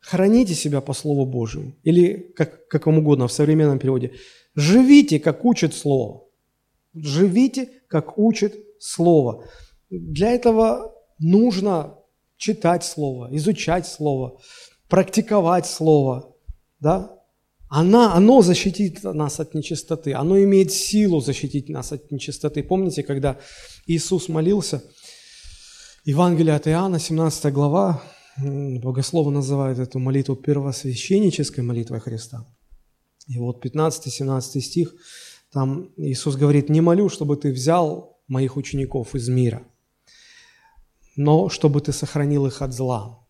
Храните 0.00 0.54
себя 0.54 0.80
по 0.80 0.92
Слову 0.92 1.26
Божьему. 1.26 1.74
Или, 1.82 2.32
как, 2.36 2.68
как 2.68 2.86
вам 2.86 2.98
угодно, 2.98 3.28
в 3.28 3.32
современном 3.32 3.78
переводе. 3.78 4.12
Живите, 4.54 5.18
как 5.18 5.44
учит 5.44 5.74
Слово. 5.74 6.24
Живите, 6.94 7.68
как 7.88 8.18
учит 8.18 8.54
Слово. 8.80 9.44
Для 9.90 10.30
этого 10.30 10.94
нужно 11.18 11.98
читать 12.36 12.84
Слово, 12.84 13.28
изучать 13.32 13.86
Слово, 13.86 14.40
практиковать 14.88 15.66
Слово, 15.66 16.34
да, 16.80 17.18
она, 17.68 18.14
оно 18.14 18.40
защитит 18.40 19.02
нас 19.04 19.40
от 19.40 19.54
нечистоты, 19.54 20.14
оно 20.14 20.42
имеет 20.42 20.72
силу 20.72 21.20
защитить 21.20 21.68
нас 21.68 21.92
от 21.92 22.10
нечистоты. 22.10 22.62
Помните, 22.62 23.02
когда 23.02 23.38
Иисус 23.86 24.28
молился, 24.28 24.82
Евангелие 26.08 26.54
от 26.54 26.66
Иоанна, 26.66 26.98
17 26.98 27.52
глава, 27.52 28.02
Богословы 28.38 29.30
называют 29.30 29.78
эту 29.78 29.98
молитву 29.98 30.36
первосвященнической 30.36 31.62
молитвой 31.62 32.00
Христа. 32.00 32.46
И 33.26 33.38
вот 33.38 33.62
15-17 33.62 34.40
стих, 34.60 34.94
там 35.52 35.90
Иисус 35.98 36.36
говорит, 36.36 36.70
«Не 36.70 36.80
молю, 36.80 37.10
чтобы 37.10 37.36
ты 37.36 37.52
взял 37.52 38.22
моих 38.26 38.56
учеников 38.56 39.14
из 39.14 39.28
мира, 39.28 39.62
но 41.14 41.50
чтобы 41.50 41.82
ты 41.82 41.92
сохранил 41.92 42.46
их 42.46 42.62
от 42.62 42.72
зла». 42.72 43.26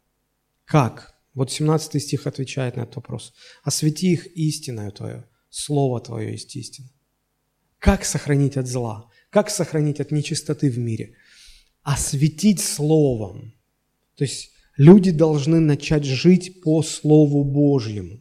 Как? 0.64 1.16
Вот 1.34 1.50
17 1.50 2.00
стих 2.00 2.28
отвечает 2.28 2.76
на 2.76 2.82
этот 2.82 2.94
вопрос. 2.94 3.34
«Освети 3.64 4.12
их 4.12 4.28
истиною 4.36 4.92
Твое, 4.92 5.24
Слово 5.50 6.00
Твое 6.00 6.30
есть 6.30 6.54
истина». 6.54 6.88
Как 7.80 8.04
сохранить 8.04 8.56
от 8.56 8.68
зла? 8.68 9.10
Как 9.30 9.50
сохранить 9.50 9.98
от 9.98 10.12
нечистоты 10.12 10.70
в 10.70 10.78
мире? 10.78 11.16
Осветить 11.82 12.60
Словом. 12.60 13.54
То 14.16 14.24
есть 14.24 14.50
люди 14.76 15.10
должны 15.10 15.60
начать 15.60 16.04
жить 16.04 16.60
по 16.62 16.82
Слову 16.82 17.44
Божьему. 17.44 18.20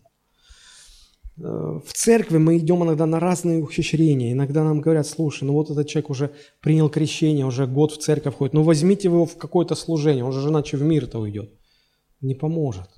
Э, 1.37 1.79
в 1.85 1.93
церкви 1.93 2.37
мы 2.37 2.57
идем 2.57 2.83
иногда 2.83 3.05
на 3.05 3.19
разные 3.19 3.61
ухищрения. 3.61 4.31
Иногда 4.31 4.63
нам 4.63 4.81
говорят, 4.81 5.07
слушай, 5.07 5.43
ну 5.43 5.53
вот 5.53 5.69
этот 5.69 5.87
человек 5.87 6.09
уже 6.09 6.31
принял 6.61 6.89
крещение, 6.89 7.45
уже 7.45 7.67
год 7.67 7.91
в 7.91 7.97
церковь 7.97 8.35
ходит, 8.35 8.53
ну 8.53 8.63
возьмите 8.63 9.07
его 9.07 9.25
в 9.25 9.37
какое-то 9.37 9.75
служение, 9.75 10.23
он 10.23 10.31
же 10.31 10.47
иначе 10.47 10.77
в 10.77 10.83
мир-то 10.83 11.19
уйдет. 11.19 11.51
Не 12.21 12.35
поможет 12.35 12.89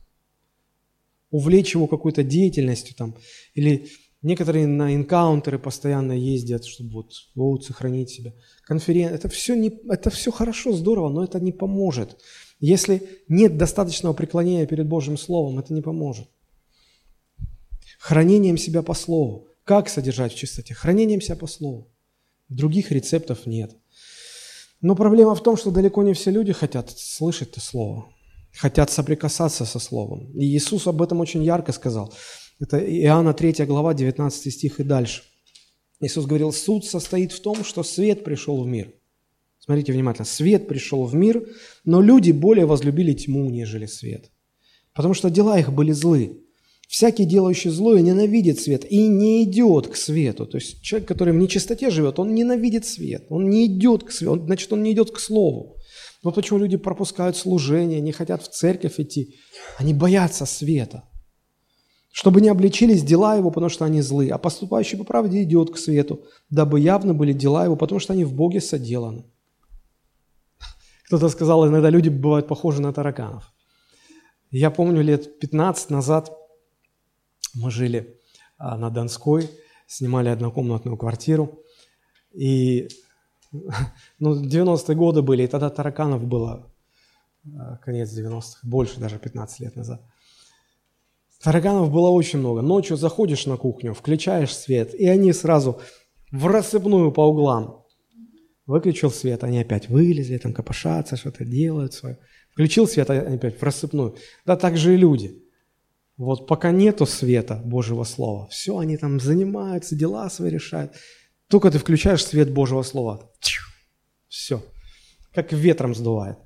увлечь 1.31 1.75
его 1.75 1.87
какой-то 1.87 2.23
деятельностью 2.23 2.95
там, 2.95 3.15
или 3.53 3.87
некоторые 4.21 4.67
на 4.67 4.95
энкаунтеры 4.95 5.59
постоянно 5.59 6.13
ездят, 6.13 6.65
чтобы 6.65 6.91
вот, 6.91 7.13
вот 7.35 7.65
сохранить 7.65 8.09
себя. 8.09 8.33
Конференция, 8.63 9.15
это 9.15 9.29
все, 9.29 9.55
не, 9.55 9.71
это 9.89 10.09
все 10.09 10.31
хорошо, 10.31 10.73
здорово, 10.73 11.09
но 11.09 11.23
это 11.23 11.39
не 11.39 11.51
поможет. 11.51 12.19
Если 12.59 13.07
нет 13.27 13.57
достаточного 13.57 14.13
преклонения 14.13 14.65
перед 14.65 14.87
Божьим 14.87 15.17
Словом, 15.17 15.59
это 15.59 15.73
не 15.73 15.81
поможет. 15.81 16.27
Хранением 17.99 18.57
себя 18.57 18.81
по 18.81 18.93
Слову. 18.93 19.47
Как 19.63 19.89
содержать 19.89 20.33
в 20.33 20.37
чистоте? 20.37 20.73
Хранением 20.73 21.21
себя 21.21 21.35
по 21.35 21.47
Слову. 21.47 21.87
Других 22.49 22.91
рецептов 22.91 23.45
нет. 23.45 23.75
Но 24.81 24.95
проблема 24.95 25.35
в 25.35 25.43
том, 25.43 25.57
что 25.57 25.71
далеко 25.71 26.03
не 26.03 26.13
все 26.13 26.31
люди 26.31 26.53
хотят 26.53 26.89
слышать 26.89 27.49
это 27.49 27.61
Слово 27.61 28.09
хотят 28.53 28.89
соприкасаться 28.89 29.65
со 29.65 29.79
Словом. 29.79 30.31
И 30.33 30.45
Иисус 30.45 30.87
об 30.87 31.01
этом 31.01 31.19
очень 31.19 31.43
ярко 31.43 31.71
сказал. 31.71 32.13
Это 32.59 32.77
Иоанна 32.77 33.33
3 33.33 33.65
глава, 33.65 33.93
19 33.93 34.53
стих 34.53 34.79
и 34.79 34.83
дальше. 34.83 35.23
Иисус 36.01 36.25
говорил, 36.25 36.51
суд 36.51 36.85
состоит 36.85 37.31
в 37.31 37.41
том, 37.41 37.63
что 37.63 37.83
свет 37.83 38.23
пришел 38.23 38.61
в 38.61 38.67
мир. 38.67 38.93
Смотрите 39.59 39.93
внимательно. 39.93 40.25
Свет 40.25 40.67
пришел 40.67 41.05
в 41.05 41.13
мир, 41.15 41.47
но 41.85 42.01
люди 42.01 42.31
более 42.31 42.65
возлюбили 42.65 43.13
тьму, 43.13 43.49
нежели 43.49 43.85
свет. 43.85 44.31
Потому 44.93 45.13
что 45.13 45.29
дела 45.29 45.59
их 45.59 45.71
были 45.71 45.91
злы. 45.91 46.41
Всякий, 46.87 47.25
делающий 47.25 47.69
злое, 47.69 48.01
ненавидит 48.01 48.59
свет 48.59 48.83
и 48.89 49.07
не 49.07 49.43
идет 49.43 49.87
к 49.87 49.95
свету. 49.95 50.47
То 50.47 50.57
есть 50.57 50.81
человек, 50.81 51.07
который 51.07 51.33
в 51.33 51.37
нечистоте 51.37 51.91
живет, 51.91 52.17
он 52.17 52.33
ненавидит 52.33 52.85
свет, 52.85 53.27
он 53.29 53.47
не 53.47 53.67
идет 53.67 54.03
к 54.03 54.11
свету, 54.11 54.43
значит, 54.43 54.73
он 54.73 54.81
не 54.81 54.91
идет 54.91 55.11
к 55.11 55.19
слову. 55.19 55.77
Вот 56.23 56.33
почему 56.35 56.57
люди 56.57 56.77
пропускают 56.77 57.37
служение, 57.37 58.01
не 58.01 58.11
хотят 58.11 58.41
в 58.41 58.49
церковь 58.49 58.99
идти. 58.99 59.35
Они 59.77 59.93
боятся 59.93 60.45
света. 60.45 61.03
Чтобы 62.19 62.41
не 62.41 62.49
обличились 62.49 63.01
дела 63.01 63.37
его, 63.37 63.49
потому 63.49 63.69
что 63.69 63.85
они 63.85 64.01
злы, 64.01 64.27
а 64.27 64.37
поступающий 64.37 64.97
по 64.97 65.05
правде 65.05 65.41
идет 65.41 65.71
к 65.71 65.77
свету, 65.77 66.25
дабы 66.49 66.81
явно 66.81 67.13
были 67.13 67.31
дела 67.31 67.63
его, 67.63 67.77
потому 67.77 67.99
что 67.99 68.11
они 68.11 68.25
в 68.25 68.33
Боге 68.33 68.59
соделаны. 68.59 69.23
Кто-то 71.05 71.29
сказал, 71.29 71.65
иногда 71.65 71.89
люди 71.89 72.09
бывают 72.09 72.45
похожи 72.45 72.81
на 72.81 72.91
тараканов. 72.91 73.53
Я 74.51 74.69
помню, 74.69 75.01
лет 75.01 75.39
15 75.39 75.91
назад 75.91 76.37
мы 77.53 77.71
жили 77.71 78.19
а, 78.57 78.77
на 78.77 78.89
Донской, 78.89 79.49
снимали 79.87 80.27
однокомнатную 80.27 80.97
квартиру, 80.97 81.63
и 82.33 82.89
ну, 84.19 84.43
90-е 84.43 84.93
годы 84.97 85.21
были, 85.21 85.43
и 85.43 85.47
тогда 85.47 85.69
тараканов 85.69 86.25
было 86.25 86.69
э, 87.45 87.77
конец 87.81 88.11
90-х, 88.11 88.59
больше 88.63 88.99
даже 88.99 89.19
15 89.19 89.59
лет 89.61 89.77
назад. 89.77 90.01
Тараканов 91.41 91.91
было 91.91 92.09
очень 92.09 92.39
много. 92.39 92.61
Ночью 92.61 92.97
заходишь 92.97 93.45
на 93.45 93.57
кухню, 93.57 93.93
включаешь 93.93 94.55
свет, 94.55 94.93
и 94.93 95.07
они 95.07 95.31
сразу 95.31 95.79
в 96.31 96.47
рассыпную 96.47 97.11
по 97.11 97.21
углам. 97.21 97.85
Выключил 98.65 99.09
свет, 99.09 99.43
они 99.43 99.59
опять 99.59 99.89
вылезли, 99.89 100.37
там 100.37 100.53
копошатся, 100.53 101.17
что-то 101.17 101.45
делают 101.45 101.93
свое. 101.93 102.19
Включил 102.51 102.87
свет, 102.87 103.09
они 103.09 103.35
опять 103.35 103.59
в 103.59 103.63
рассыпную. 103.63 104.15
Да 104.45 104.57
так 104.57 104.77
же 104.77 104.93
и 104.93 104.97
люди. 104.97 105.41
Вот 106.17 106.45
пока 106.45 106.71
нету 106.71 107.05
света 107.05 107.61
Божьего 107.63 108.03
Слова, 108.03 108.47
все, 108.47 108.77
они 108.77 108.97
там 108.97 109.21
занимаются, 109.21 109.95
дела 109.95 110.29
свои 110.29 110.51
решают. 110.51 110.91
Только 111.47 111.71
ты 111.71 111.79
включаешь 111.79 112.23
свет 112.23 112.53
Божьего 112.53 112.83
Слова. 112.83 113.31
Все. 114.27 114.61
Как 115.33 115.53
ветром 115.53 115.95
сдувает. 115.95 116.37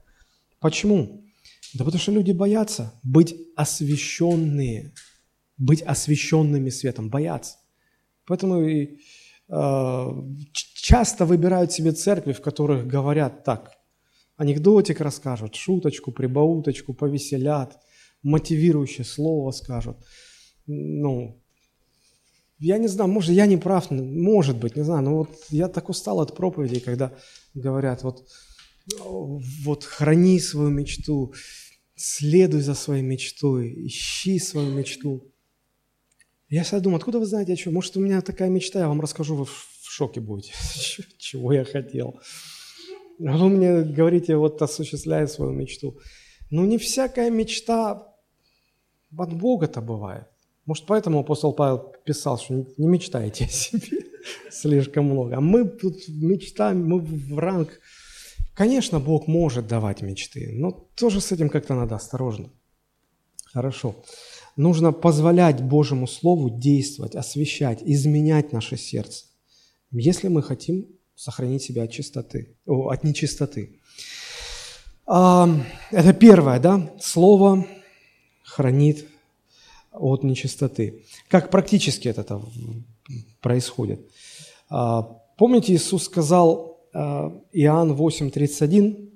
Почему? 0.60 1.23
Да 1.74 1.86
потому 1.86 2.00
что 2.00 2.12
люди 2.12 2.32
боятся 2.32 2.94
быть 3.04 3.36
освященные, 3.56 4.94
быть 5.58 5.82
освященными 5.82 6.70
светом, 6.70 7.10
боятся. 7.10 7.58
Поэтому 8.26 8.62
и 8.62 9.00
э, 9.50 10.08
часто 10.54 11.26
выбирают 11.26 11.72
себе 11.72 11.92
церкви, 11.92 12.34
в 12.34 12.42
которых 12.42 12.88
говорят 12.88 13.44
так, 13.44 13.72
анекдотик 14.38 15.02
расскажут, 15.02 15.56
шуточку, 15.56 16.12
прибауточку, 16.12 16.94
повеселят, 16.94 17.80
мотивирующее 18.22 19.06
слово 19.06 19.52
скажут. 19.52 19.98
Ну, 20.68 21.42
я 22.60 22.78
не 22.78 22.88
знаю, 22.88 23.10
может, 23.10 23.32
я 23.32 23.46
не 23.46 23.58
прав, 23.58 23.92
может 23.92 24.58
быть, 24.58 24.76
не 24.76 24.84
знаю, 24.84 25.04
но 25.04 25.18
вот 25.18 25.30
я 25.50 25.68
так 25.68 25.90
устал 25.90 26.22
от 26.22 26.36
проповедей, 26.36 26.80
когда 26.80 27.12
говорят, 27.54 28.04
вот, 28.04 28.26
вот 29.00 29.84
храни 29.84 30.40
свою 30.40 30.70
мечту, 30.70 31.34
следуй 31.96 32.62
за 32.62 32.74
своей 32.74 33.04
мечтой, 33.04 33.88
ищи 33.88 34.40
свою 34.40 34.72
мечту. 34.72 35.32
Я 36.50 36.64
всегда 36.64 36.82
думаю, 36.82 36.98
откуда 36.98 37.20
вы 37.20 37.26
знаете, 37.26 37.54
о 37.54 37.56
чем? 37.56 37.74
Может, 37.74 37.98
у 37.98 38.00
меня 38.00 38.22
такая 38.22 38.50
мечта, 38.50 38.80
я 38.80 38.88
вам 38.88 39.02
расскажу, 39.02 39.36
вы 39.36 39.46
в 39.46 39.68
шоке 39.82 40.20
будете, 40.22 40.54
чего 41.18 41.54
я 41.54 41.64
хотел. 41.64 42.20
А 43.26 43.38
вы 43.38 43.50
мне 43.50 43.82
говорите, 43.82 44.36
вот 44.36 44.62
осуществляя 44.62 45.28
свою 45.28 45.52
мечту. 45.52 46.00
Ну, 46.50 46.66
не 46.66 46.78
всякая 46.78 47.30
мечта 47.30 48.08
от 49.18 49.34
Бога-то 49.34 49.82
бывает. 49.82 50.28
Может, 50.66 50.86
поэтому 50.86 51.20
апостол 51.20 51.54
Павел 51.54 51.94
писал, 52.06 52.38
что 52.38 52.54
не 52.54 52.88
мечтайте 52.88 53.46
о 53.46 53.50
себе 53.50 54.06
слишком 54.52 55.06
много. 55.06 55.38
А 55.38 55.42
мы 55.42 55.68
тут 55.68 56.08
мечтаем, 56.08 56.86
мы 56.86 57.00
в 57.00 57.38
ранг. 57.38 57.80
Конечно, 58.54 59.00
Бог 59.00 59.28
может 59.28 59.68
давать 59.68 60.02
мечты, 60.02 60.52
но 60.54 60.72
тоже 60.96 61.22
с 61.22 61.32
этим 61.32 61.50
как-то 61.50 61.74
надо 61.74 61.96
осторожно. 61.96 62.52
Хорошо. 63.46 63.96
Нужно 64.56 64.92
позволять 64.92 65.62
Божьему 65.62 66.08
Слову 66.08 66.50
действовать, 66.50 67.16
освещать, 67.16 67.82
изменять 67.84 68.52
наше 68.52 68.78
сердце, 68.78 69.26
если 69.92 70.28
мы 70.28 70.44
хотим 70.44 70.88
сохранить 71.16 71.64
себя 71.64 71.84
от 71.84 71.92
чистоты, 71.92 72.56
о, 72.66 72.90
от 72.90 73.04
нечистоты. 73.04 73.80
А, 75.06 75.50
это 75.92 76.14
первое, 76.14 76.60
да? 76.60 76.94
Слово 77.00 77.68
хранит 78.44 79.08
от 79.92 80.24
нечистоты. 80.24 81.06
Как 81.28 81.50
практически 81.50 82.08
это 82.08 82.42
происходит? 83.42 84.02
А, 84.70 85.04
помните, 85.38 85.74
Иисус 85.74 86.06
сказал 86.06 86.73
Иоанн 86.94 87.94
8:31, 87.94 89.10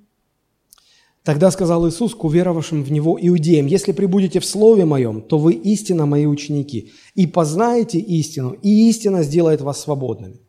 Тогда 1.28 1.52
сказал 1.52 1.86
Иисус 1.90 2.16
к 2.16 2.24
уверовавшим 2.24 2.84
в 2.84 2.90
Него 2.90 3.20
иудеям, 3.22 3.66
«Если 3.66 3.92
прибудете 3.92 4.40
в 4.40 4.46
Слове 4.46 4.86
Моем, 4.86 5.22
то 5.22 5.38
вы 5.38 5.56
истинно 5.56 6.06
Мои 6.06 6.26
ученики, 6.26 6.94
и 7.16 7.28
познаете 7.28 8.00
истину, 8.00 8.52
и 8.52 8.90
истина 8.90 9.24
сделает 9.24 9.60
вас 9.60 9.82
свободными». 9.82 10.40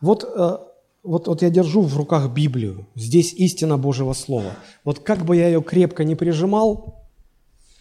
Вот, 0.00 0.24
э, 0.24 0.58
вот, 1.04 1.28
вот 1.28 1.42
я 1.42 1.50
держу 1.50 1.82
в 1.82 1.96
руках 1.96 2.34
Библию, 2.34 2.88
здесь 2.96 3.32
истина 3.32 3.78
Божьего 3.78 4.12
Слова. 4.12 4.56
Вот 4.84 4.98
как 4.98 5.24
бы 5.24 5.36
я 5.36 5.46
ее 5.46 5.62
крепко 5.62 6.02
не 6.02 6.16
прижимал, 6.16 7.06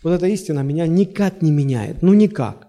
вот 0.04 0.12
эта 0.12 0.28
истина 0.28 0.60
меня 0.60 0.86
никак 0.86 1.42
не 1.42 1.50
меняет, 1.50 2.04
ну 2.04 2.14
никак. 2.14 2.68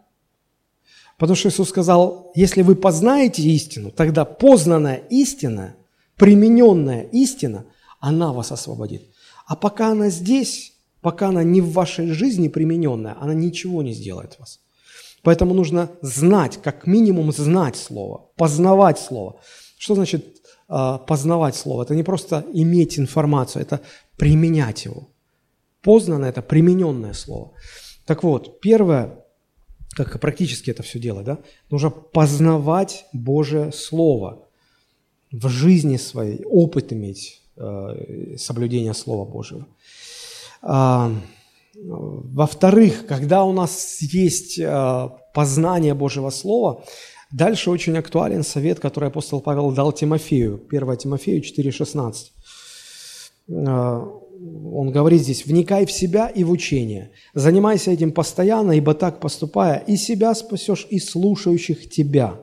Потому 1.20 1.36
что 1.36 1.50
Иисус 1.50 1.68
сказал, 1.68 2.32
если 2.34 2.62
вы 2.62 2.74
познаете 2.74 3.42
истину, 3.42 3.90
тогда 3.90 4.24
познанная 4.24 5.02
истина, 5.10 5.76
примененная 6.16 7.02
истина, 7.12 7.66
она 8.00 8.32
вас 8.32 8.52
освободит. 8.52 9.02
А 9.46 9.54
пока 9.54 9.88
она 9.88 10.08
здесь, 10.08 10.72
пока 11.02 11.28
она 11.28 11.42
не 11.42 11.60
в 11.60 11.72
вашей 11.72 12.06
жизни 12.06 12.48
примененная, 12.48 13.18
она 13.20 13.34
ничего 13.34 13.82
не 13.82 13.92
сделает 13.92 14.38
вас. 14.38 14.60
Поэтому 15.22 15.52
нужно 15.52 15.90
знать, 16.00 16.56
как 16.62 16.86
минимум 16.86 17.32
знать 17.32 17.76
Слово, 17.76 18.30
познавать 18.36 18.98
Слово. 18.98 19.40
Что 19.76 19.96
значит 19.96 20.24
э, 20.70 20.98
познавать 21.06 21.54
Слово? 21.54 21.82
Это 21.82 21.94
не 21.94 22.02
просто 22.02 22.46
иметь 22.54 22.98
информацию, 22.98 23.60
это 23.60 23.82
применять 24.16 24.86
его. 24.86 25.10
Познано– 25.82 26.24
это 26.26 26.40
примененное 26.40 27.12
слово. 27.12 27.52
Так 28.06 28.22
вот, 28.22 28.60
первое, 28.60 29.24
как 29.94 30.20
практически 30.20 30.70
это 30.70 30.82
все 30.82 30.98
делать, 30.98 31.24
да, 31.24 31.38
нужно 31.70 31.90
познавать 31.90 33.06
Божие 33.12 33.72
Слово 33.72 34.46
в 35.32 35.48
жизни 35.48 35.96
своей, 35.96 36.44
опыт 36.44 36.92
иметь 36.92 37.42
э, 37.56 38.36
соблюдения 38.36 38.94
Слова 38.94 39.24
Божьего. 39.24 39.66
А, 40.62 41.12
во-вторых, 41.74 43.06
когда 43.06 43.44
у 43.44 43.52
нас 43.52 43.98
есть 44.00 44.58
э, 44.58 45.08
познание 45.34 45.94
Божьего 45.94 46.30
Слова, 46.30 46.84
дальше 47.30 47.70
очень 47.70 47.96
актуален 47.96 48.42
совет, 48.42 48.80
который 48.80 49.08
апостол 49.08 49.40
Павел 49.40 49.70
дал 49.70 49.92
Тимофею, 49.92 50.60
1 50.70 50.96
Тимофею 50.96 51.42
4,16 51.42 52.30
он 54.42 54.90
говорит 54.90 55.22
здесь, 55.22 55.44
вникай 55.44 55.84
в 55.84 55.92
себя 55.92 56.28
и 56.28 56.44
в 56.44 56.50
учение. 56.50 57.10
Занимайся 57.34 57.90
этим 57.90 58.12
постоянно, 58.12 58.72
ибо 58.72 58.94
так 58.94 59.20
поступая, 59.20 59.78
и 59.78 59.96
себя 59.96 60.34
спасешь, 60.34 60.86
и 60.88 60.98
слушающих 60.98 61.90
тебя. 61.90 62.40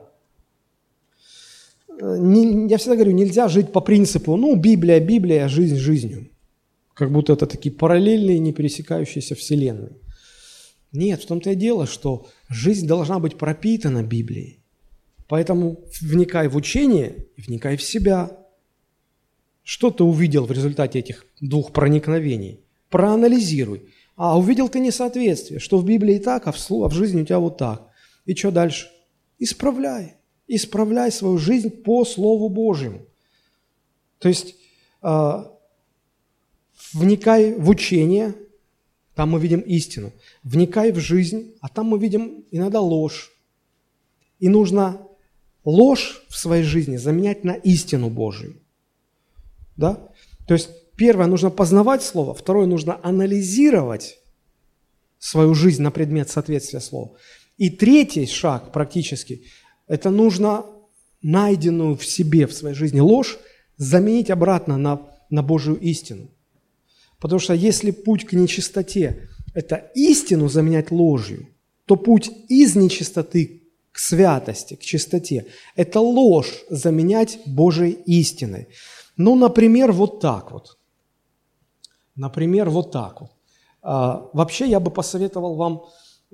Не, 2.00 2.68
я 2.68 2.78
всегда 2.78 2.94
говорю, 2.94 3.12
нельзя 3.12 3.48
жить 3.48 3.72
по 3.72 3.80
принципу, 3.80 4.36
ну, 4.36 4.54
Библия, 4.54 5.00
Библия, 5.00 5.48
жизнь 5.48 5.76
жизнью. 5.76 6.30
Как 6.94 7.10
будто 7.10 7.32
это 7.32 7.46
такие 7.46 7.74
параллельные, 7.74 8.38
не 8.38 8.52
пересекающиеся 8.52 9.34
вселенные. 9.34 9.96
Нет, 10.92 11.22
в 11.22 11.26
том-то 11.26 11.50
и 11.50 11.54
дело, 11.56 11.86
что 11.86 12.28
жизнь 12.48 12.86
должна 12.86 13.18
быть 13.18 13.36
пропитана 13.36 14.04
Библией. 14.04 14.60
Поэтому 15.26 15.80
вникай 16.00 16.48
в 16.48 16.56
учение 16.56 17.26
вникай 17.36 17.76
в 17.76 17.82
себя– 17.82 18.30
что 19.68 19.90
ты 19.90 20.02
увидел 20.02 20.46
в 20.46 20.50
результате 20.50 21.00
этих 21.00 21.26
двух 21.42 21.74
проникновений? 21.74 22.60
Проанализируй. 22.88 23.90
А 24.16 24.38
увидел 24.38 24.70
ты 24.70 24.80
несоответствие, 24.80 25.60
что 25.60 25.76
в 25.76 25.84
Библии 25.84 26.18
так, 26.18 26.46
а 26.46 26.52
в, 26.52 26.70
а 26.70 26.88
в 26.88 26.94
жизни 26.94 27.20
у 27.20 27.26
тебя 27.26 27.38
вот 27.38 27.58
так. 27.58 27.86
И 28.24 28.34
что 28.34 28.50
дальше? 28.50 28.90
Исправляй. 29.38 30.14
Исправляй 30.46 31.12
свою 31.12 31.36
жизнь 31.36 31.68
по 31.68 32.06
Слову 32.06 32.48
Божьему. 32.48 33.02
То 34.20 34.30
есть 34.30 34.54
э, 35.02 35.44
вникай 36.94 37.52
в 37.52 37.68
учение, 37.68 38.34
там 39.14 39.32
мы 39.32 39.38
видим 39.38 39.60
истину. 39.60 40.12
Вникай 40.44 40.92
в 40.92 40.98
жизнь, 40.98 41.52
а 41.60 41.68
там 41.68 41.88
мы 41.88 41.98
видим 41.98 42.46
иногда 42.50 42.80
ложь. 42.80 43.32
И 44.38 44.48
нужно 44.48 45.06
ложь 45.62 46.22
в 46.30 46.38
своей 46.38 46.62
жизни 46.62 46.96
заменять 46.96 47.44
на 47.44 47.52
истину 47.52 48.08
Божию. 48.08 48.56
Да? 49.78 50.10
То 50.46 50.54
есть 50.54 50.68
первое, 50.96 51.26
нужно 51.26 51.48
познавать 51.48 52.02
Слово, 52.02 52.34
второе, 52.34 52.66
нужно 52.66 53.00
анализировать 53.02 54.18
свою 55.18 55.54
жизнь 55.54 55.82
на 55.82 55.90
предмет 55.90 56.28
соответствия 56.28 56.80
Слову. 56.80 57.16
И 57.56 57.70
третий 57.70 58.26
шаг 58.26 58.72
практически, 58.72 59.44
это 59.86 60.10
нужно 60.10 60.66
найденную 61.22 61.96
в 61.96 62.04
себе, 62.04 62.46
в 62.46 62.52
своей 62.52 62.74
жизни 62.74 63.00
ложь 63.00 63.38
заменить 63.76 64.30
обратно 64.30 64.76
на, 64.76 65.00
на 65.30 65.42
Божию 65.42 65.78
истину. 65.78 66.28
Потому 67.20 67.40
что 67.40 67.54
если 67.54 67.90
путь 67.90 68.26
к 68.26 68.32
нечистоте– 68.32 69.28
это 69.54 69.90
истину 69.94 70.48
заменять 70.48 70.90
ложью, 70.90 71.48
то 71.86 71.96
путь 71.96 72.30
из 72.48 72.76
нечистоты 72.76 73.62
к 73.90 73.98
святости, 73.98 74.74
к 74.74 74.80
чистоте– 74.80 75.46
это 75.76 76.00
ложь 76.00 76.64
заменять 76.68 77.38
Божьей 77.46 77.92
истиной. 78.06 78.68
Ну, 79.18 79.34
например, 79.34 79.92
вот 79.92 80.20
так 80.20 80.52
вот. 80.52 80.78
Например, 82.14 82.70
вот 82.70 82.92
так 82.92 83.20
вот. 83.20 83.30
А, 83.82 84.30
вообще 84.32 84.66
я 84.66 84.80
бы 84.80 84.90
посоветовал 84.90 85.56
вам, 85.56 85.82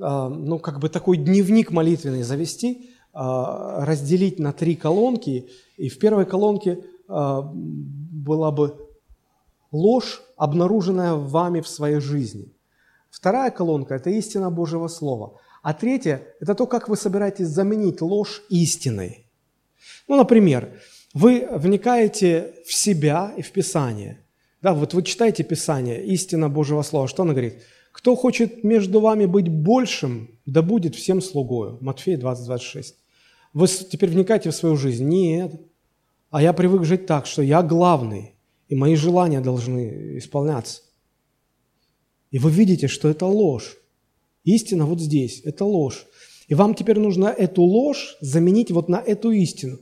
а, 0.00 0.28
ну, 0.28 0.58
как 0.58 0.78
бы 0.78 0.88
такой 0.88 1.16
дневник 1.16 1.72
молитвенный 1.72 2.22
завести, 2.22 2.90
а, 3.12 3.84
разделить 3.84 4.38
на 4.38 4.52
три 4.52 4.76
колонки, 4.76 5.48
и 5.76 5.88
в 5.88 5.98
первой 5.98 6.26
колонке 6.26 6.84
а, 7.08 7.42
была 7.42 8.50
бы 8.50 8.88
ложь, 9.72 10.22
обнаруженная 10.36 11.14
вами 11.14 11.60
в 11.60 11.68
своей 11.68 12.00
жизни. 12.00 12.52
Вторая 13.10 13.50
колонка– 13.50 13.94
это 13.96 14.10
истина 14.10 14.50
Божьего 14.50 14.88
Слова. 14.88 15.38
А 15.62 15.72
третья– 15.72 16.22
это 16.40 16.54
то, 16.54 16.66
как 16.66 16.88
вы 16.88 16.96
собираетесь 16.96 17.46
заменить 17.46 18.02
ложь 18.02 18.42
истиной. 18.50 19.30
Ну, 20.08 20.16
например, 20.16 20.80
вы 21.14 21.46
вникаете 21.50 22.54
в 22.66 22.74
себя 22.74 23.32
и 23.36 23.42
в 23.42 23.52
Писание. 23.52 24.18
Да, 24.60 24.74
вот 24.74 24.94
вы 24.94 25.02
читаете 25.02 25.44
Писание, 25.44 26.04
истина 26.04 26.50
Божьего 26.50 26.82
Слова. 26.82 27.06
Что 27.08 27.22
она 27.22 27.32
говорит? 27.32 27.62
Кто 27.92 28.16
хочет 28.16 28.64
между 28.64 29.00
вами 29.00 29.24
быть 29.26 29.48
большим, 29.48 30.28
да 30.44 30.60
будет 30.60 30.96
всем 30.96 31.22
слугою. 31.22 31.78
Матфея 31.80 32.18
20, 32.18 32.44
26. 32.46 32.96
Вы 33.52 33.68
теперь 33.68 34.10
вникаете 34.10 34.50
в 34.50 34.54
свою 34.54 34.76
жизнь? 34.76 35.04
Нет. 35.04 35.52
А 36.30 36.42
я 36.42 36.52
привык 36.52 36.84
жить 36.84 37.06
так, 37.06 37.26
что 37.26 37.42
я 37.42 37.62
главный, 37.62 38.34
и 38.68 38.74
мои 38.74 38.96
желания 38.96 39.40
должны 39.40 40.18
исполняться. 40.18 40.82
И 42.32 42.40
вы 42.40 42.50
видите, 42.50 42.88
что 42.88 43.08
это 43.08 43.26
ложь. 43.26 43.76
Истина 44.42 44.86
вот 44.86 45.00
здесь, 45.00 45.40
это 45.44 45.64
ложь. 45.64 46.06
И 46.48 46.54
вам 46.54 46.74
теперь 46.74 46.98
нужно 46.98 47.26
эту 47.26 47.62
ложь 47.62 48.16
заменить 48.20 48.72
вот 48.72 48.88
на 48.88 48.96
эту 48.96 49.30
истину. 49.30 49.78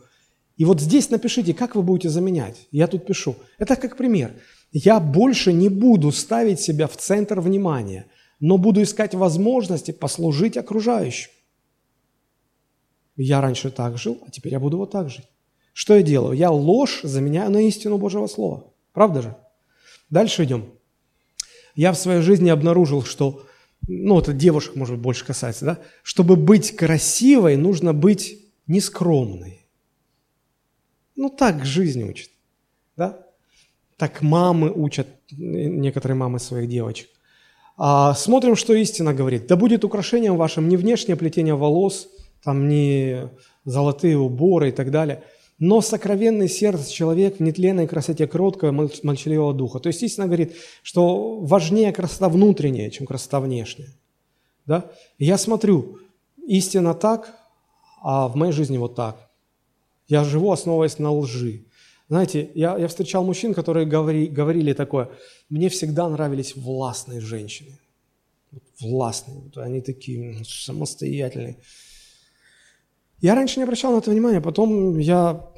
И 0.63 0.65
вот 0.65 0.81
здесь 0.81 1.11
напишите, 1.11 1.55
как 1.55 1.75
вы 1.75 1.83
будете 1.83 2.09
заменять. 2.09 2.69
Я 2.71 2.87
тут 2.87 3.05
пишу. 3.05 3.35
Это 3.59 3.75
как 3.75 3.97
пример. 3.97 4.31
Я 4.71 5.01
больше 5.01 5.53
не 5.53 5.69
буду 5.69 6.13
ставить 6.13 6.61
себя 6.61 6.87
в 6.87 6.97
центр 6.97 7.41
внимания, 7.41 8.07
но 8.39 8.59
буду 8.59 8.81
искать 8.81 9.13
возможности 9.13 9.91
послужить 9.91 10.57
окружающим. 10.57 11.33
Я 13.17 13.41
раньше 13.41 13.73
так 13.73 13.99
жил, 13.99 14.23
а 14.25 14.31
теперь 14.31 14.53
я 14.53 14.61
буду 14.61 14.79
вот 14.79 14.93
так 14.93 15.11
жить. 15.11 15.27
Что 15.73 15.97
я 15.97 16.03
делаю? 16.03 16.39
Я 16.39 16.53
ложь 16.53 17.01
заменяю 17.03 17.51
на 17.51 17.67
истину 17.67 17.99
Божьего 17.99 18.29
Слова. 18.29 18.73
Правда 18.93 19.21
же? 19.21 19.37
Дальше 20.11 20.45
идем. 20.45 20.67
Я 21.75 21.91
в 21.91 21.99
своей 21.99 22.23
жизни 22.23 22.51
обнаружил, 22.51 23.03
что, 23.03 23.45
ну, 23.89 24.21
это 24.21 24.33
девушек, 24.33 24.77
может 24.77 24.95
быть, 24.95 25.03
больше 25.03 25.27
касается, 25.27 25.65
да? 25.65 25.79
Чтобы 26.05 26.37
быть 26.37 26.77
красивой, 26.77 27.57
нужно 27.57 27.93
быть 27.93 28.39
нескромной. 28.69 29.62
Ну, 31.17 31.29
так 31.31 31.65
жизнь 31.65 32.03
учит, 32.03 32.31
да? 32.97 33.27
Так 33.97 34.23
мамы 34.23 34.73
учат, 34.73 35.07
некоторые 35.31 36.17
мамы 36.17 36.39
своих 36.39 36.69
девочек. 36.69 37.09
А 37.77 38.15
смотрим, 38.15 38.57
что 38.57 38.75
истина 38.75 39.15
говорит. 39.15 39.47
Да 39.47 39.57
будет 39.57 39.85
украшением 39.85 40.37
вашим 40.37 40.69
не 40.69 40.77
внешнее 40.77 41.17
плетение 41.17 41.55
волос, 41.55 42.09
там 42.43 42.69
не 42.69 43.29
золотые 43.65 44.19
уборы 44.19 44.71
и 44.71 44.73
так 44.73 44.91
далее– 44.91 45.23
но 45.65 45.81
сокровенный 45.81 46.49
сердце 46.49 46.93
человек 46.93 47.37
в 47.37 47.41
нетленной 47.41 47.87
красоте 47.87 48.27
кроткого 48.27 48.73
молчаливого 49.05 49.55
духа. 49.55 49.79
То 49.79 49.91
есть 49.91 50.03
истина 50.03 50.27
говорит, 50.27 50.57
что 50.83 51.39
важнее 51.39 51.93
красота 51.93 52.29
внутренняя, 52.29 52.91
чем 52.91 53.07
красота 53.07 53.39
внешняя. 53.39 53.91
Да? 54.67 54.91
Я 55.21 55.39
смотрю, 55.39 56.01
истина 56.45 56.95
так, 56.95 57.37
а 58.03 58.27
в 58.27 58.35
моей 58.35 58.51
жизни 58.51 58.77
вот 58.77 58.97
так. 58.97 59.31
Я 60.09 60.24
живу, 60.24 60.53
основываясь 60.53 60.98
на 60.98 61.12
лжи. 61.12 61.66
Знаете, 62.09 62.50
я, 62.55 62.76
я 62.76 62.88
встречал 62.88 63.24
мужчин, 63.24 63.55
которые 63.55 63.86
говори, 63.86 64.26
говорили 64.26 64.74
такое, 64.74 65.09
мне 65.48 65.68
всегда 65.68 66.09
нравились 66.09 66.55
властные 66.57 67.20
женщины. 67.20 67.78
Властные, 68.80 69.50
они 69.57 69.80
такие 69.80 70.44
самостоятельные. 70.44 71.57
Я 73.20 73.34
раньше 73.34 73.61
не 73.61 73.64
обращал 73.64 73.92
на 73.92 73.98
это 73.98 74.11
внимания, 74.11 74.40
потом 74.40 74.98
я, 74.98 75.48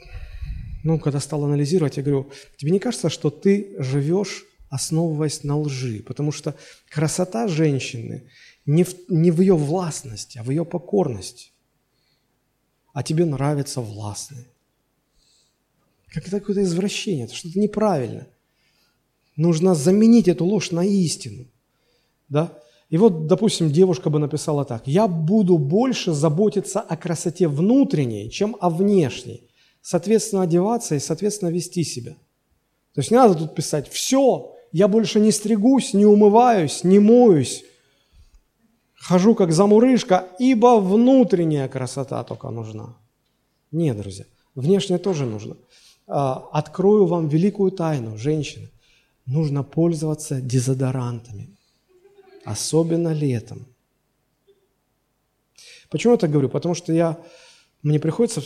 ну, 0.85 1.01
когда 1.01 1.19
стал 1.19 1.45
анализировать, 1.45 1.97
я 1.97 2.03
говорю, 2.03 2.31
тебе 2.57 2.71
не 2.71 2.79
кажется, 2.79 3.09
что 3.09 3.31
ты 3.31 3.75
живешь, 3.79 4.45
основываясь 4.69 5.43
на 5.45 5.59
лжи? 5.59 6.05
Потому 6.07 6.31
что 6.31 6.55
красота 6.91 7.49
женщины 7.49 8.31
не 8.67 8.85
в, 8.85 8.95
не 9.09 9.31
в 9.31 9.41
ее 9.41 9.57
властности, 9.57 10.39
а 10.39 10.43
в 10.43 10.51
ее 10.51 10.65
покорности. 10.65 11.54
А 12.95 13.03
тебе 13.03 13.25
нравится 13.27 13.81
властный. 13.81 14.47
Как 16.09 16.29
это 16.29 16.39
какое-то 16.39 16.63
извращение, 16.63 17.25
это 17.25 17.35
что-то 17.35 17.59
неправильно. 17.59 18.29
Нужно 19.37 19.75
заменить 19.75 20.29
эту 20.29 20.45
ложь 20.45 20.71
на 20.71 20.85
истину. 20.87 21.47
Да? 22.29 22.57
И 22.91 22.97
вот, 22.97 23.27
допустим, 23.27 23.73
девушка 23.73 24.11
бы 24.11 24.21
написала 24.21 24.65
так. 24.65 24.87
«Я 24.87 25.09
буду 25.09 25.59
больше 25.59 26.13
заботиться 26.13 26.81
о 26.81 26.97
красоте 26.97 27.49
внутренней, 27.49 28.31
чем 28.31 28.57
о 28.61 28.71
внешней. 28.71 29.49
Соответственно, 29.83 30.43
одеваться 30.43 30.95
и, 30.95 31.01
соответственно, 31.01 31.51
вести 31.51 31.83
себя». 31.83 32.13
То 32.95 33.01
есть 33.01 33.11
не 33.11 33.17
надо 33.17 33.35
тут 33.35 33.57
писать 33.57 33.89
«Все, 33.89 34.55
я 34.71 34.87
больше 34.87 35.19
не 35.19 35.33
стригусь, 35.33 35.95
не 35.95 36.07
умываюсь, 36.07 36.85
не 36.85 37.01
моюсь, 37.01 37.65
хожу 39.09 39.35
как 39.35 39.53
замурышка, 39.53 40.29
ибо 40.39 40.81
внутренняя 40.81 41.69
красота 41.69 42.25
только 42.25 42.51
нужна». 42.51 42.97
Нет, 43.73 43.97
друзья, 43.97 44.25
внешняя 44.55 44.99
тоже 44.99 45.27
нужна. 45.27 45.57
А, 46.07 46.49
открою 46.53 47.07
вам 47.07 47.29
великую 47.29 47.71
тайну, 47.71 48.17
женщины. 48.17 48.69
Нужно 49.27 49.63
пользоваться 49.63 50.41
дезодорантами 50.41 51.55
особенно 52.45 53.13
летом. 53.13 53.67
Почему 55.91 56.13
я 56.13 56.19
так 56.19 56.31
говорю? 56.31 56.49
Потому 56.49 56.75
что 56.75 56.93
я, 56.93 57.19
мне 57.83 57.99
приходится 57.99 58.43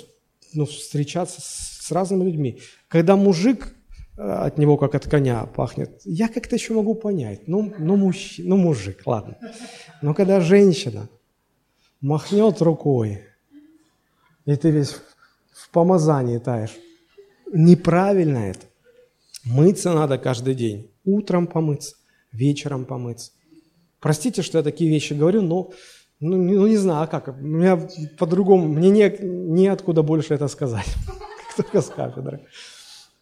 ну, 0.52 0.66
встречаться 0.66 1.40
с, 1.40 1.86
с 1.86 1.92
разными 1.92 2.24
людьми. 2.24 2.60
Когда 2.88 3.16
мужик, 3.16 3.74
от 4.18 4.58
него 4.58 4.76
как 4.76 4.94
от 4.94 5.08
коня 5.08 5.46
пахнет, 5.46 6.00
я 6.04 6.28
как-то 6.28 6.56
еще 6.56 6.74
могу 6.74 6.94
понять. 6.94 7.46
Ну, 7.46 7.72
ну, 7.78 7.96
мужч... 7.96 8.38
ну 8.38 8.56
мужик, 8.56 9.02
ладно. 9.06 9.38
Но 10.02 10.12
когда 10.12 10.40
женщина 10.40 11.08
махнет 12.00 12.60
рукой, 12.60 13.22
и 14.44 14.56
ты 14.56 14.70
весь 14.70 14.96
в 15.52 15.70
помазании 15.70 16.38
таешь, 16.38 16.76
неправильно 17.52 18.38
это. 18.38 18.66
Мыться 19.44 19.92
надо 19.92 20.18
каждый 20.18 20.54
день. 20.54 20.90
Утром 21.04 21.46
помыться, 21.46 21.94
вечером 22.32 22.84
помыться. 22.84 23.32
Простите, 24.00 24.42
что 24.42 24.58
я 24.58 24.64
такие 24.64 24.90
вещи 24.90 25.12
говорю, 25.12 25.42
но 25.42 25.70
ну, 26.20 26.36
ну, 26.36 26.66
не 26.66 26.76
знаю, 26.76 27.04
а 27.04 27.06
как? 27.06 27.28
У 27.28 27.32
меня 27.40 27.88
по-другому, 28.18 28.66
мне 28.66 28.90
не, 28.90 29.16
неоткуда 29.20 30.02
больше 30.02 30.34
это 30.34 30.48
сказать, 30.48 30.92
только 31.56 31.80
с 31.80 31.86
кафедры. 31.86 32.40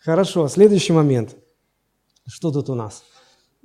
Хорошо, 0.07 0.47
следующий 0.47 0.93
момент. 0.93 1.35
Что 2.29 2.53
тут 2.53 2.71
у 2.71 2.75
нас? 2.75 3.03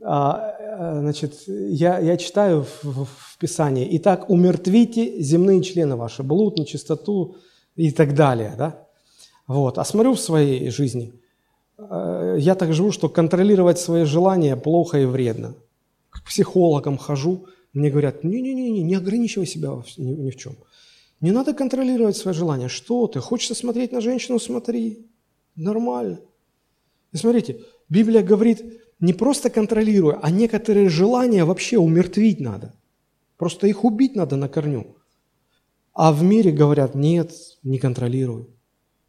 А, 0.03 0.55
э, 0.59 0.99
значит, 0.99 1.35
я, 1.45 1.99
я 1.99 2.17
читаю 2.17 2.65
в, 2.81 3.05
в, 3.05 3.37
Писании. 3.37 3.87
Итак, 3.97 4.27
умертвите 4.27 5.21
земные 5.21 5.61
члены 5.61 5.95
ваши, 5.95 6.23
блуд, 6.23 6.57
нечистоту 6.57 7.35
и 7.75 7.91
так 7.91 8.15
далее. 8.15 8.55
Да? 8.57 8.87
Вот. 9.45 9.77
А 9.77 9.85
смотрю 9.85 10.15
в 10.15 10.19
своей 10.19 10.71
жизни, 10.71 11.13
э, 11.77 12.37
я 12.39 12.55
так 12.55 12.73
живу, 12.73 12.91
что 12.91 13.07
контролировать 13.07 13.77
свои 13.77 14.03
желания 14.05 14.55
плохо 14.55 14.97
и 14.97 15.05
вредно 15.05 15.53
к 16.09 16.23
психологам 16.23 16.97
хожу, 16.97 17.45
мне 17.71 17.91
говорят, 17.91 18.23
не-не-не, 18.23 18.81
не 18.81 18.95
ограничивай 18.95 19.45
себя 19.45 19.83
ни, 19.95 20.13
ни 20.13 20.31
в 20.31 20.37
чем. 20.37 20.55
Не 21.19 21.31
надо 21.31 21.53
контролировать 21.53 22.17
свои 22.17 22.33
желания. 22.33 22.67
Что 22.67 23.05
ты? 23.05 23.19
Хочешь 23.19 23.55
смотреть 23.55 23.91
на 23.91 24.01
женщину? 24.01 24.39
Смотри. 24.39 25.05
Нормально. 25.55 26.17
И 27.11 27.17
смотрите, 27.17 27.61
Библия 27.89 28.23
говорит, 28.23 28.63
не 28.99 29.13
просто 29.13 29.49
контролируя, 29.49 30.19
а 30.21 30.31
некоторые 30.31 30.89
желания 30.89 31.43
вообще 31.43 31.77
умертвить 31.77 32.39
надо. 32.39 32.73
Просто 33.37 33.67
их 33.67 33.83
убить 33.83 34.15
надо 34.15 34.35
на 34.35 34.47
корню. 34.47 34.95
А 35.93 36.13
в 36.13 36.23
мире 36.23 36.51
говорят, 36.51 36.95
нет, 36.95 37.33
не 37.63 37.79
контролируй. 37.79 38.47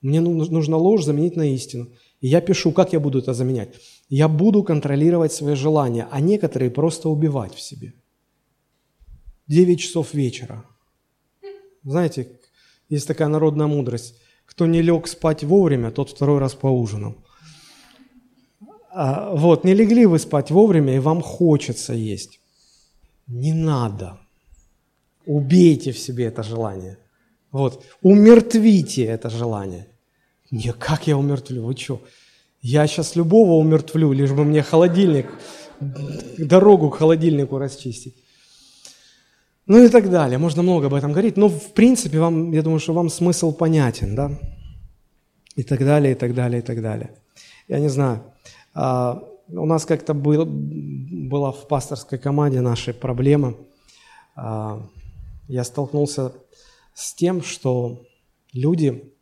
Мне 0.01 0.21
нужно 0.21 0.77
ложь 0.77 1.05
заменить 1.05 1.37
на 1.37 1.55
истину. 1.55 1.89
И 2.21 2.29
я 2.29 2.41
пишу, 2.41 2.73
как 2.73 2.93
я 2.93 3.01
буду 3.01 3.19
это 3.19 3.35
заменять. 3.35 3.75
Я 4.09 4.29
буду 4.29 4.65
контролировать 4.65 5.33
свои 5.33 5.55
желания, 5.55 6.09
а 6.11 6.21
некоторые 6.21 6.71
просто 6.71 7.09
убивать 7.09 7.55
в 7.55 7.61
себе. 7.61 7.95
9 9.47 9.79
часов 9.79 10.15
вечера. 10.15 10.65
Знаете, 11.85 12.41
есть 12.89 13.07
такая 13.07 13.29
народная 13.29 13.67
мудрость. 13.67 14.19
Кто 14.47 14.67
не 14.67 14.83
лег 14.83 15.07
спать 15.07 15.45
вовремя, 15.45 15.91
тот 15.91 16.11
второй 16.11 16.39
раз 16.39 16.55
поужинал. 16.55 17.17
А, 18.95 19.35
вот, 19.35 19.65
не 19.65 19.75
легли 19.75 20.05
вы 20.05 20.19
спать 20.19 20.51
вовремя, 20.51 20.95
и 20.95 20.99
вам 20.99 21.23
хочется 21.23 21.95
есть. 21.95 22.41
Не 23.27 23.55
надо. 23.55 24.19
Убейте 25.25 25.93
в 25.93 25.99
себе 25.99 26.27
это 26.27 26.43
желание. 26.43 26.99
Вот, 27.53 27.85
умертвите 28.03 29.05
это 29.05 29.31
желание. 29.31 29.89
Не, 30.51 30.73
как 30.73 31.07
я 31.07 31.17
умертвлю? 31.17 31.63
Вы 31.63 31.77
что? 31.77 32.03
Я 32.61 32.87
сейчас 32.87 33.17
любого 33.17 33.53
умертвлю, 33.53 34.13
лишь 34.13 34.33
бы 34.33 34.45
мне 34.45 34.63
холодильник, 34.63 35.27
дорогу 36.39 36.91
к 36.91 36.99
холодильнику 36.99 37.59
расчистить. 37.59 38.17
Ну 39.67 39.83
и 39.83 39.89
так 39.89 40.11
далее. 40.11 40.39
Можно 40.39 40.63
много 40.63 40.89
об 40.89 40.95
этом 40.95 41.13
говорить, 41.13 41.37
но 41.37 41.49
в 41.49 41.73
принципе 41.73 42.19
вам, 42.19 42.53
я 42.53 42.63
думаю, 42.63 42.81
что 42.81 42.93
вам 42.93 43.09
смысл 43.09 43.53
понятен, 43.53 44.15
да? 44.15 44.39
И 45.57 45.63
так 45.63 45.81
далее, 45.81 46.13
и 46.13 46.15
так 46.15 46.35
далее, 46.35 46.61
и 46.61 46.65
так 46.65 46.83
далее. 46.83 47.11
Я 47.69 47.79
не 47.79 47.89
знаю. 47.89 48.32
А, 48.75 49.23
у 49.49 49.67
нас 49.67 49.85
как-то 49.85 50.15
был, 50.15 50.47
была 50.47 51.53
в 51.53 51.69
пасторской 51.69 52.19
команде 52.19 52.61
нашей 52.61 52.95
проблема. 52.95 53.55
А, 54.35 54.87
я 55.49 55.65
столкнулся 55.65 56.33
с 56.95 57.15
тем, 57.15 57.43
что 57.43 58.07
люди, 58.53 59.13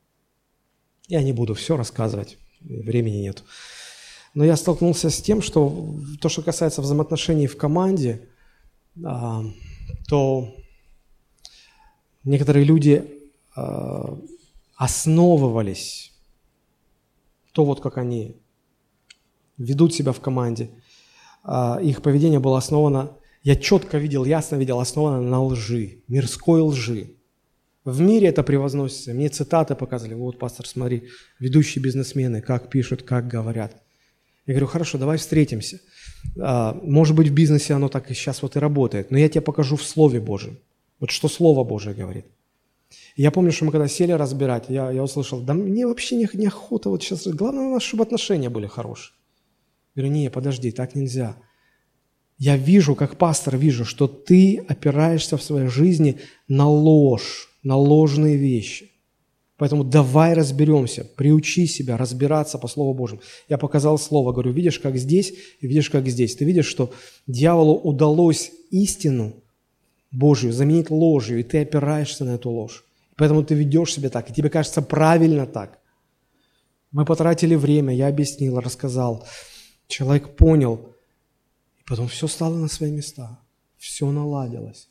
я 1.09 1.23
не 1.23 1.33
буду 1.33 1.55
все 1.55 1.77
рассказывать, 1.77 2.39
времени 2.61 3.17
нет. 3.17 3.43
Но 4.35 4.45
я 4.45 4.57
столкнулся 4.57 5.11
с 5.11 5.21
тем, 5.21 5.43
что 5.43 5.99
то, 6.21 6.29
что 6.29 6.43
касается 6.43 6.83
взаимоотношений 6.83 7.49
в 7.49 7.57
команде, 7.57 8.29
а, 9.05 9.43
то 10.09 10.55
некоторые 12.25 12.65
люди 12.65 13.17
основывались, 14.77 16.13
то 17.53 17.65
вот 17.65 17.81
как 17.81 17.99
они 17.99 18.41
ведут 19.61 19.95
себя 19.95 20.13
в 20.13 20.21
команде, 20.21 20.71
а, 21.43 21.79
их 21.83 22.03
поведение 22.03 22.41
было 22.41 22.59
основано, 22.59 23.17
я 23.43 23.57
четко 23.57 23.99
видел, 23.99 24.25
ясно 24.25 24.57
видел, 24.57 24.81
основано 24.81 25.23
на 25.23 25.43
лжи, 25.43 26.03
мирской 26.09 26.61
лжи. 26.61 27.15
В 27.85 28.01
мире 28.01 28.29
это 28.29 28.43
превозносится. 28.43 29.15
Мне 29.15 29.31
цитаты 29.31 29.75
показывали. 29.75 30.15
Вот, 30.15 30.39
пастор, 30.39 30.67
смотри, 30.67 31.09
ведущие 31.39 31.83
бизнесмены, 31.83 32.43
как 32.43 32.69
пишут, 32.69 33.03
как 33.03 33.27
говорят. 33.27 33.83
Я 34.47 34.55
говорю, 34.55 34.67
хорошо, 34.67 34.99
давай 34.99 35.17
встретимся. 35.17 35.81
А, 36.39 36.79
может 36.83 37.17
быть, 37.17 37.29
в 37.29 37.33
бизнесе 37.33 37.75
оно 37.75 37.89
так 37.89 38.11
и 38.11 38.15
сейчас 38.15 38.43
вот 38.43 38.57
и 38.57 38.59
работает, 38.59 39.11
но 39.11 39.19
я 39.19 39.29
тебе 39.29 39.41
покажу 39.41 39.77
в 39.77 39.83
Слове 39.83 40.21
Божьем. 40.21 40.59
Вот 40.99 41.11
что 41.11 41.29
Слово 41.29 41.65
Божие 41.65 41.95
говорит. 41.95 42.27
Я 43.17 43.31
помню, 43.31 43.53
что 43.53 43.65
мы 43.65 43.73
когда 43.73 43.89
сели 43.89 44.13
разбирать, 44.13 44.65
я, 44.69 44.91
я 44.91 45.03
услышал, 45.03 45.41
да 45.41 45.55
мне 45.55 45.87
вообще 45.87 46.17
не, 46.17 46.29
не 46.35 46.47
охота 46.47 46.91
вот 46.91 47.03
сейчас, 47.03 47.27
главное 47.27 47.79
чтобы 47.81 48.03
отношения 48.03 48.51
были 48.51 48.67
хорошие. 48.67 49.15
Говорю, 49.95 50.13
не, 50.13 50.31
подожди, 50.31 50.71
так 50.71 50.95
нельзя. 50.95 51.37
Я 52.39 52.57
вижу, 52.57 52.95
как 52.95 53.19
пастор 53.19 53.57
вижу, 53.57 53.85
что 53.85 54.09
ты 54.09 54.65
опираешься 54.69 55.37
в 55.37 55.43
своей 55.43 55.69
жизни 55.69 56.19
на 56.49 56.69
ложь, 56.69 57.51
на 57.63 57.77
ложные 57.77 58.37
вещи. 58.37 58.91
Поэтому 59.61 59.85
давай 59.85 60.33
разберемся, 60.33 61.05
приучи 61.05 61.67
себя 61.67 61.99
разбираться 61.99 62.57
по 62.57 62.67
Слову 62.67 62.95
Божьему. 62.95 63.21
Я 63.47 63.59
показал 63.59 63.99
Слово, 63.99 64.33
говорю, 64.33 64.53
видишь, 64.53 64.79
как 64.79 64.97
здесь, 64.97 65.35
и 65.61 65.67
видишь, 65.67 65.91
как 65.91 66.09
здесь. 66.09 66.35
Ты 66.35 66.47
видишь, 66.47 66.65
что 66.65 66.95
дьяволу 67.27 67.75
удалось 67.75 68.53
истину 68.71 69.35
Божью 70.11 70.55
заменить 70.55 70.89
ложью, 70.89 71.41
и 71.41 71.43
ты 71.43 71.61
опираешься 71.61 72.25
на 72.25 72.37
эту 72.37 72.49
ложь. 72.49 72.87
Поэтому 73.17 73.45
ты 73.45 73.55
ведешь 73.55 73.93
себя 73.93 74.09
так, 74.09 74.31
и 74.31 74.33
тебе 74.33 74.49
кажется 74.49 74.81
правильно 74.81 75.47
так. 75.47 75.79
Мы 76.91 77.05
потратили 77.05 77.55
время, 77.55 77.95
я 77.95 78.09
объяснил, 78.09 78.59
рассказал. 78.61 79.27
Человек 79.91 80.37
понял, 80.37 80.95
и 81.81 81.83
потом 81.85 82.07
все 82.07 82.29
стало 82.29 82.55
на 82.55 82.69
свои 82.69 82.93
места. 82.93 83.41
Все 83.77 84.11
наладилось. 84.11 84.89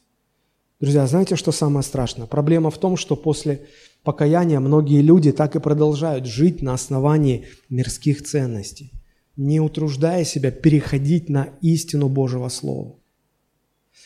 Друзья, 0.82 1.08
знаете, 1.08 1.38
что 1.38 1.54
самое 1.54 1.84
страшное? 1.84 2.28
Проблема 2.28 2.70
в 2.70 2.78
том, 2.78 2.98
что 2.98 3.16
после 3.16 3.68
покаяния 4.04 4.60
многие 4.60 5.02
люди 5.02 5.32
так 5.32 5.56
и 5.56 5.60
продолжают 5.60 6.26
жить 6.26 6.62
на 6.62 6.74
основании 6.74 7.48
мирских 7.70 8.24
ценностей, 8.24 8.92
не 9.38 9.62
утруждая 9.62 10.26
себя 10.26 10.52
переходить 10.52 11.30
на 11.30 11.50
истину 11.62 12.10
Божьего 12.10 12.50
Слова. 12.50 12.96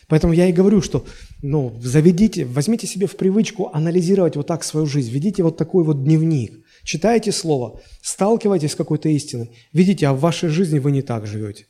Поэтому 0.07 0.33
я 0.33 0.47
и 0.47 0.53
говорю, 0.53 0.81
что 0.83 1.05
ну, 1.41 1.75
заведите, 1.81 2.45
возьмите 2.45 2.85
себе 2.85 3.07
в 3.07 3.15
привычку 3.15 3.71
анализировать 3.73 4.35
вот 4.35 4.45
так 4.45 4.63
свою 4.63 4.85
жизнь, 4.85 5.11
ведите 5.11 5.41
вот 5.41 5.57
такой 5.57 5.83
вот 5.83 6.03
дневник, 6.03 6.63
читайте 6.83 7.31
Слово, 7.31 7.81
сталкивайтесь 8.01 8.71
с 8.71 8.75
какой-то 8.75 9.09
истиной, 9.09 9.51
видите, 9.71 10.07
а 10.07 10.13
в 10.13 10.19
вашей 10.19 10.49
жизни 10.49 10.79
вы 10.79 10.91
не 10.91 11.01
так 11.01 11.25
живете. 11.25 11.67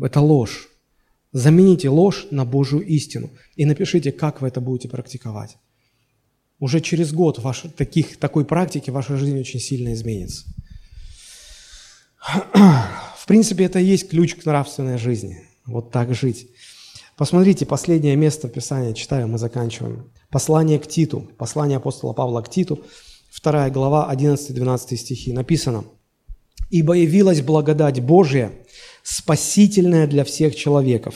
Это 0.00 0.20
ложь. 0.20 0.68
Замените 1.32 1.88
ложь 1.88 2.26
на 2.30 2.44
Божью 2.44 2.80
истину 2.80 3.30
и 3.54 3.66
напишите, 3.66 4.12
как 4.12 4.40
вы 4.40 4.48
это 4.48 4.60
будете 4.60 4.88
практиковать. 4.88 5.58
Уже 6.58 6.80
через 6.80 7.12
год 7.12 7.38
ваш, 7.38 7.64
таких, 7.76 8.16
такой 8.16 8.44
практики 8.44 8.90
ваша 8.90 9.16
жизнь 9.16 9.38
очень 9.38 9.60
сильно 9.60 9.92
изменится. 9.92 10.46
В 12.20 13.26
принципе, 13.26 13.64
это 13.64 13.78
и 13.78 13.84
есть 13.84 14.08
ключ 14.08 14.34
к 14.34 14.44
нравственной 14.44 14.98
жизни. 14.98 15.44
Вот 15.66 15.90
так 15.90 16.14
жить. 16.14 16.48
Посмотрите, 17.16 17.66
последнее 17.66 18.16
место 18.16 18.48
Писания, 18.48 18.94
читаю, 18.94 19.28
мы 19.28 19.38
заканчиваем. 19.38 20.10
Послание 20.30 20.78
к 20.78 20.86
Титу, 20.86 21.28
послание 21.36 21.76
апостола 21.76 22.12
Павла 22.12 22.42
к 22.42 22.48
Титу, 22.48 22.84
2 23.30 23.70
глава, 23.70 24.10
11-12 24.12 24.96
стихи. 24.96 25.32
Написано, 25.32 25.84
«Ибо 26.70 26.94
явилась 26.94 27.42
благодать 27.42 28.00
Божия, 28.00 28.52
спасительная 29.02 30.06
для 30.06 30.24
всех 30.24 30.54
человеков». 30.54 31.14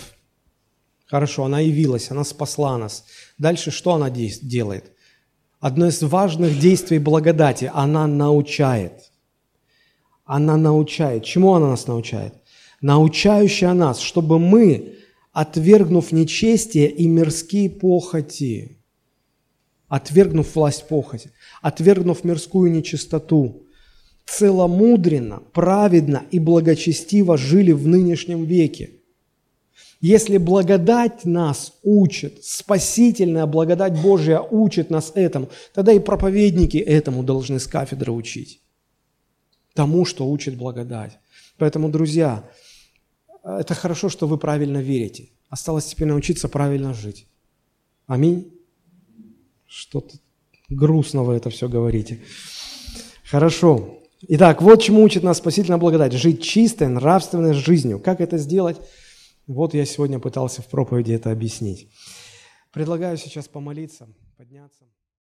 Хорошо, 1.07 1.45
она 1.45 1.61
явилась, 1.61 2.11
она 2.11 2.25
спасла 2.25 2.79
нас. 2.79 3.05
Дальше 3.37 3.71
что 3.71 3.93
она 3.93 4.09
делает? 4.09 4.93
Одно 5.61 5.89
из 5.89 6.03
важных 6.03 6.59
действий 6.59 6.99
благодати– 6.99 7.71
она 7.75 8.07
научает. 8.07 9.11
Она 10.25 10.57
научает. 10.57 11.25
Чему 11.25 11.55
она 11.55 11.69
нас 11.69 11.87
научает? 11.87 12.35
Научающая 12.81 13.75
нас, 13.75 14.01
чтобы 14.01 14.39
мы, 14.39 14.97
отвергнув 15.33 16.13
нечестие 16.13 16.91
и 16.91 17.07
мирские 17.07 17.71
похоти, 17.71 18.82
отвергнув 19.93 20.55
власть 20.55 20.89
похоти, 20.89 21.31
отвергнув 21.61 22.25
мирскую 22.25 22.73
нечистоту, 22.73 23.63
целомудренно, 24.25 25.43
праведно 25.53 26.23
и 26.31 26.39
благочестиво 26.39 27.37
жили 27.37 27.73
в 27.73 27.87
нынешнем 27.87 28.45
веке– 28.45 28.91
если 30.03 30.37
благодать 30.37 31.25
нас 31.25 31.75
учит, 31.85 32.45
спасительная 32.45 33.47
благодать 33.47 34.03
Божья 34.03 34.41
учит 34.41 34.91
нас 34.91 35.13
этому, 35.15 35.49
тогда 35.73 35.93
и 35.93 36.01
проповедники 36.01 36.77
этому 36.77 37.23
должны 37.23 37.61
с 37.61 37.69
кафедры 37.69 38.11
учить. 38.11 38.61
Тому, 39.75 40.05
что 40.05 40.29
учит 40.29 40.57
благодать. 40.57 41.21
Поэтому, 41.57 41.89
друзья, 41.89 42.43
это 43.45 43.75
хорошо, 43.75 44.09
что 44.09 44.27
вы 44.27 44.39
правильно 44.39 44.79
верите. 44.79 45.29
Осталось 45.49 45.85
теперь 45.85 46.09
научиться 46.09 46.49
правильно 46.49 46.95
жить. 46.95 47.29
Аминь. 48.09 48.52
Что-то 49.75 50.19
грустно 50.69 51.23
вы 51.23 51.35
это 51.35 51.49
все 51.49 51.67
говорите. 51.67 52.21
Хорошо. 53.25 54.01
Итак, 54.29 54.61
вот 54.61 54.83
чему 54.83 55.03
учит 55.03 55.23
нас 55.23 55.39
спасительная 55.39 55.79
благодать. 55.79 56.13
Жить 56.13 56.43
чистой, 56.43 56.89
нравственной 56.89 57.55
жизнью. 57.55 57.99
Как 57.99 58.21
это 58.21 58.37
сделать? 58.37 58.77
Вот 59.47 59.73
я 59.73 59.87
сегодня 59.87 60.19
пытался 60.19 60.61
в 60.61 60.67
проповеди 60.67 61.13
это 61.13 61.31
объяснить. 61.31 61.89
Предлагаю 62.71 63.17
сейчас 63.17 63.49
помолиться, 63.49 64.09
подняться. 64.37 64.85